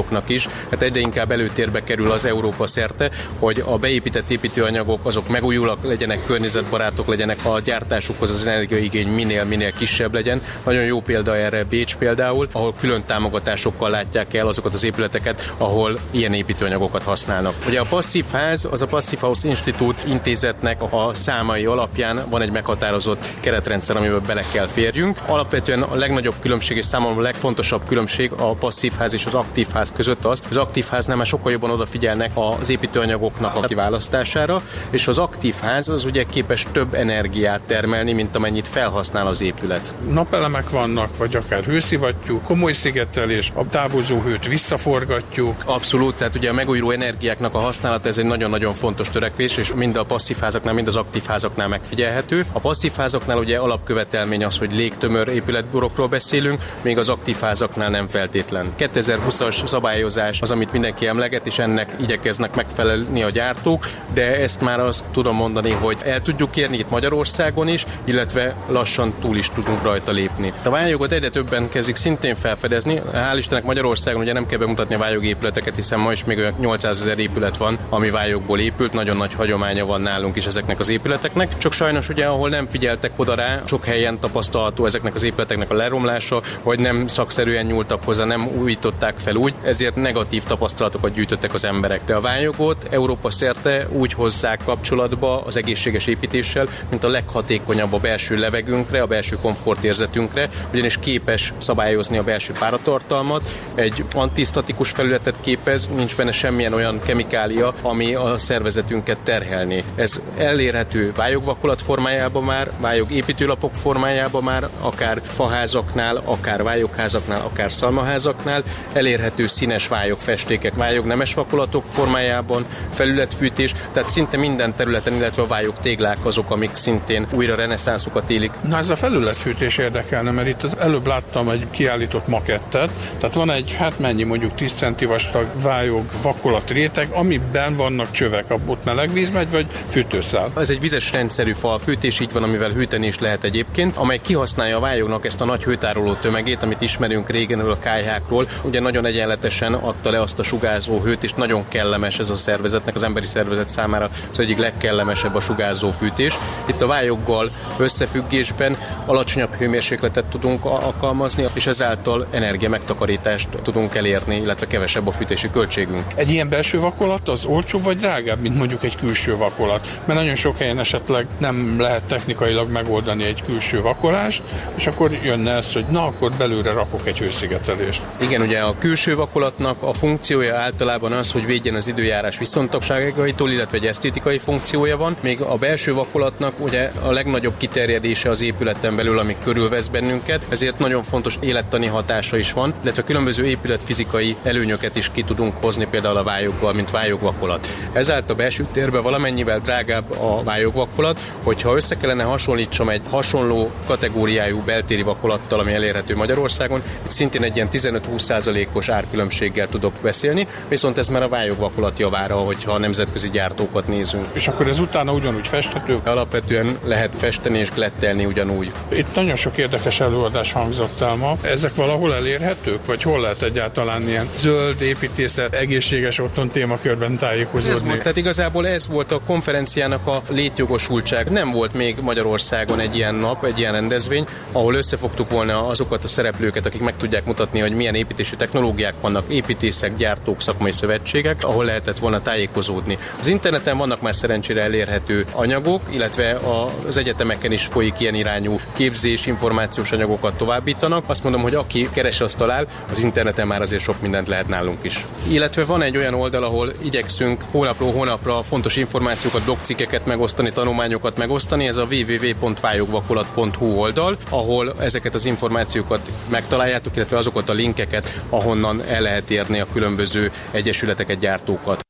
előírásoknak 0.00 0.28
is. 0.28 0.48
Hát 0.70 0.82
egyre 0.82 1.00
inkább 1.00 1.30
előtérbe 1.30 1.84
kerül 1.84 2.10
az 2.10 2.24
Európa 2.24 2.66
szerte, 2.66 3.10
hogy 3.38 3.62
a 3.66 3.78
beépített 3.78 4.30
építőanyagok 4.30 5.06
azok 5.06 5.28
megújulak, 5.28 5.78
legyenek 5.82 6.24
környezetbarátok, 6.26 7.06
legyenek 7.06 7.38
a 7.44 7.60
gyártásukhoz 7.60 8.30
az 8.30 8.46
energiaigény 8.46 9.08
minél-minél 9.08 9.72
kisebb 9.72 10.14
legyen. 10.14 10.42
Nagyon 10.64 10.84
jó 10.84 11.00
példa 11.00 11.36
erre 11.36 11.64
Bécs 11.64 11.96
például, 11.96 12.48
ahol 12.52 12.74
külön 12.80 13.04
támogatásokkal 13.06 13.90
látják 13.90 14.34
el 14.34 14.46
azokat 14.46 14.74
az 14.74 14.84
épületeket, 14.84 15.54
ahol 15.58 15.98
ilyen 16.10 16.32
építőanyagokat 16.32 17.04
használnak. 17.04 17.54
Ugye 17.66 17.80
a 17.80 17.84
passzív 17.84 18.24
ház, 18.32 18.68
az 18.70 18.82
a 18.82 18.86
Passive 18.86 19.20
House 19.20 19.48
Institute 19.48 20.02
intézetnek 20.06 20.82
a 20.82 21.10
számai 21.14 21.64
alapján 21.64 22.24
van 22.30 22.42
egy 22.42 22.50
meghatározott 22.50 23.32
keretrendszer, 23.40 23.96
amiben 23.96 24.22
bele 24.26 24.44
kell 24.52 24.66
férjünk. 24.66 25.18
Alapvetően 25.26 25.82
a 25.82 25.94
legnagyobb 25.94 26.34
különbség 26.40 26.76
és 26.76 26.84
számomra 26.84 27.18
a 27.20 27.22
legfontosabb 27.22 27.82
különbség 27.86 28.30
a 28.36 28.54
passzív 28.54 28.92
ház 28.98 29.14
és 29.14 29.26
az 29.26 29.34
aktív 29.34 29.66
ház 29.72 29.89
között 29.92 30.24
az, 30.24 30.38
hogy 30.38 30.56
az 30.56 30.62
aktív 30.62 30.86
háznál 30.90 31.16
már 31.16 31.26
sokkal 31.26 31.52
jobban 31.52 31.70
odafigyelnek 31.70 32.30
az 32.34 32.70
építőanyagoknak 32.70 33.54
a 33.56 33.60
kiválasztására, 33.60 34.62
és 34.90 35.08
az 35.08 35.18
aktív 35.18 35.54
ház 35.60 35.88
az 35.88 36.04
ugye 36.04 36.24
képes 36.24 36.66
több 36.72 36.94
energiát 36.94 37.60
termelni, 37.60 38.12
mint 38.12 38.36
amennyit 38.36 38.68
felhasznál 38.68 39.26
az 39.26 39.42
épület. 39.42 39.94
Napelemek 40.10 40.70
vannak, 40.70 41.16
vagy 41.16 41.36
akár 41.36 41.64
hőszivattyú, 41.64 42.40
komoly 42.40 42.72
szigetelés, 42.72 43.52
a 43.54 43.68
távozó 43.68 44.20
hőt 44.20 44.46
visszaforgatjuk. 44.46 45.62
Abszolút, 45.64 46.16
tehát 46.16 46.34
ugye 46.34 46.50
a 46.50 46.52
megújuló 46.52 46.90
energiáknak 46.90 47.54
a 47.54 47.58
használata 47.58 48.08
ez 48.08 48.18
egy 48.18 48.24
nagyon-nagyon 48.24 48.74
fontos 48.74 49.10
törekvés, 49.10 49.56
és 49.56 49.72
mind 49.74 49.96
a 49.96 50.04
passzív 50.04 50.38
házaknál, 50.40 50.74
mind 50.74 50.86
az 50.86 50.96
aktív 50.96 51.22
házaknál 51.26 51.68
megfigyelhető. 51.68 52.46
A 52.52 52.58
passzív 52.60 52.92
házaknál 52.96 53.38
ugye 53.38 53.58
alapkövetelmény 53.58 54.44
az, 54.44 54.58
hogy 54.58 54.72
légtömör 54.72 55.28
épületborokról 55.28 56.08
beszélünk, 56.08 56.60
még 56.82 56.98
az 56.98 57.08
aktív 57.08 57.36
házaknál 57.40 57.90
nem 57.90 58.08
feltétlen. 58.08 58.72
2020-as 58.78 59.62
szabályozás 59.80 60.40
az, 60.40 60.50
amit 60.50 60.72
mindenki 60.72 61.06
emleget, 61.06 61.46
és 61.46 61.58
ennek 61.58 61.94
igyekeznek 62.00 62.54
megfelelni 62.54 63.22
a 63.22 63.30
gyártók, 63.30 63.86
de 64.14 64.40
ezt 64.40 64.60
már 64.60 64.80
azt 64.80 65.02
tudom 65.12 65.36
mondani, 65.36 65.70
hogy 65.70 65.96
el 66.04 66.20
tudjuk 66.22 66.50
kérni 66.50 66.78
itt 66.78 66.90
Magyarországon 66.90 67.68
is, 67.68 67.84
illetve 68.04 68.54
lassan 68.68 69.14
túl 69.20 69.36
is 69.36 69.50
tudunk 69.50 69.82
rajta 69.82 70.12
lépni. 70.12 70.52
A 70.62 70.70
vályjogot 70.70 71.12
egyre 71.12 71.28
többen 71.28 71.68
kezdik 71.68 71.96
szintén 71.96 72.34
felfedezni. 72.34 73.02
Hál' 73.12 73.36
Istennek 73.36 73.64
Magyarországon 73.64 74.20
ugye 74.20 74.32
nem 74.32 74.46
kell 74.46 74.58
bemutatni 74.58 74.94
a 74.94 74.98
vályogépületeket, 74.98 75.74
hiszen 75.74 75.98
ma 75.98 76.12
is 76.12 76.24
még 76.24 76.38
olyan 76.38 76.54
800 76.60 77.00
ezer 77.00 77.18
épület 77.18 77.56
van, 77.56 77.78
ami 77.88 78.10
vályogból 78.10 78.58
épült, 78.58 78.92
nagyon 78.92 79.16
nagy 79.16 79.34
hagyománya 79.34 79.86
van 79.86 80.00
nálunk 80.00 80.36
is 80.36 80.46
ezeknek 80.46 80.78
az 80.78 80.88
épületeknek. 80.88 81.58
Csak 81.58 81.72
sajnos 81.72 82.08
ugye, 82.08 82.26
ahol 82.26 82.48
nem 82.48 82.66
figyeltek 82.66 83.10
oda 83.16 83.34
rá, 83.34 83.62
sok 83.64 83.84
helyen 83.84 84.20
tapasztalható 84.20 84.86
ezeknek 84.86 85.14
az 85.14 85.22
épületeknek 85.22 85.70
a 85.70 85.74
leromlása, 85.74 86.42
vagy 86.62 86.78
nem 86.78 87.06
szakszerűen 87.06 87.66
nyúltak 87.66 88.04
hozzá, 88.04 88.24
nem 88.24 88.46
újították 88.46 89.14
fel 89.18 89.34
úgy, 89.34 89.54
ezért 89.64 89.96
negatív 89.96 90.42
tapasztalatokat 90.44 91.12
gyűjtöttek 91.12 91.54
az 91.54 91.64
emberek. 91.64 92.00
De 92.06 92.14
a 92.14 92.20
vályjogot 92.20 92.86
Európa 92.90 93.30
szerte 93.30 93.86
úgy 93.90 94.12
hozzák 94.12 94.60
kapcsolatba 94.64 95.40
az 95.40 95.56
egészséges 95.56 96.06
építéssel, 96.06 96.68
mint 96.90 97.04
a 97.04 97.08
leghatékonyabb 97.08 97.92
a 97.92 97.98
belső 97.98 98.36
levegőnkre, 98.36 99.02
a 99.02 99.06
belső 99.06 99.36
komfortérzetünkre, 99.36 100.48
ugyanis 100.72 100.98
képes 100.98 101.54
szabályozni 101.58 102.18
a 102.18 102.22
belső 102.22 102.52
páratartalmat, 102.52 103.54
egy 103.74 104.04
antisztatikus 104.14 104.90
felületet 104.90 105.40
képez, 105.40 105.90
nincs 105.96 106.16
benne 106.16 106.32
semmilyen 106.32 106.72
olyan 106.72 107.00
kemikália, 107.00 107.74
ami 107.82 108.14
a 108.14 108.38
szervezetünket 108.38 109.18
terhelni. 109.18 109.84
Ez 109.94 110.20
elérhető 110.38 111.12
vályogvakolat 111.16 111.82
formájában 111.82 112.42
már, 112.42 112.70
vályog 112.80 113.10
építőlapok 113.10 113.74
formájában 113.74 114.42
már, 114.42 114.68
akár 114.80 115.20
faházaknál, 115.24 116.22
akár 116.24 116.62
vályogházaknál, 116.62 117.40
akár 117.40 117.72
szalmaházaknál, 117.72 118.62
elérhető 118.92 119.46
színes 119.50 119.88
vályog 119.88 120.18
festékek, 120.18 120.74
vályog 120.74 121.06
nemes 121.06 121.34
vakolatok 121.34 121.84
formájában, 121.88 122.66
felületfűtés, 122.92 123.72
tehát 123.92 124.08
szinte 124.08 124.36
minden 124.36 124.74
területen, 124.74 125.12
illetve 125.14 125.42
a 125.42 125.46
vályog 125.46 125.78
téglák 125.78 126.24
azok, 126.24 126.50
amik 126.50 126.70
szintén 126.74 127.26
újra 127.30 127.54
reneszánszukat 127.54 128.30
élik. 128.30 128.52
Na 128.68 128.78
ez 128.78 128.88
a 128.88 128.96
felületfűtés 128.96 129.78
érdekelne, 129.78 130.30
mert 130.30 130.48
itt 130.48 130.62
az 130.62 130.76
előbb 130.78 131.06
láttam 131.06 131.48
egy 131.48 131.66
kiállított 131.70 132.28
makettet, 132.28 132.90
tehát 133.18 133.34
van 133.34 133.50
egy, 133.50 133.74
hát 133.78 133.98
mennyi 133.98 134.22
mondjuk 134.22 134.54
10 134.54 134.72
centi 134.72 135.04
vastag 135.04 135.46
vályog 135.62 136.04
vakolat 136.22 136.70
réteg, 136.70 137.08
amiben 137.10 137.76
vannak 137.76 138.10
csövek, 138.10 138.44
ott 138.66 138.84
meleg 138.84 139.12
víz 139.12 139.30
megy, 139.30 139.50
vagy 139.50 139.66
fűtőszál. 139.88 140.52
Ez 140.56 140.70
egy 140.70 140.80
vizes 140.80 141.12
rendszerű 141.12 141.52
falfűtés, 141.52 142.20
így 142.20 142.32
van, 142.32 142.42
amivel 142.42 142.70
hűteni 142.70 143.06
is 143.06 143.18
lehet 143.18 143.44
egyébként, 143.44 143.96
amely 143.96 144.20
kihasználja 144.22 144.76
a 144.76 144.80
vályognak 144.80 145.24
ezt 145.24 145.40
a 145.40 145.44
nagy 145.44 145.64
hőtároló 145.64 146.12
tömegét, 146.12 146.62
amit 146.62 146.80
ismerünk 146.80 147.30
régenről 147.30 147.70
a 147.70 147.78
kályhákról. 147.78 148.48
Ugye 148.62 148.80
nagyon 148.80 149.04
egyenletesen 149.44 149.74
adta 149.74 150.10
le 150.10 150.20
azt 150.20 150.38
a 150.38 150.42
sugárzó 150.42 151.00
hőt, 151.00 151.24
és 151.24 151.32
nagyon 151.32 151.68
kellemes 151.68 152.18
ez 152.18 152.30
a 152.30 152.36
szervezetnek, 152.36 152.94
az 152.94 153.02
emberi 153.02 153.26
szervezet 153.26 153.68
számára 153.68 154.10
az 154.32 154.38
egyik 154.38 154.58
legkellemesebb 154.58 155.34
a 155.34 155.40
sugárzó 155.40 155.90
fűtés. 155.90 156.38
Itt 156.66 156.82
a 156.82 156.86
vályoggal 156.86 157.50
összefüggésben 157.76 158.76
alacsonyabb 159.06 159.54
hőmérsékletet 159.54 160.26
tudunk 160.26 160.64
alkalmazni, 160.64 161.46
és 161.52 161.66
ezáltal 161.66 162.26
energia 162.30 162.68
megtakarítást 162.68 163.48
tudunk 163.62 163.94
elérni, 163.94 164.36
illetve 164.36 164.66
kevesebb 164.66 165.06
a 165.06 165.12
fűtési 165.12 165.50
költségünk. 165.50 166.04
Egy 166.14 166.30
ilyen 166.30 166.48
belső 166.48 166.80
vakolat 166.80 167.28
az 167.28 167.44
olcsóbb 167.44 167.84
vagy 167.84 167.96
drágább, 167.96 168.40
mint 168.40 168.56
mondjuk 168.56 168.82
egy 168.84 168.96
külső 168.96 169.36
vakolat? 169.36 170.00
Mert 170.04 170.18
nagyon 170.18 170.34
sok 170.34 170.58
helyen 170.58 170.78
esetleg 170.78 171.26
nem 171.38 171.80
lehet 171.80 172.02
technikailag 172.04 172.70
megoldani 172.70 173.24
egy 173.24 173.42
külső 173.42 173.80
vakolást, 173.80 174.42
és 174.74 174.86
akkor 174.86 175.10
jönne 175.22 175.54
ez, 175.54 175.72
hogy 175.72 175.84
na, 175.90 176.04
akkor 176.04 176.32
belőle 176.32 176.72
rakok 176.72 177.06
egy 177.06 177.18
hőszigetelést. 177.18 178.02
Igen, 178.20 178.40
ugye 178.40 178.58
a 178.58 178.74
külső 178.78 179.14
vakolatnak 179.32 179.82
a 179.82 179.92
funkciója 179.92 180.56
általában 180.56 181.12
az, 181.12 181.32
hogy 181.32 181.46
védjen 181.46 181.74
az 181.74 181.88
időjárás 181.88 182.38
viszontagságaitól, 182.38 183.50
illetve 183.50 183.76
egy 183.76 183.86
esztétikai 183.86 184.38
funkciója 184.38 184.96
van, 184.96 185.16
még 185.20 185.40
a 185.40 185.56
belső 185.56 185.94
vakolatnak 185.94 186.60
ugye 186.60 186.90
a 187.02 187.10
legnagyobb 187.10 187.56
kiterjedése 187.56 188.30
az 188.30 188.42
épületen 188.42 188.96
belül, 188.96 189.18
ami 189.18 189.36
körülvesz 189.42 189.86
bennünket, 189.86 190.46
ezért 190.48 190.78
nagyon 190.78 191.02
fontos 191.02 191.36
élettani 191.40 191.86
hatása 191.86 192.36
is 192.36 192.52
van, 192.52 192.74
illetve 192.82 193.02
különböző 193.02 193.46
épületfizikai 193.46 194.36
előnyöket 194.42 194.96
is 194.96 195.10
ki 195.12 195.22
tudunk 195.22 195.54
hozni 195.60 195.86
például 195.90 196.16
a 196.16 196.22
vályoggal, 196.22 196.72
mint 196.72 196.90
vályogvakolat. 196.90 197.68
Ezáltal 197.92 198.34
a 198.34 198.38
belső 198.38 198.66
térben 198.72 199.02
valamennyivel 199.02 199.58
drágább 199.58 200.10
a 200.10 200.42
vályogvakolat, 200.42 201.32
hogyha 201.42 201.76
össze 201.76 201.96
kellene 201.96 202.22
hasonlítsam 202.22 202.88
egy 202.88 203.02
hasonló 203.10 203.70
kategóriájú 203.86 204.62
beltéri 204.64 205.02
vakolattal, 205.02 205.60
ami 205.60 205.72
elérhető 205.72 206.16
Magyarországon, 206.16 206.82
itt 207.04 207.10
szintén 207.10 207.42
egy 207.42 207.56
ilyen 207.56 207.68
15-20%-os 207.72 208.88
árkülönbséggel 209.20 209.68
tudok 209.68 209.92
beszélni, 210.02 210.46
viszont 210.68 210.98
ez 210.98 211.08
már 211.08 211.22
a 211.22 211.28
vályogvakolat 211.28 211.98
javára, 211.98 212.36
hogyha 212.36 212.72
a 212.72 212.78
nemzetközi 212.78 213.30
gyártókat 213.30 213.88
nézünk. 213.88 214.26
És 214.32 214.48
akkor 214.48 214.68
ez 214.68 214.78
utána 214.78 215.12
ugyanúgy 215.12 215.46
festhető? 215.46 216.00
Alapvetően 216.04 216.78
lehet 216.84 217.10
festeni 217.16 217.58
és 217.58 217.70
glettelni 217.70 218.24
ugyanúgy. 218.24 218.72
Itt 218.88 219.14
nagyon 219.14 219.36
sok 219.36 219.56
érdekes 219.56 220.00
előadás 220.00 220.52
hangzott 220.52 221.00
el 221.00 221.14
ma. 221.14 221.36
Ezek 221.42 221.74
valahol 221.74 222.14
elérhetők, 222.14 222.86
vagy 222.86 223.02
hol 223.02 223.20
lehet 223.20 223.42
egyáltalán 223.42 224.08
ilyen 224.08 224.28
zöld 224.36 224.80
építészet, 224.80 225.54
egészséges 225.54 226.18
otthon 226.18 226.48
témakörben 226.48 227.12
Ez 227.12 227.18
tájékozódni? 227.18 227.88
volt, 227.88 228.02
tehát 228.02 228.16
igazából 228.16 228.66
ez 228.66 228.88
volt 228.88 229.12
a 229.12 229.20
konferenciának 229.26 230.06
a 230.06 230.22
létjogosultság. 230.28 231.30
Nem 231.30 231.50
volt 231.50 231.74
még 231.74 231.96
Magyarországon 232.00 232.80
egy 232.80 232.96
ilyen 232.96 233.14
nap, 233.14 233.44
egy 233.44 233.58
ilyen 233.58 233.72
rendezvény, 233.72 234.26
ahol 234.52 234.74
összefogtuk 234.74 235.30
volna 235.30 235.66
azokat 235.66 236.04
a 236.04 236.08
szereplőket, 236.08 236.66
akik 236.66 236.80
meg 236.80 236.96
tudják 236.96 237.24
mutatni, 237.24 237.60
hogy 237.60 237.72
milyen 237.72 237.94
építési 237.94 238.36
technológiák 238.36 238.94
vannak, 239.00 239.09
építészek, 239.28 239.96
gyártók, 239.96 240.42
szakmai 240.42 240.72
szövetségek, 240.72 241.44
ahol 241.44 241.64
lehetett 241.64 241.98
volna 241.98 242.22
tájékozódni. 242.22 242.98
Az 243.20 243.26
interneten 243.26 243.76
vannak 243.76 244.00
már 244.00 244.14
szerencsére 244.14 244.62
elérhető 244.62 245.26
anyagok, 245.32 245.82
illetve 245.90 246.40
az 246.86 246.96
egyetemeken 246.96 247.52
is 247.52 247.64
folyik 247.64 248.00
ilyen 248.00 248.14
irányú 248.14 248.60
képzés, 248.74 249.26
információs 249.26 249.92
anyagokat 249.92 250.34
továbbítanak. 250.34 251.04
Azt 251.06 251.22
mondom, 251.22 251.42
hogy 251.42 251.54
aki 251.54 251.88
keres, 251.92 252.20
azt 252.20 252.36
talál, 252.36 252.66
az 252.90 253.02
interneten 253.02 253.46
már 253.46 253.60
azért 253.60 253.82
sok 253.82 254.00
mindent 254.00 254.28
lehet 254.28 254.48
nálunk 254.48 254.78
is. 254.82 255.06
Illetve 255.28 255.64
van 255.64 255.82
egy 255.82 255.96
olyan 255.96 256.14
oldal, 256.14 256.44
ahol 256.44 256.72
igyekszünk 256.82 257.44
hónapról 257.50 257.92
hónapra 257.92 258.42
fontos 258.42 258.76
információkat, 258.76 259.42
blogcikkeket 259.42 260.06
megosztani, 260.06 260.52
tanulmányokat 260.52 261.16
megosztani, 261.16 261.66
ez 261.66 261.76
a 261.76 261.88
www.vályogvakolat.hu 261.90 263.66
oldal, 263.66 264.16
ahol 264.28 264.74
ezeket 264.78 265.14
az 265.14 265.26
információkat 265.26 266.10
megtaláljátok, 266.28 266.96
illetve 266.96 267.16
azokat 267.16 267.48
a 267.48 267.52
linkeket, 267.52 268.20
ahonnan 268.28 268.82
el 268.88 268.99
lehet 269.00 269.30
érni 269.30 269.60
a 269.60 269.66
különböző 269.72 270.30
egyesületeket, 270.50 271.18
gyártókat. 271.18 271.80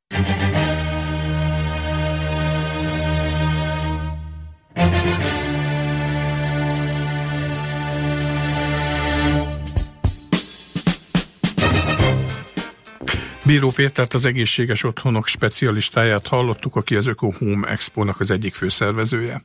Bíró 13.51 13.71
Pétert 13.71 14.15
az 14.15 14.25
egészséges 14.25 14.85
otthonok 14.85 15.27
specialistáját 15.27 16.29
hallottuk, 16.29 16.77
aki 16.77 16.97
az 16.97 17.07
Öko 17.07 17.31
Home 17.39 17.69
Expo-nak 17.69 18.21
az 18.21 18.31
egyik 18.31 18.55
főszervezője. 18.55 19.43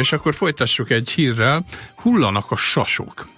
És 0.00 0.12
akkor 0.12 0.34
folytassuk 0.34 0.90
egy 0.90 1.10
hírrel. 1.10 1.64
Hullanak 1.94 2.50
a 2.50 2.56
sasok. 2.56 3.28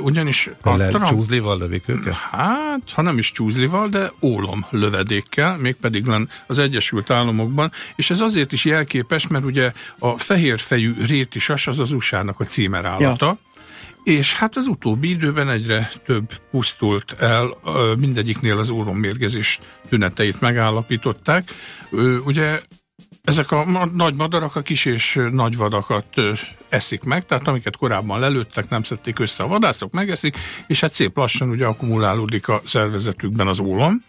Ugyanis 0.00 0.50
a 0.62 0.76
Lehet 0.76 0.92
Trump- 0.92 1.08
csúzlival 1.08 1.58
lövik 1.58 1.88
őket? 1.88 2.14
Hát, 2.14 2.90
ha 2.94 3.02
nem 3.02 3.18
is 3.18 3.32
csúzlival, 3.32 3.88
de 3.88 4.12
ólom 4.22 4.66
lövedékkel, 4.70 5.56
mégpedig 5.56 6.04
len 6.04 6.28
az 6.46 6.58
Egyesült 6.58 7.10
Államokban, 7.10 7.72
és 7.96 8.10
ez 8.10 8.20
azért 8.20 8.52
is 8.52 8.64
jelképes, 8.64 9.26
mert 9.26 9.44
ugye 9.44 9.72
a 9.98 10.18
fehérfejű 10.18 10.94
réti 11.06 11.38
sas 11.38 11.66
az 11.66 11.78
az 11.78 11.92
USA-nak 11.92 12.40
a 12.40 12.44
címerállata, 12.44 13.26
ja. 14.04 14.12
és 14.14 14.34
hát 14.34 14.56
az 14.56 14.66
utóbbi 14.66 15.08
időben 15.08 15.50
egyre 15.50 15.90
több 16.06 16.32
pusztult 16.50 17.16
el, 17.18 17.56
mindegyiknél 17.98 18.58
az 18.58 18.70
órommérgezés 18.70 19.60
tüneteit 19.88 20.40
megállapították. 20.40 21.50
Ugye 22.24 22.60
ezek 23.28 23.50
a 23.50 23.86
nagy 23.94 24.14
madarak 24.14 24.56
a 24.56 24.62
kis 24.62 24.84
és 24.84 25.20
nagy 25.30 25.56
vadakat 25.56 26.06
eszik 26.68 27.02
meg, 27.02 27.26
tehát 27.26 27.48
amiket 27.48 27.76
korábban 27.76 28.20
lelőttek, 28.20 28.68
nem 28.68 28.82
szedték 28.82 29.18
össze 29.18 29.42
a 29.42 29.46
vadászok, 29.46 29.92
megeszik, 29.92 30.36
és 30.66 30.80
hát 30.80 30.92
szép 30.92 31.16
lassan 31.16 31.48
ugye 31.48 31.66
akkumulálódik 31.66 32.48
a 32.48 32.60
szervezetükben 32.64 33.46
az 33.46 33.60
ólom. 33.60 34.04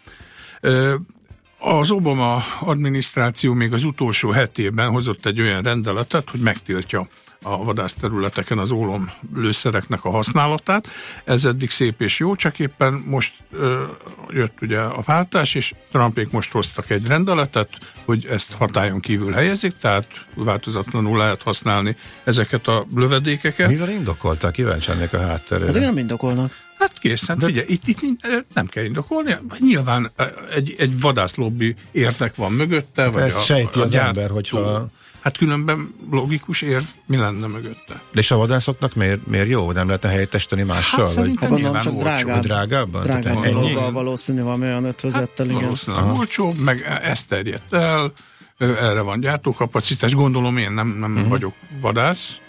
Az 1.58 1.90
Obama 1.90 2.42
adminisztráció 2.60 3.52
még 3.52 3.72
az 3.72 3.84
utolsó 3.84 4.30
hetében 4.30 4.90
hozott 4.90 5.26
egy 5.26 5.40
olyan 5.40 5.62
rendeletet, 5.62 6.30
hogy 6.30 6.40
megtiltja 6.40 7.06
a 7.42 7.64
vadászterületeken 7.64 8.58
az 8.58 8.70
ólom 8.70 9.10
lőszereknek 9.34 10.04
a 10.04 10.10
használatát. 10.10 10.88
Ez 11.24 11.44
eddig 11.44 11.70
szép 11.70 12.00
és 12.00 12.18
jó, 12.18 12.34
csak 12.34 12.58
éppen 12.58 12.92
most 13.06 13.32
ö, 13.52 13.84
jött 14.30 14.58
ugye 14.60 14.80
a 14.80 15.00
váltás, 15.04 15.54
és 15.54 15.72
Trumpék 15.92 16.30
most 16.30 16.52
hoztak 16.52 16.90
egy 16.90 17.06
rendeletet, 17.06 17.68
hogy 18.04 18.26
ezt 18.26 18.52
hatályon 18.52 19.00
kívül 19.00 19.32
helyezik, 19.32 19.72
tehát 19.80 20.26
változatlanul 20.34 21.18
lehet 21.18 21.42
használni 21.42 21.96
ezeket 22.24 22.66
a 22.68 22.86
lövedékeket. 22.94 23.68
Mivel 23.68 23.90
indokolták? 23.90 24.52
Kíváncsi 24.52 24.90
lennék 24.90 25.12
a 25.12 25.20
hátterére. 25.20 25.68
Ezek 25.68 25.82
nem 25.82 25.98
indokolnak. 25.98 26.52
Hát 26.78 26.98
kész, 26.98 27.26
hát 27.26 27.44
figyelj, 27.44 27.66
itt, 27.68 27.86
itt 27.86 28.00
nincs- 28.00 28.44
nem 28.54 28.66
kell 28.66 28.84
indokolni. 28.84 29.36
Nyilván 29.58 30.10
eh, 30.16 30.28
egy, 30.54 30.74
egy 30.78 31.00
vadászlobbi 31.00 31.74
értek 31.92 32.34
van 32.34 32.52
mögötte. 32.52 33.06
Vagy 33.08 33.22
Ezt 33.22 33.44
sejti 33.44 33.80
az 33.80 33.90
gyártó. 33.90 34.08
ember, 34.08 34.30
hogyha- 34.30 34.88
Hát 35.20 35.36
különben 35.36 35.94
logikus 36.10 36.62
érv, 36.62 36.84
mi 37.06 37.16
lenne 37.16 37.46
mögötte? 37.46 38.02
De 38.12 38.20
és 38.20 38.30
a 38.30 38.36
vadászoknak 38.36 38.94
miért, 38.94 39.26
miért 39.26 39.48
jó? 39.48 39.72
Nem 39.72 39.86
lehetne 39.86 40.08
helyettesíteni 40.08 40.62
mással? 40.62 41.00
Hát 41.00 41.08
szerintem 41.08 41.50
Hát 41.50 41.60
gondolom 41.60 41.80
csak 41.82 41.94
drágább. 41.94 42.42
drágábban? 42.42 43.02
Drágább 43.02 43.44
dologgal 43.44 43.92
valószínű 43.92 44.42
valami 44.42 44.64
olyan 44.64 44.84
ötvözettel, 44.84 45.46
igen. 45.46 45.60
Valószínűleg 45.60 46.04
olcsó, 46.18 46.54
meg 46.58 47.00
ez 47.02 47.24
terjedt 47.24 47.74
el, 47.74 48.12
erre 48.58 49.00
van 49.00 49.20
gyártókapacitás, 49.20 50.14
gondolom 50.14 50.56
én 50.56 50.72
nem, 50.72 50.96
nem 50.98 51.14
uh-huh. 51.14 51.28
vagyok 51.28 51.54
vadász, 51.80 52.40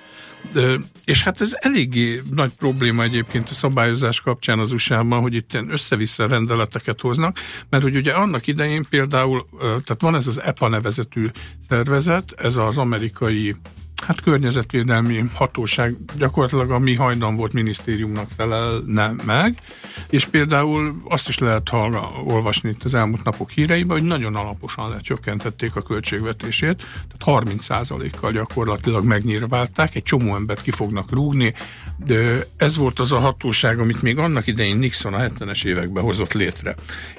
és 1.05 1.23
hát 1.23 1.41
ez 1.41 1.51
eléggé 1.59 2.21
nagy 2.31 2.51
probléma 2.53 3.03
egyébként 3.03 3.49
a 3.49 3.53
szabályozás 3.53 4.21
kapcsán 4.21 4.59
az 4.59 4.71
USA-ban, 4.71 5.21
hogy 5.21 5.33
itt 5.33 5.53
ilyen 5.53 5.71
össze-vissza 5.71 6.27
rendeleteket 6.27 7.01
hoznak, 7.01 7.37
mert 7.69 7.83
hogy 7.83 7.95
ugye 7.95 8.11
annak 8.11 8.47
idején 8.47 8.85
például, 8.89 9.47
tehát 9.59 10.01
van 10.01 10.15
ez 10.15 10.27
az 10.27 10.41
EPA 10.41 10.67
nevezetű 10.67 11.25
szervezet, 11.69 12.33
ez 12.37 12.55
az 12.55 12.77
amerikai 12.77 13.55
hát 14.01 14.21
környezetvédelmi 14.21 15.23
hatóság 15.33 15.95
gyakorlatilag 16.17 16.71
a 16.71 16.79
mi 16.79 16.95
hajdan 16.95 17.35
volt 17.35 17.53
minisztériumnak 17.53 18.27
felelne 18.37 19.13
meg, 19.25 19.61
és 20.09 20.25
például 20.25 21.01
azt 21.09 21.27
is 21.27 21.37
lehet 21.37 21.69
hallga, 21.69 22.11
olvasni 22.25 22.69
itt 22.69 22.83
az 22.83 22.93
elmúlt 22.93 23.23
napok 23.23 23.49
híreiben, 23.49 23.97
hogy 23.97 24.07
nagyon 24.07 24.35
alaposan 24.35 24.89
lecsökkentették 24.89 25.75
a 25.75 25.81
költségvetését, 25.81 26.85
tehát 27.17 27.45
30%-kal 27.45 28.31
gyakorlatilag 28.31 29.05
megnyírválták, 29.05 29.95
egy 29.95 30.03
csomó 30.03 30.35
embert 30.35 30.61
ki 30.61 30.71
fognak 30.71 31.11
rúgni, 31.11 31.53
de 31.97 32.45
ez 32.57 32.77
volt 32.77 32.99
az 32.99 33.11
a 33.11 33.19
hatóság, 33.19 33.79
amit 33.79 34.01
még 34.01 34.17
annak 34.17 34.47
idején 34.47 34.77
Nixon 34.77 35.13
a 35.13 35.19
70-es 35.19 35.65
években 35.65 36.03
hozott 36.03 36.33
létre. 36.33 36.75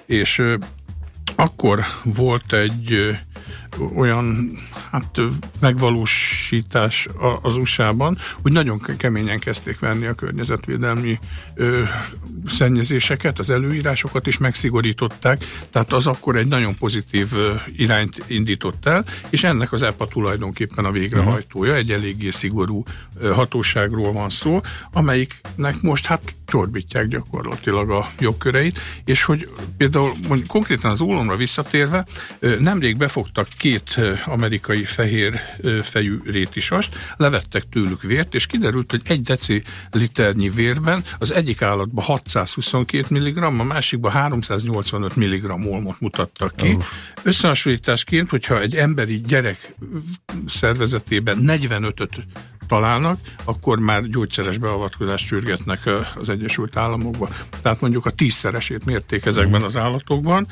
És 0.07 0.43
akkor 1.37 1.80
volt 2.05 2.53
egy 2.53 3.16
olyan 3.94 4.58
hát, 4.90 5.20
megvalósítás 5.60 7.08
az 7.42 7.56
USA-ban, 7.56 8.18
hogy 8.42 8.52
nagyon 8.52 8.80
ke- 8.80 8.96
keményen 8.96 9.38
kezdték 9.38 9.78
venni 9.78 10.06
a 10.06 10.14
környezetvédelmi 10.14 11.18
ö, 11.54 11.82
szennyezéseket, 12.46 13.38
az 13.38 13.50
előírásokat 13.50 14.26
is 14.26 14.38
megszigorították, 14.38 15.44
tehát 15.70 15.92
az 15.92 16.06
akkor 16.06 16.36
egy 16.36 16.46
nagyon 16.46 16.74
pozitív 16.74 17.28
ö, 17.34 17.54
irányt 17.76 18.24
indított 18.26 18.86
el, 18.86 19.04
és 19.30 19.44
ennek 19.44 19.72
az 19.72 19.82
EPA 19.82 20.06
tulajdonképpen 20.06 20.84
a 20.84 20.90
végrehajtója, 20.90 21.74
egy 21.74 21.90
eléggé 21.90 22.30
szigorú 22.30 22.84
ö, 23.18 23.32
hatóságról 23.32 24.12
van 24.12 24.30
szó, 24.30 24.60
amelyiknek 24.92 25.80
most 25.80 26.06
hát 26.06 26.34
csorbítják 26.46 27.06
gyakorlatilag 27.06 27.90
a 27.90 28.10
jogköreit, 28.18 28.78
és 29.04 29.22
hogy 29.22 29.48
például 29.76 30.12
mondjuk 30.28 30.48
konkrétan 30.48 30.90
az 30.90 31.00
ólomra 31.00 31.36
visszatérve, 31.36 32.06
ö, 32.38 32.58
nemrég 32.58 32.96
befogtak 32.96 33.48
két 33.62 34.00
amerikai 34.24 34.84
fehér 34.84 35.40
fejű 35.82 36.18
rétisast, 36.24 36.96
levettek 37.16 37.64
tőlük 37.70 38.02
vért, 38.02 38.34
és 38.34 38.46
kiderült, 38.46 38.90
hogy 38.90 39.00
egy 39.04 39.22
deciliternyi 39.22 40.50
vérben 40.50 41.04
az 41.18 41.32
egyik 41.32 41.62
állatban 41.62 42.04
622 42.04 43.18
mg, 43.18 43.42
a 43.42 43.50
másikban 43.50 44.10
385 44.10 45.16
mg 45.16 45.50
olmot 45.50 46.00
mutattak 46.00 46.56
ki. 46.56 46.76
Összehasonlításként, 47.22 48.30
hogyha 48.30 48.60
egy 48.60 48.74
emberi 48.74 49.20
gyerek 49.20 49.74
szervezetében 50.46 51.38
45-öt 51.46 52.24
találnak, 52.66 53.18
akkor 53.44 53.78
már 53.78 54.02
gyógyszeres 54.02 54.58
beavatkozást 54.58 55.26
sürgetnek 55.26 55.80
az 56.14 56.28
Egyesült 56.28 56.76
Államokba. 56.76 57.28
Tehát 57.62 57.80
mondjuk 57.80 58.06
a 58.06 58.10
tízszeresét 58.10 58.84
mérték 58.84 59.24
ezekben 59.24 59.62
az 59.62 59.76
állatokban. 59.76 60.46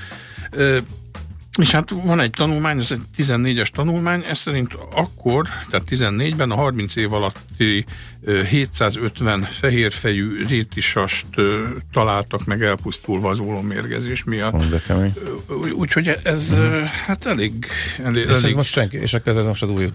És 1.61 1.71
hát 1.71 1.91
van 1.91 2.21
egy 2.21 2.31
tanulmány, 2.31 2.79
ez 2.79 2.91
egy 2.91 3.01
14-es 3.17 3.67
tanulmány, 3.67 4.25
ez 4.29 4.39
szerint 4.39 4.75
akkor, 4.95 5.49
tehát 5.71 5.87
14-ben 5.91 6.51
a 6.51 6.55
30 6.55 6.97
év 6.97 7.13
alatti 7.13 7.85
ö, 8.23 8.43
750 8.45 9.43
fehérfejű 9.43 10.45
rétisast 10.45 11.27
találtak 11.93 12.45
meg 12.45 12.63
elpusztulva 12.63 13.31
az 13.31 13.39
ólommérgezés 13.39 14.25
miatt. 14.25 14.53
Úgyhogy 15.75 16.19
ez 16.23 16.53
ö, 16.53 16.83
hát 17.07 17.27
elég, 17.27 17.67
elég, 18.05 18.23
És, 18.23 18.29
ez 18.29 18.43
elég 18.43 18.55
most 18.55 18.73
senki, 18.73 18.97
és 18.97 19.15
akkor 19.15 19.37
ez 19.37 19.45
most 19.45 19.63
az 19.63 19.71
új... 19.71 19.93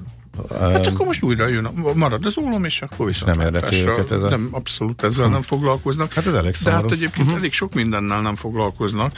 Hát 0.59 0.87
akkor 0.87 1.05
most 1.05 1.23
újra 1.23 1.47
jön, 1.47 1.67
marad 1.95 2.25
az 2.25 2.37
ólom, 2.37 2.63
és 2.63 2.81
akkor 2.81 3.05
viszont 3.05 3.35
Nem 3.35 3.45
érdekli 3.45 3.81
őket 3.87 4.11
ez 4.11 4.21
a- 4.23 4.29
Nem, 4.29 4.47
abszolút 4.51 5.03
ezzel 5.03 5.27
nem 5.29 5.41
foglalkoznak. 5.41 6.13
Hát 6.13 6.25
ez 6.25 6.33
elég 6.33 6.51
De 6.63 6.71
hát 6.71 6.79
szomorú. 6.79 6.93
egyébként 6.95 7.31
elég 7.35 7.53
sok 7.53 7.73
mindennel 7.73 8.21
nem 8.21 8.35
foglalkoznak 8.35 9.11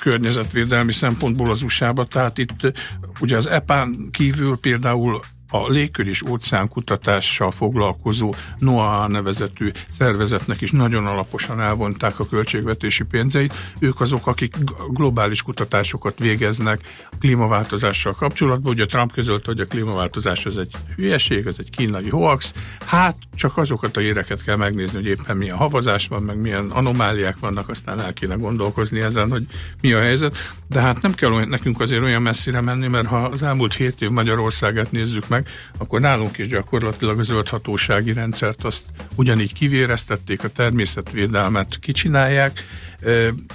környezetvédelmi 0.00 0.92
szempontból 0.92 1.50
az 1.50 1.62
USA-ba, 1.62 2.04
tehát 2.04 2.38
itt 2.38 2.72
ugye 3.20 3.36
az 3.36 3.46
EPA-n 3.46 4.08
kívül 4.10 4.56
például 4.56 5.20
a 5.54 5.68
légkör 5.68 6.06
és 6.06 6.22
óceán 6.22 6.68
kutatással 6.68 7.50
foglalkozó 7.50 8.34
NOAA 8.58 9.08
nevezetű 9.08 9.70
szervezetnek 9.90 10.60
is 10.60 10.70
nagyon 10.70 11.06
alaposan 11.06 11.60
elvonták 11.60 12.18
a 12.18 12.26
költségvetési 12.26 13.04
pénzeit. 13.04 13.54
Ők 13.78 14.00
azok, 14.00 14.26
akik 14.26 14.56
globális 14.88 15.42
kutatásokat 15.42 16.18
végeznek 16.18 16.80
a 17.10 17.16
klímaváltozással 17.20 18.12
kapcsolatban. 18.12 18.72
Ugye 18.72 18.86
Trump 18.86 19.12
közölt, 19.12 19.44
hogy 19.44 19.60
a 19.60 19.64
klímaváltozás 19.64 20.46
ez 20.46 20.56
egy 20.56 20.72
hülyeség, 20.96 21.46
ez 21.46 21.56
egy 21.58 21.70
kínai 21.70 22.08
hoax. 22.08 22.54
Hát 22.86 23.16
csak 23.34 23.56
azokat 23.56 23.96
a 23.96 24.00
éreket 24.00 24.42
kell 24.42 24.56
megnézni, 24.56 24.96
hogy 24.96 25.06
éppen 25.06 25.36
milyen 25.36 25.56
havazás 25.56 26.08
van, 26.08 26.22
meg 26.22 26.36
milyen 26.36 26.70
anomáliák 26.70 27.38
vannak, 27.38 27.68
aztán 27.68 28.00
el 28.00 28.12
kéne 28.12 28.34
gondolkozni 28.34 29.00
ezen, 29.00 29.30
hogy 29.30 29.46
mi 29.80 29.92
a 29.92 30.00
helyzet. 30.00 30.36
De 30.68 30.80
hát 30.80 31.02
nem 31.02 31.14
kell 31.14 31.32
olyan, 31.32 31.48
nekünk 31.48 31.80
azért 31.80 32.02
olyan 32.02 32.22
messzire 32.22 32.60
menni, 32.60 32.88
mert 32.88 33.06
ha 33.06 33.16
az 33.16 33.42
elmúlt 33.42 33.74
hét 33.74 34.02
év 34.02 34.10
Magyarországát 34.10 34.90
nézzük 34.90 35.28
meg, 35.28 35.43
akkor 35.78 36.00
nálunk 36.00 36.38
is 36.38 36.48
gyakorlatilag 36.48 37.18
a 37.18 37.22
zöldhatósági 37.22 38.12
rendszert 38.12 38.64
azt 38.64 38.82
ugyanígy 39.16 39.52
kivéreztették, 39.52 40.44
a 40.44 40.48
természetvédelmet 40.48 41.78
kicsinálják. 41.80 42.64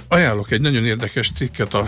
Ajánlok 0.08 0.50
egy 0.50 0.60
nagyon 0.60 0.84
érdekes 0.84 1.30
cikket 1.30 1.74
a 1.74 1.86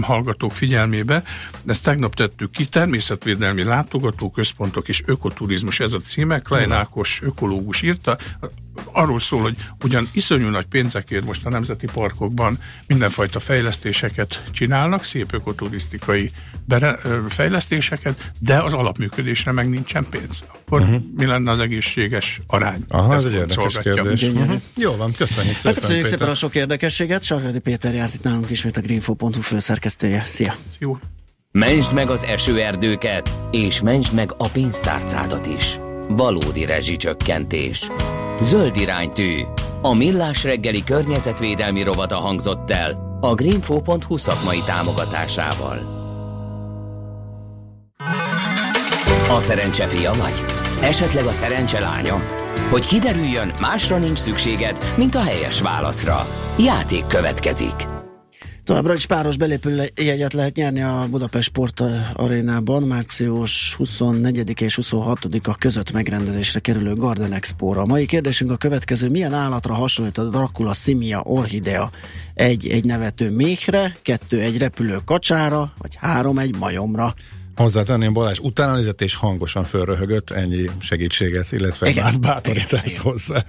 hallgatók 0.00 0.52
figyelmébe, 0.52 1.22
ezt 1.66 1.84
tegnap 1.84 2.14
tettük 2.14 2.50
ki, 2.50 2.66
természetvédelmi 2.66 3.62
látogatóközpontok 3.62 4.88
és 4.88 5.02
ökoturizmus, 5.06 5.80
ez 5.80 5.92
a 5.92 5.98
címe, 5.98 6.38
Klein 6.38 6.72
Ákos 6.72 7.20
ökológus 7.22 7.82
írta, 7.82 8.16
arról 8.92 9.20
szól, 9.20 9.40
hogy 9.40 9.56
ugyan 9.84 10.08
iszonyú 10.12 10.48
nagy 10.48 10.66
pénzekért 10.66 11.24
most 11.24 11.46
a 11.46 11.50
nemzeti 11.50 11.86
parkokban 11.92 12.58
mindenfajta 12.86 13.40
fejlesztéseket 13.40 14.44
csinálnak, 14.50 15.04
szép 15.04 15.32
ökoturisztikai 15.32 16.30
fejlesztéseket, 17.28 18.30
de 18.38 18.62
az 18.62 18.72
alapműködésre 18.72 19.52
meg 19.52 19.68
nincsen 19.68 20.06
pénz. 20.10 20.42
Akkor 20.66 20.80
uh-huh. 20.80 21.02
mi 21.16 21.26
lenne 21.26 21.50
az 21.50 21.58
egészséges 21.58 22.40
arány? 22.46 22.84
Aha, 22.88 23.14
ez 23.14 23.24
egy 23.24 23.32
érdekes 23.32 23.78
kérdés. 23.82 24.20
Mhm. 24.24 24.52
Jó 24.76 24.96
van, 24.96 25.12
köszönjük 25.16 25.52
Hát 25.54 25.62
szépen, 25.62 25.74
köszönjük 25.74 26.04
Péter. 26.04 26.18
szépen 26.18 26.32
a 26.32 26.34
sok 26.34 26.54
érdekességet. 26.54 27.22
Sarkadi 27.22 27.58
Péter 27.58 27.94
járt 27.94 28.14
itt 28.14 28.22
nálunk 28.22 28.50
ismét 28.50 28.76
a 28.76 28.80
greenfo.hu 28.80 29.40
főszerkesztője. 29.40 30.22
Szia! 30.22 30.54
Jó. 30.78 30.98
Mentsd 31.50 31.92
meg 31.92 32.10
az 32.10 32.24
esőerdőket, 32.24 33.34
és 33.50 33.80
mentsd 33.80 34.14
meg 34.14 34.30
a 34.38 34.48
pénztárcádat 34.48 35.46
is. 35.46 35.78
Valódi 36.08 36.64
rezsicsökkentés. 36.64 37.90
Zöld 38.40 38.76
iránytű. 38.76 39.42
A 39.82 39.94
Millás 39.94 40.44
reggeli 40.44 40.84
környezetvédelmi 40.84 41.82
rovata 41.82 42.16
hangzott 42.16 42.70
el 42.70 43.18
a 43.20 43.34
greenfo.hu 43.34 44.16
szakmai 44.16 44.60
támogatásával. 44.66 46.03
A 49.34 49.40
szerencse 49.40 49.86
fia 49.86 50.12
vagy? 50.12 50.44
Esetleg 50.82 51.24
a 51.24 51.32
szerencse 51.32 51.80
lánya? 51.80 52.20
Hogy 52.70 52.86
kiderüljön, 52.86 53.52
másra 53.60 53.98
nincs 53.98 54.18
szükséged, 54.18 54.94
mint 54.96 55.14
a 55.14 55.22
helyes 55.22 55.60
válaszra. 55.60 56.26
Játék 56.58 57.06
következik. 57.06 57.74
Továbbra 58.64 58.94
is 58.94 59.06
páros 59.06 59.36
belépő 59.36 59.82
jegyet 59.94 60.32
lehet 60.32 60.56
nyerni 60.56 60.82
a 60.82 61.06
Budapest 61.10 61.48
Sport 61.48 61.82
Arénában 62.14 62.82
március 62.82 63.74
24 63.74 64.60
és 64.60 64.78
26-a 64.82 65.54
között 65.54 65.92
megrendezésre 65.92 66.60
kerülő 66.60 66.94
Garden 66.94 67.32
Expo-ra. 67.32 67.80
A 67.80 67.86
mai 67.86 68.06
kérdésünk 68.06 68.50
a 68.50 68.56
következő, 68.56 69.10
milyen 69.10 69.34
állatra 69.34 69.74
hasonlít 69.74 70.18
a 70.18 70.28
Dracula 70.28 70.72
Simia 70.72 71.20
Orchidea? 71.24 71.90
Egy, 72.34 72.68
egy 72.68 72.84
nevető 72.84 73.30
méhre, 73.30 73.96
kettő, 74.02 74.40
egy 74.40 74.58
repülő 74.58 74.98
kacsára, 75.04 75.72
vagy 75.78 75.96
három, 76.00 76.38
egy 76.38 76.56
majomra. 76.58 77.14
Hozzátenném 77.54 78.12
Balázs, 78.12 78.38
utána 78.38 78.76
nézett 78.76 79.00
és 79.00 79.14
hangosan 79.14 79.64
fölröhögött, 79.64 80.30
ennyi 80.30 80.70
segítséget, 80.80 81.52
illetve 81.52 81.88
Igen. 81.88 82.20
bátorítást 82.20 82.96
hozzá. 82.96 83.44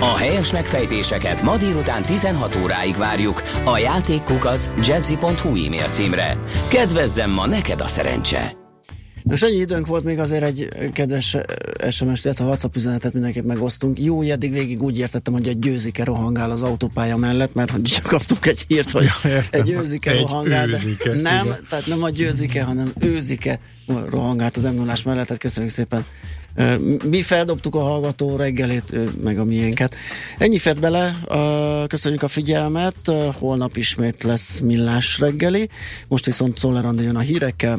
A 0.00 0.16
helyes 0.16 0.52
megfejtéseket 0.52 1.42
ma 1.42 1.56
délután 1.56 2.02
16 2.02 2.56
óráig 2.62 2.96
várjuk 2.96 3.42
a 3.64 3.78
játékkukac 3.78 4.70
jazzy.hu 4.82 5.48
e-mail 5.48 5.88
címre. 5.88 6.36
Kedvezzem 6.68 7.30
ma 7.30 7.46
neked 7.46 7.80
a 7.80 7.88
szerencse! 7.88 8.65
Most 9.28 9.42
ennyi 9.42 9.56
időnk 9.56 9.86
volt 9.86 10.04
még 10.04 10.18
azért 10.18 10.42
egy 10.42 10.68
kedves 10.92 11.36
SMS-t, 11.90 12.24
illetve 12.24 12.44
WhatsApp 12.44 12.76
üzenetet 12.76 13.12
mindenképp 13.12 13.44
megosztunk. 13.44 14.00
Jó, 14.00 14.22
eddig 14.22 14.52
végig 14.52 14.82
úgy 14.82 14.98
értettem, 14.98 15.32
hogy 15.32 15.48
egy 15.48 15.58
győzike 15.58 16.04
rohangál 16.04 16.50
az 16.50 16.62
autópálya 16.62 17.16
mellett, 17.16 17.54
mert 17.54 17.70
hogy 17.70 17.82
csak 17.94 18.04
kaptuk 18.04 18.46
egy 18.46 18.64
hírt, 18.68 18.90
hogy 18.90 19.06
egy 19.50 19.70
őzike 19.70 20.10
Egy 20.10 20.20
rohangál. 20.20 20.66
de 20.66 20.76
őzike, 20.76 21.12
nem, 21.12 21.46
igen. 21.46 21.66
tehát 21.68 21.86
nem 21.86 22.02
a 22.02 22.10
győzike, 22.10 22.62
hanem 22.62 22.92
őzike 23.00 23.60
rohangált 24.08 24.56
az 24.56 24.62
m 24.62 24.76
mellett, 24.76 25.04
tehát 25.04 25.38
köszönjük 25.38 25.72
szépen. 25.72 26.04
Ö, 26.54 26.74
Mi 27.04 27.22
feldobtuk 27.22 27.74
a 27.74 27.80
hallgató 27.80 28.36
reggelét, 28.36 28.92
ö, 28.92 29.04
meg 29.22 29.38
a 29.38 29.44
miénket. 29.44 29.94
Ennyi 30.38 30.58
fért 30.58 30.80
bele, 30.80 31.16
köszönjük 31.86 32.22
a 32.22 32.28
figyelmet, 32.28 32.96
holnap 33.38 33.76
ismét 33.76 34.22
lesz 34.22 34.58
millás 34.58 35.18
reggeli, 35.18 35.68
most 36.08 36.24
viszont 36.24 36.58
Szoller 36.58 36.84
Andi 36.84 37.02
jön 37.02 37.16
a 37.16 37.20
hírekkel, 37.20 37.78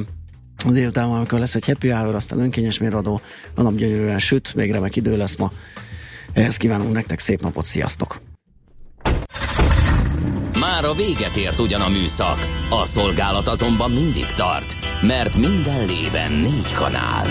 Délután 0.66 1.08
valamikor 1.08 1.40
lesz 1.40 1.56
egy 1.56 1.66
happy 1.66 1.90
hour, 1.90 2.16
aztán 2.16 2.40
önkényes 2.40 2.78
mérvadó, 2.78 3.22
a 3.56 3.62
nap 3.62 3.76
gyönyörűen 3.76 4.20
süt, 4.20 4.56
még 4.56 4.72
remek 4.72 4.96
idő 4.96 5.18
lesz 5.18 5.36
ma. 5.36 5.52
Ehhez 6.34 6.58
kívánunk 6.58 6.94
nektek 6.94 7.20
szép 7.20 7.42
napot, 7.42 7.66
sziasztok! 7.66 8.22
Már 10.60 10.86
a 10.86 10.94
véget 10.94 11.38
ért 11.38 11.60
ugyan 11.60 11.82
a 11.82 11.90
műszak, 11.90 12.48
a 12.70 12.86
szolgálat 12.86 13.48
azonban 13.48 13.92
mindig 13.92 14.26
tart, 14.26 14.76
mert 15.02 15.38
minden 15.38 15.86
lében 15.86 16.32
négy 16.32 16.74
kanál. 16.74 17.28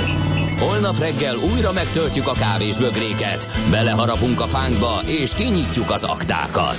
Holnap 0.58 0.98
reggel 0.98 1.36
újra 1.36 1.72
megtöltjük 1.72 2.26
a 2.26 2.32
kávés 2.32 2.76
bögréket, 2.76 3.46
beleharapunk 3.70 4.40
a 4.40 4.46
fánkba 4.46 5.00
és 5.06 5.34
kinyitjuk 5.34 5.90
az 5.90 6.04
aktákat. 6.04 6.78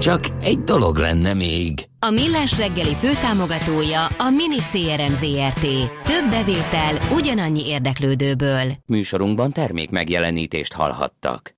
Csak 0.00 0.20
egy 0.40 0.58
dolog 0.58 0.96
lenne 0.96 1.34
még. 1.34 1.84
A 1.98 2.10
Millás 2.10 2.58
reggeli 2.58 2.94
főtámogatója 2.94 4.06
a 4.06 4.30
Mini 4.30 4.56
CRM 4.56 5.12
Zrt. 5.12 5.60
Több 6.04 6.30
bevétel 6.30 7.08
ugyanannyi 7.12 7.66
érdeklődőből. 7.66 8.64
Műsorunkban 8.86 9.52
termék 9.52 9.90
megjelenítést 9.90 10.72
hallhattak. 10.72 11.54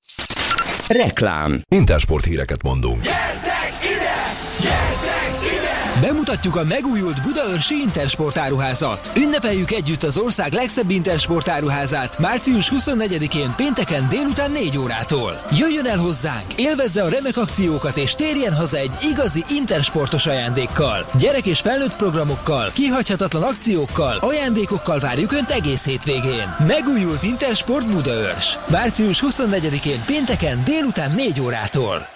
Reklám. 0.88 1.61
Intersport 1.68 2.24
híreket 2.24 2.62
mondunk. 2.62 3.03
Bemutatjuk 6.01 6.57
a 6.57 6.64
megújult 6.64 7.22
Budaörsi 7.22 7.74
Intersport 7.74 8.36
áruházat. 8.36 9.12
Ünnepeljük 9.16 9.70
együtt 9.70 10.03
az 10.03 10.18
ország 10.18 10.53
legszebb 10.53 10.90
Intersport 10.90 11.49
áruházát 11.49 12.18
március 12.18 12.72
24-én 12.76 13.53
pénteken 13.57 14.09
délután 14.09 14.51
4 14.51 14.78
órától. 14.78 15.43
Jöjjön 15.59 15.86
el 15.86 15.99
hozzánk, 15.99 16.53
élvezze 16.57 17.03
a 17.03 17.09
remek 17.09 17.36
akciókat 17.36 17.97
és 17.97 18.14
térjen 18.14 18.55
haza 18.55 18.76
egy 18.76 18.90
igazi 19.03 19.45
Intersportos 19.49 20.26
ajándékkal. 20.26 21.07
Gyerek 21.18 21.47
és 21.47 21.61
felnőtt 21.61 21.97
programokkal, 21.97 22.70
kihagyhatatlan 22.74 23.43
akciókkal, 23.43 24.16
ajándékokkal 24.16 24.99
várjuk 24.99 25.32
Önt 25.32 25.51
egész 25.51 25.84
hétvégén. 25.84 26.57
Megújult 26.66 27.22
Intersport 27.22 27.86
Budaörs. 27.86 28.59
Március 28.68 29.22
24-én 29.26 30.03
pénteken 30.07 30.64
délután 30.64 31.14
4 31.14 31.40
órától. 31.40 32.07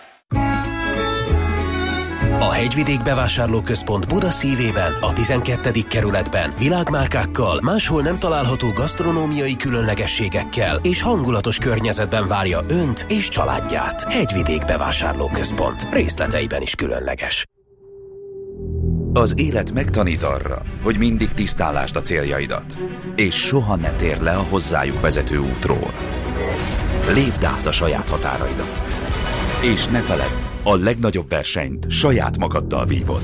A 2.46 2.52
Hegyvidék 2.52 3.02
Bevásárlóközpont 3.02 4.08
Buda 4.08 4.30
szívében, 4.30 4.92
a 5.00 5.12
12. 5.12 5.70
kerületben 5.88 6.52
világmárkákkal, 6.58 7.60
máshol 7.62 8.02
nem 8.02 8.18
található 8.18 8.68
gasztronómiai 8.72 9.56
különlegességekkel 9.56 10.80
és 10.82 11.02
hangulatos 11.02 11.58
környezetben 11.58 12.28
várja 12.28 12.60
Önt 12.68 13.06
és 13.08 13.28
családját. 13.28 14.12
Hegyvidék 14.12 14.64
Bevásárlóközpont. 14.64 15.88
Részleteiben 15.92 16.62
is 16.62 16.74
különleges. 16.74 17.46
Az 19.12 19.34
élet 19.36 19.72
megtanít 19.72 20.22
arra, 20.22 20.62
hogy 20.82 20.98
mindig 20.98 21.32
tisztálásd 21.32 21.96
a 21.96 22.00
céljaidat, 22.00 22.78
és 23.16 23.34
soha 23.34 23.76
ne 23.76 23.92
tér 23.92 24.20
le 24.20 24.32
a 24.32 24.46
hozzájuk 24.50 25.00
vezető 25.00 25.38
útról. 25.38 25.92
Lépd 27.12 27.44
át 27.44 27.66
a 27.66 27.72
saját 27.72 28.08
határaidat. 28.08 28.82
És 29.62 29.86
ne 29.86 30.00
feledd, 30.00 30.45
a 30.66 30.76
legnagyobb 30.76 31.28
versenyt 31.28 31.90
saját 31.90 32.38
magaddal 32.38 32.84
vívod. 32.86 33.22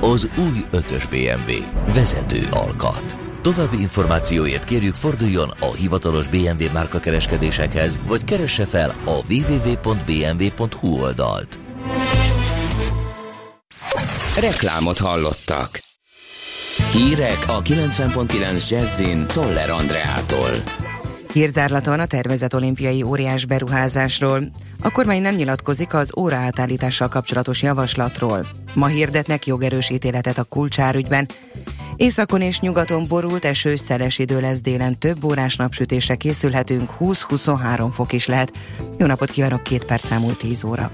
Az 0.00 0.28
új 0.38 0.64
5-ös 0.72 1.04
BMW. 1.10 1.52
Vezető 1.94 2.48
alkat. 2.50 3.16
További 3.42 3.80
információért 3.80 4.64
kérjük 4.64 4.94
forduljon 4.94 5.48
a 5.60 5.74
hivatalos 5.74 6.28
BMW 6.28 6.72
márka 6.72 6.98
kereskedésekhez, 6.98 7.98
vagy 8.06 8.24
keresse 8.24 8.64
fel 8.64 8.94
a 9.04 9.20
www.bmw.hu 9.32 11.00
oldalt. 11.00 11.58
Reklámot 14.40 14.98
hallottak. 14.98 15.80
Hírek 16.92 17.44
a 17.46 17.62
90.9 17.62 18.70
Jazzin 18.70 19.26
Toller 19.26 19.70
Andreától. 19.70 20.50
Hírzárlat 21.32 21.86
van 21.86 22.00
a 22.00 22.06
tervezett 22.06 22.54
olimpiai 22.54 23.02
óriás 23.02 23.44
beruházásról. 23.44 24.50
A 24.82 24.90
kormány 24.90 25.22
nem 25.22 25.34
nyilatkozik 25.34 25.94
az 25.94 26.12
óra 26.16 26.36
átállítással 26.36 27.08
kapcsolatos 27.08 27.62
javaslatról. 27.62 28.46
Ma 28.74 28.86
hirdetnek 28.86 29.46
jogerős 29.46 29.90
ítéletet 29.90 30.38
a 30.38 30.44
kulcsárügyben. 30.44 31.28
Északon 31.96 32.40
és 32.40 32.60
nyugaton 32.60 33.06
borult, 33.08 33.44
esős, 33.44 33.80
szeles 33.80 34.18
idő 34.18 34.40
lesz 34.40 34.60
délen, 34.60 34.98
több 34.98 35.24
órás 35.24 35.56
napsütésre 35.56 36.14
készülhetünk, 36.14 36.90
20-23 37.00 37.88
fok 37.92 38.12
is 38.12 38.26
lehet. 38.26 38.52
Jó 38.98 39.06
napot 39.06 39.30
kívánok, 39.30 39.62
két 39.62 39.84
perc 39.84 40.06
számúlt 40.06 40.38
10 40.38 40.64
óra. 40.64 40.90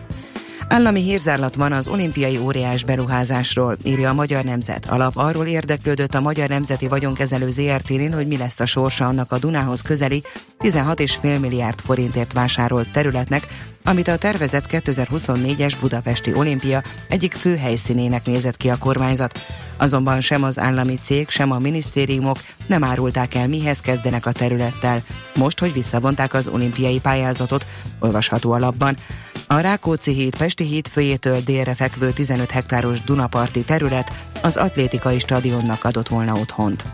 Állami 0.68 1.00
hírzárlat 1.00 1.54
van 1.54 1.72
az 1.72 1.88
olimpiai 1.88 2.38
óriás 2.38 2.84
beruházásról, 2.84 3.76
írja 3.84 4.10
a 4.10 4.14
Magyar 4.14 4.44
Nemzet. 4.44 4.86
Alap 4.86 5.16
arról 5.16 5.46
érdeklődött 5.46 6.14
a 6.14 6.20
Magyar 6.20 6.48
Nemzeti 6.48 6.88
Vagyonkezelő 6.88 7.48
ZRT-n, 7.48 8.12
hogy 8.12 8.26
mi 8.26 8.36
lesz 8.36 8.60
a 8.60 8.66
sorsa 8.66 9.06
annak 9.06 9.32
a 9.32 9.38
Dunához 9.38 9.82
közeli 9.82 10.22
16,5 10.58 11.40
milliárd 11.40 11.80
forintért 11.80 12.32
vásárolt 12.32 12.92
területnek, 12.92 13.46
amit 13.84 14.08
a 14.08 14.18
tervezett 14.18 14.64
2024-es 14.70 15.74
budapesti 15.80 16.34
olimpia 16.34 16.82
egyik 17.08 17.34
fő 17.34 17.56
helyszínének 17.56 18.26
nézett 18.26 18.56
ki 18.56 18.68
a 18.68 18.78
kormányzat. 18.78 19.38
Azonban 19.76 20.20
sem 20.20 20.42
az 20.42 20.58
állami 20.58 20.98
cég, 21.02 21.28
sem 21.28 21.50
a 21.50 21.58
minisztériumok 21.58 22.38
nem 22.66 22.84
árulták 22.84 23.34
el, 23.34 23.48
mihez 23.48 23.80
kezdenek 23.80 24.26
a 24.26 24.32
területtel. 24.32 25.02
Most, 25.34 25.58
hogy 25.58 25.72
visszavonták 25.72 26.34
az 26.34 26.48
olimpiai 26.48 26.98
pályázatot, 26.98 27.66
olvasható 28.00 28.52
alapban. 28.52 28.96
A 29.48 29.58
Rákóczi 29.60 30.12
híd 30.12 30.36
Pesti 30.36 30.64
híd 30.64 30.88
főjétől 30.88 31.40
délre 31.40 31.74
fekvő 31.74 32.10
15 32.10 32.50
hektáros 32.50 33.00
Dunaparti 33.00 33.64
terület 33.64 34.12
az 34.42 34.56
atlétikai 34.56 35.18
stadionnak 35.18 35.84
adott 35.84 36.08
volna 36.08 36.34
otthont. 36.34 36.84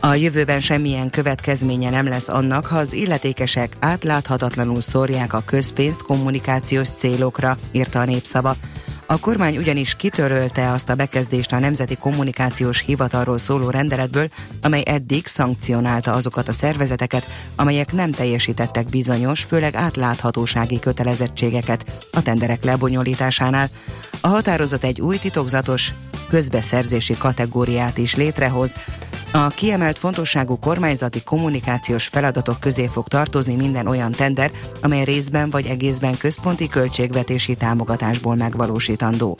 A 0.00 0.14
jövőben 0.14 0.60
semmilyen 0.60 1.10
következménye 1.10 1.90
nem 1.90 2.08
lesz 2.08 2.28
annak, 2.28 2.66
ha 2.66 2.78
az 2.78 2.92
illetékesek 2.92 3.76
átláthatatlanul 3.80 4.80
szórják 4.80 5.32
a 5.32 5.42
közpénzt 5.44 6.02
kommunikációs 6.02 6.88
célokra, 6.88 7.58
írta 7.72 8.00
a 8.00 8.04
népszava. 8.04 8.56
A 9.06 9.18
kormány 9.18 9.56
ugyanis 9.56 9.96
kitörölte 9.96 10.70
azt 10.70 10.88
a 10.88 10.94
bekezdést 10.94 11.52
a 11.52 11.58
Nemzeti 11.58 11.96
Kommunikációs 11.96 12.80
Hivatalról 12.80 13.38
szóló 13.38 13.70
rendeletből, 13.70 14.28
amely 14.62 14.82
eddig 14.86 15.26
szankcionálta 15.26 16.12
azokat 16.12 16.48
a 16.48 16.52
szervezeteket, 16.52 17.28
amelyek 17.56 17.92
nem 17.92 18.10
teljesítettek 18.10 18.86
bizonyos, 18.86 19.42
főleg 19.42 19.74
átláthatósági 19.74 20.78
kötelezettségeket 20.78 22.08
a 22.12 22.22
tenderek 22.22 22.64
lebonyolításánál. 22.64 23.68
A 24.20 24.28
határozat 24.28 24.84
egy 24.84 25.00
új 25.00 25.18
titokzatos 25.18 25.92
közbeszerzési 26.28 27.16
kategóriát 27.16 27.98
is 27.98 28.14
létrehoz, 28.14 28.76
a 29.36 29.48
kiemelt 29.48 29.98
fontosságú 29.98 30.58
kormányzati 30.58 31.22
kommunikációs 31.22 32.06
feladatok 32.06 32.60
közé 32.60 32.86
fog 32.86 33.08
tartozni 33.08 33.54
minden 33.54 33.86
olyan 33.86 34.12
tender, 34.12 34.50
amely 34.82 35.04
részben 35.04 35.50
vagy 35.50 35.66
egészben 35.66 36.16
központi 36.16 36.68
költségvetési 36.68 37.54
támogatásból 37.54 38.34
megvalósítandó. 38.34 39.38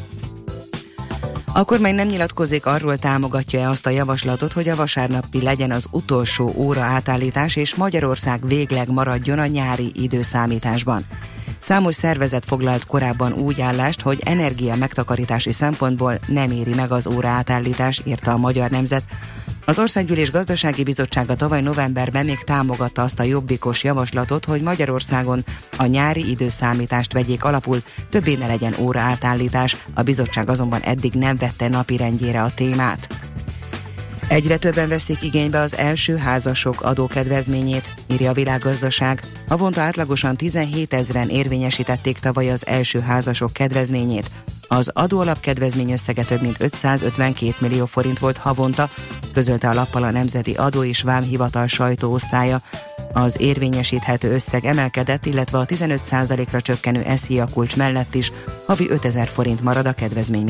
A 1.53 1.65
kormány 1.65 1.95
nem 1.95 2.07
nyilatkozik 2.07 2.67
arról 2.67 2.97
támogatja-e 2.97 3.69
azt 3.69 3.87
a 3.87 3.91
javaslatot, 3.91 4.53
hogy 4.53 4.69
a 4.69 4.77
vasárnapi 4.77 5.43
legyen 5.43 5.71
az 5.71 5.87
utolsó 5.91 6.53
óra 6.57 6.81
átállítás, 6.81 7.57
és 7.57 7.75
Magyarország 7.75 8.47
végleg 8.47 8.91
maradjon 8.91 9.39
a 9.39 9.47
nyári 9.47 9.93
időszámításban. 9.95 11.05
Számos 11.59 11.95
szervezet 11.95 12.45
foglalt 12.45 12.87
korábban 12.87 13.33
úgy 13.33 13.61
állást, 13.61 14.01
hogy 14.01 14.21
energia 14.25 14.75
megtakarítási 14.75 15.53
szempontból 15.53 16.19
nem 16.27 16.51
éri 16.51 16.75
meg 16.75 16.93
az 16.93 17.07
óra 17.07 17.29
átállítás, 17.29 18.03
írta 18.05 18.33
a 18.33 18.37
Magyar 18.37 18.71
Nemzet. 18.71 19.03
Az 19.67 19.79
Országgyűlés 19.79 20.31
Gazdasági 20.31 20.83
Bizottsága 20.83 21.35
tavaly 21.35 21.61
novemberben 21.61 22.25
még 22.25 22.39
támogatta 22.39 23.03
azt 23.03 23.21
a 23.21 23.23
jobbikos 23.23 23.85
javaslatot, 23.85 24.45
hogy 24.45 24.63
Magyarországon 24.63 25.45
a 25.77 25.87
nyári 25.87 26.31
időszámítást 26.31 27.13
vegyék 27.13 27.45
alapul, 27.45 27.83
többé 28.09 28.35
ne 28.35 28.47
legyen 28.47 28.75
óra 28.81 29.01
átállítás, 29.01 29.77
a 29.95 30.03
bizottság 30.03 30.49
azonban 30.49 30.81
eddig 30.81 31.13
nem 31.13 31.37
vette 31.37 31.69
napirendjére 31.69 32.43
a 32.43 32.55
témát. 32.55 33.09
Egyre 34.29 34.57
többen 34.57 34.89
veszik 34.89 35.23
igénybe 35.23 35.61
az 35.61 35.77
első 35.77 36.17
házasok 36.17 36.81
adókedvezményét, 36.81 37.95
írja 38.07 38.31
a 38.31 38.35
világgazdaság. 38.35 39.23
Havonta 39.49 39.81
átlagosan 39.81 40.37
17 40.37 40.95
ezeren 40.95 41.29
érvényesítették 41.29 42.19
tavaly 42.19 42.51
az 42.51 42.67
első 42.67 43.01
házasok 43.01 43.53
kedvezményét. 43.53 44.31
Az 44.69 44.91
adóalapkedvezmény 44.95 45.91
összege 45.91 46.23
több 46.23 46.41
mint 46.41 46.61
552 46.61 47.55
millió 47.61 47.87
forint 47.87 48.19
volt 48.19 48.37
havonta, 48.37 48.91
közölte 49.33 49.69
a 49.69 49.75
lappal 49.75 50.03
a 50.03 50.11
Nemzeti 50.11 50.53
Adó 50.53 50.85
és 50.85 51.03
Vámhivatal 51.03 51.67
sajtóosztálya. 51.67 52.61
Az 53.13 53.37
érvényesíthető 53.41 54.33
összeg 54.33 54.65
emelkedett, 54.65 55.27
illetve 55.27 55.59
a 55.59 55.67
15%-ra 55.67 56.61
csökkenő 56.61 57.05
SZIA 57.17 57.47
kulcs 57.53 57.77
mellett 57.77 58.15
is 58.15 58.33
havi 58.67 58.91
5000 58.91 59.27
forint 59.27 59.63
marad 59.63 59.87
a 59.87 59.93
kedvezmény. 59.93 60.45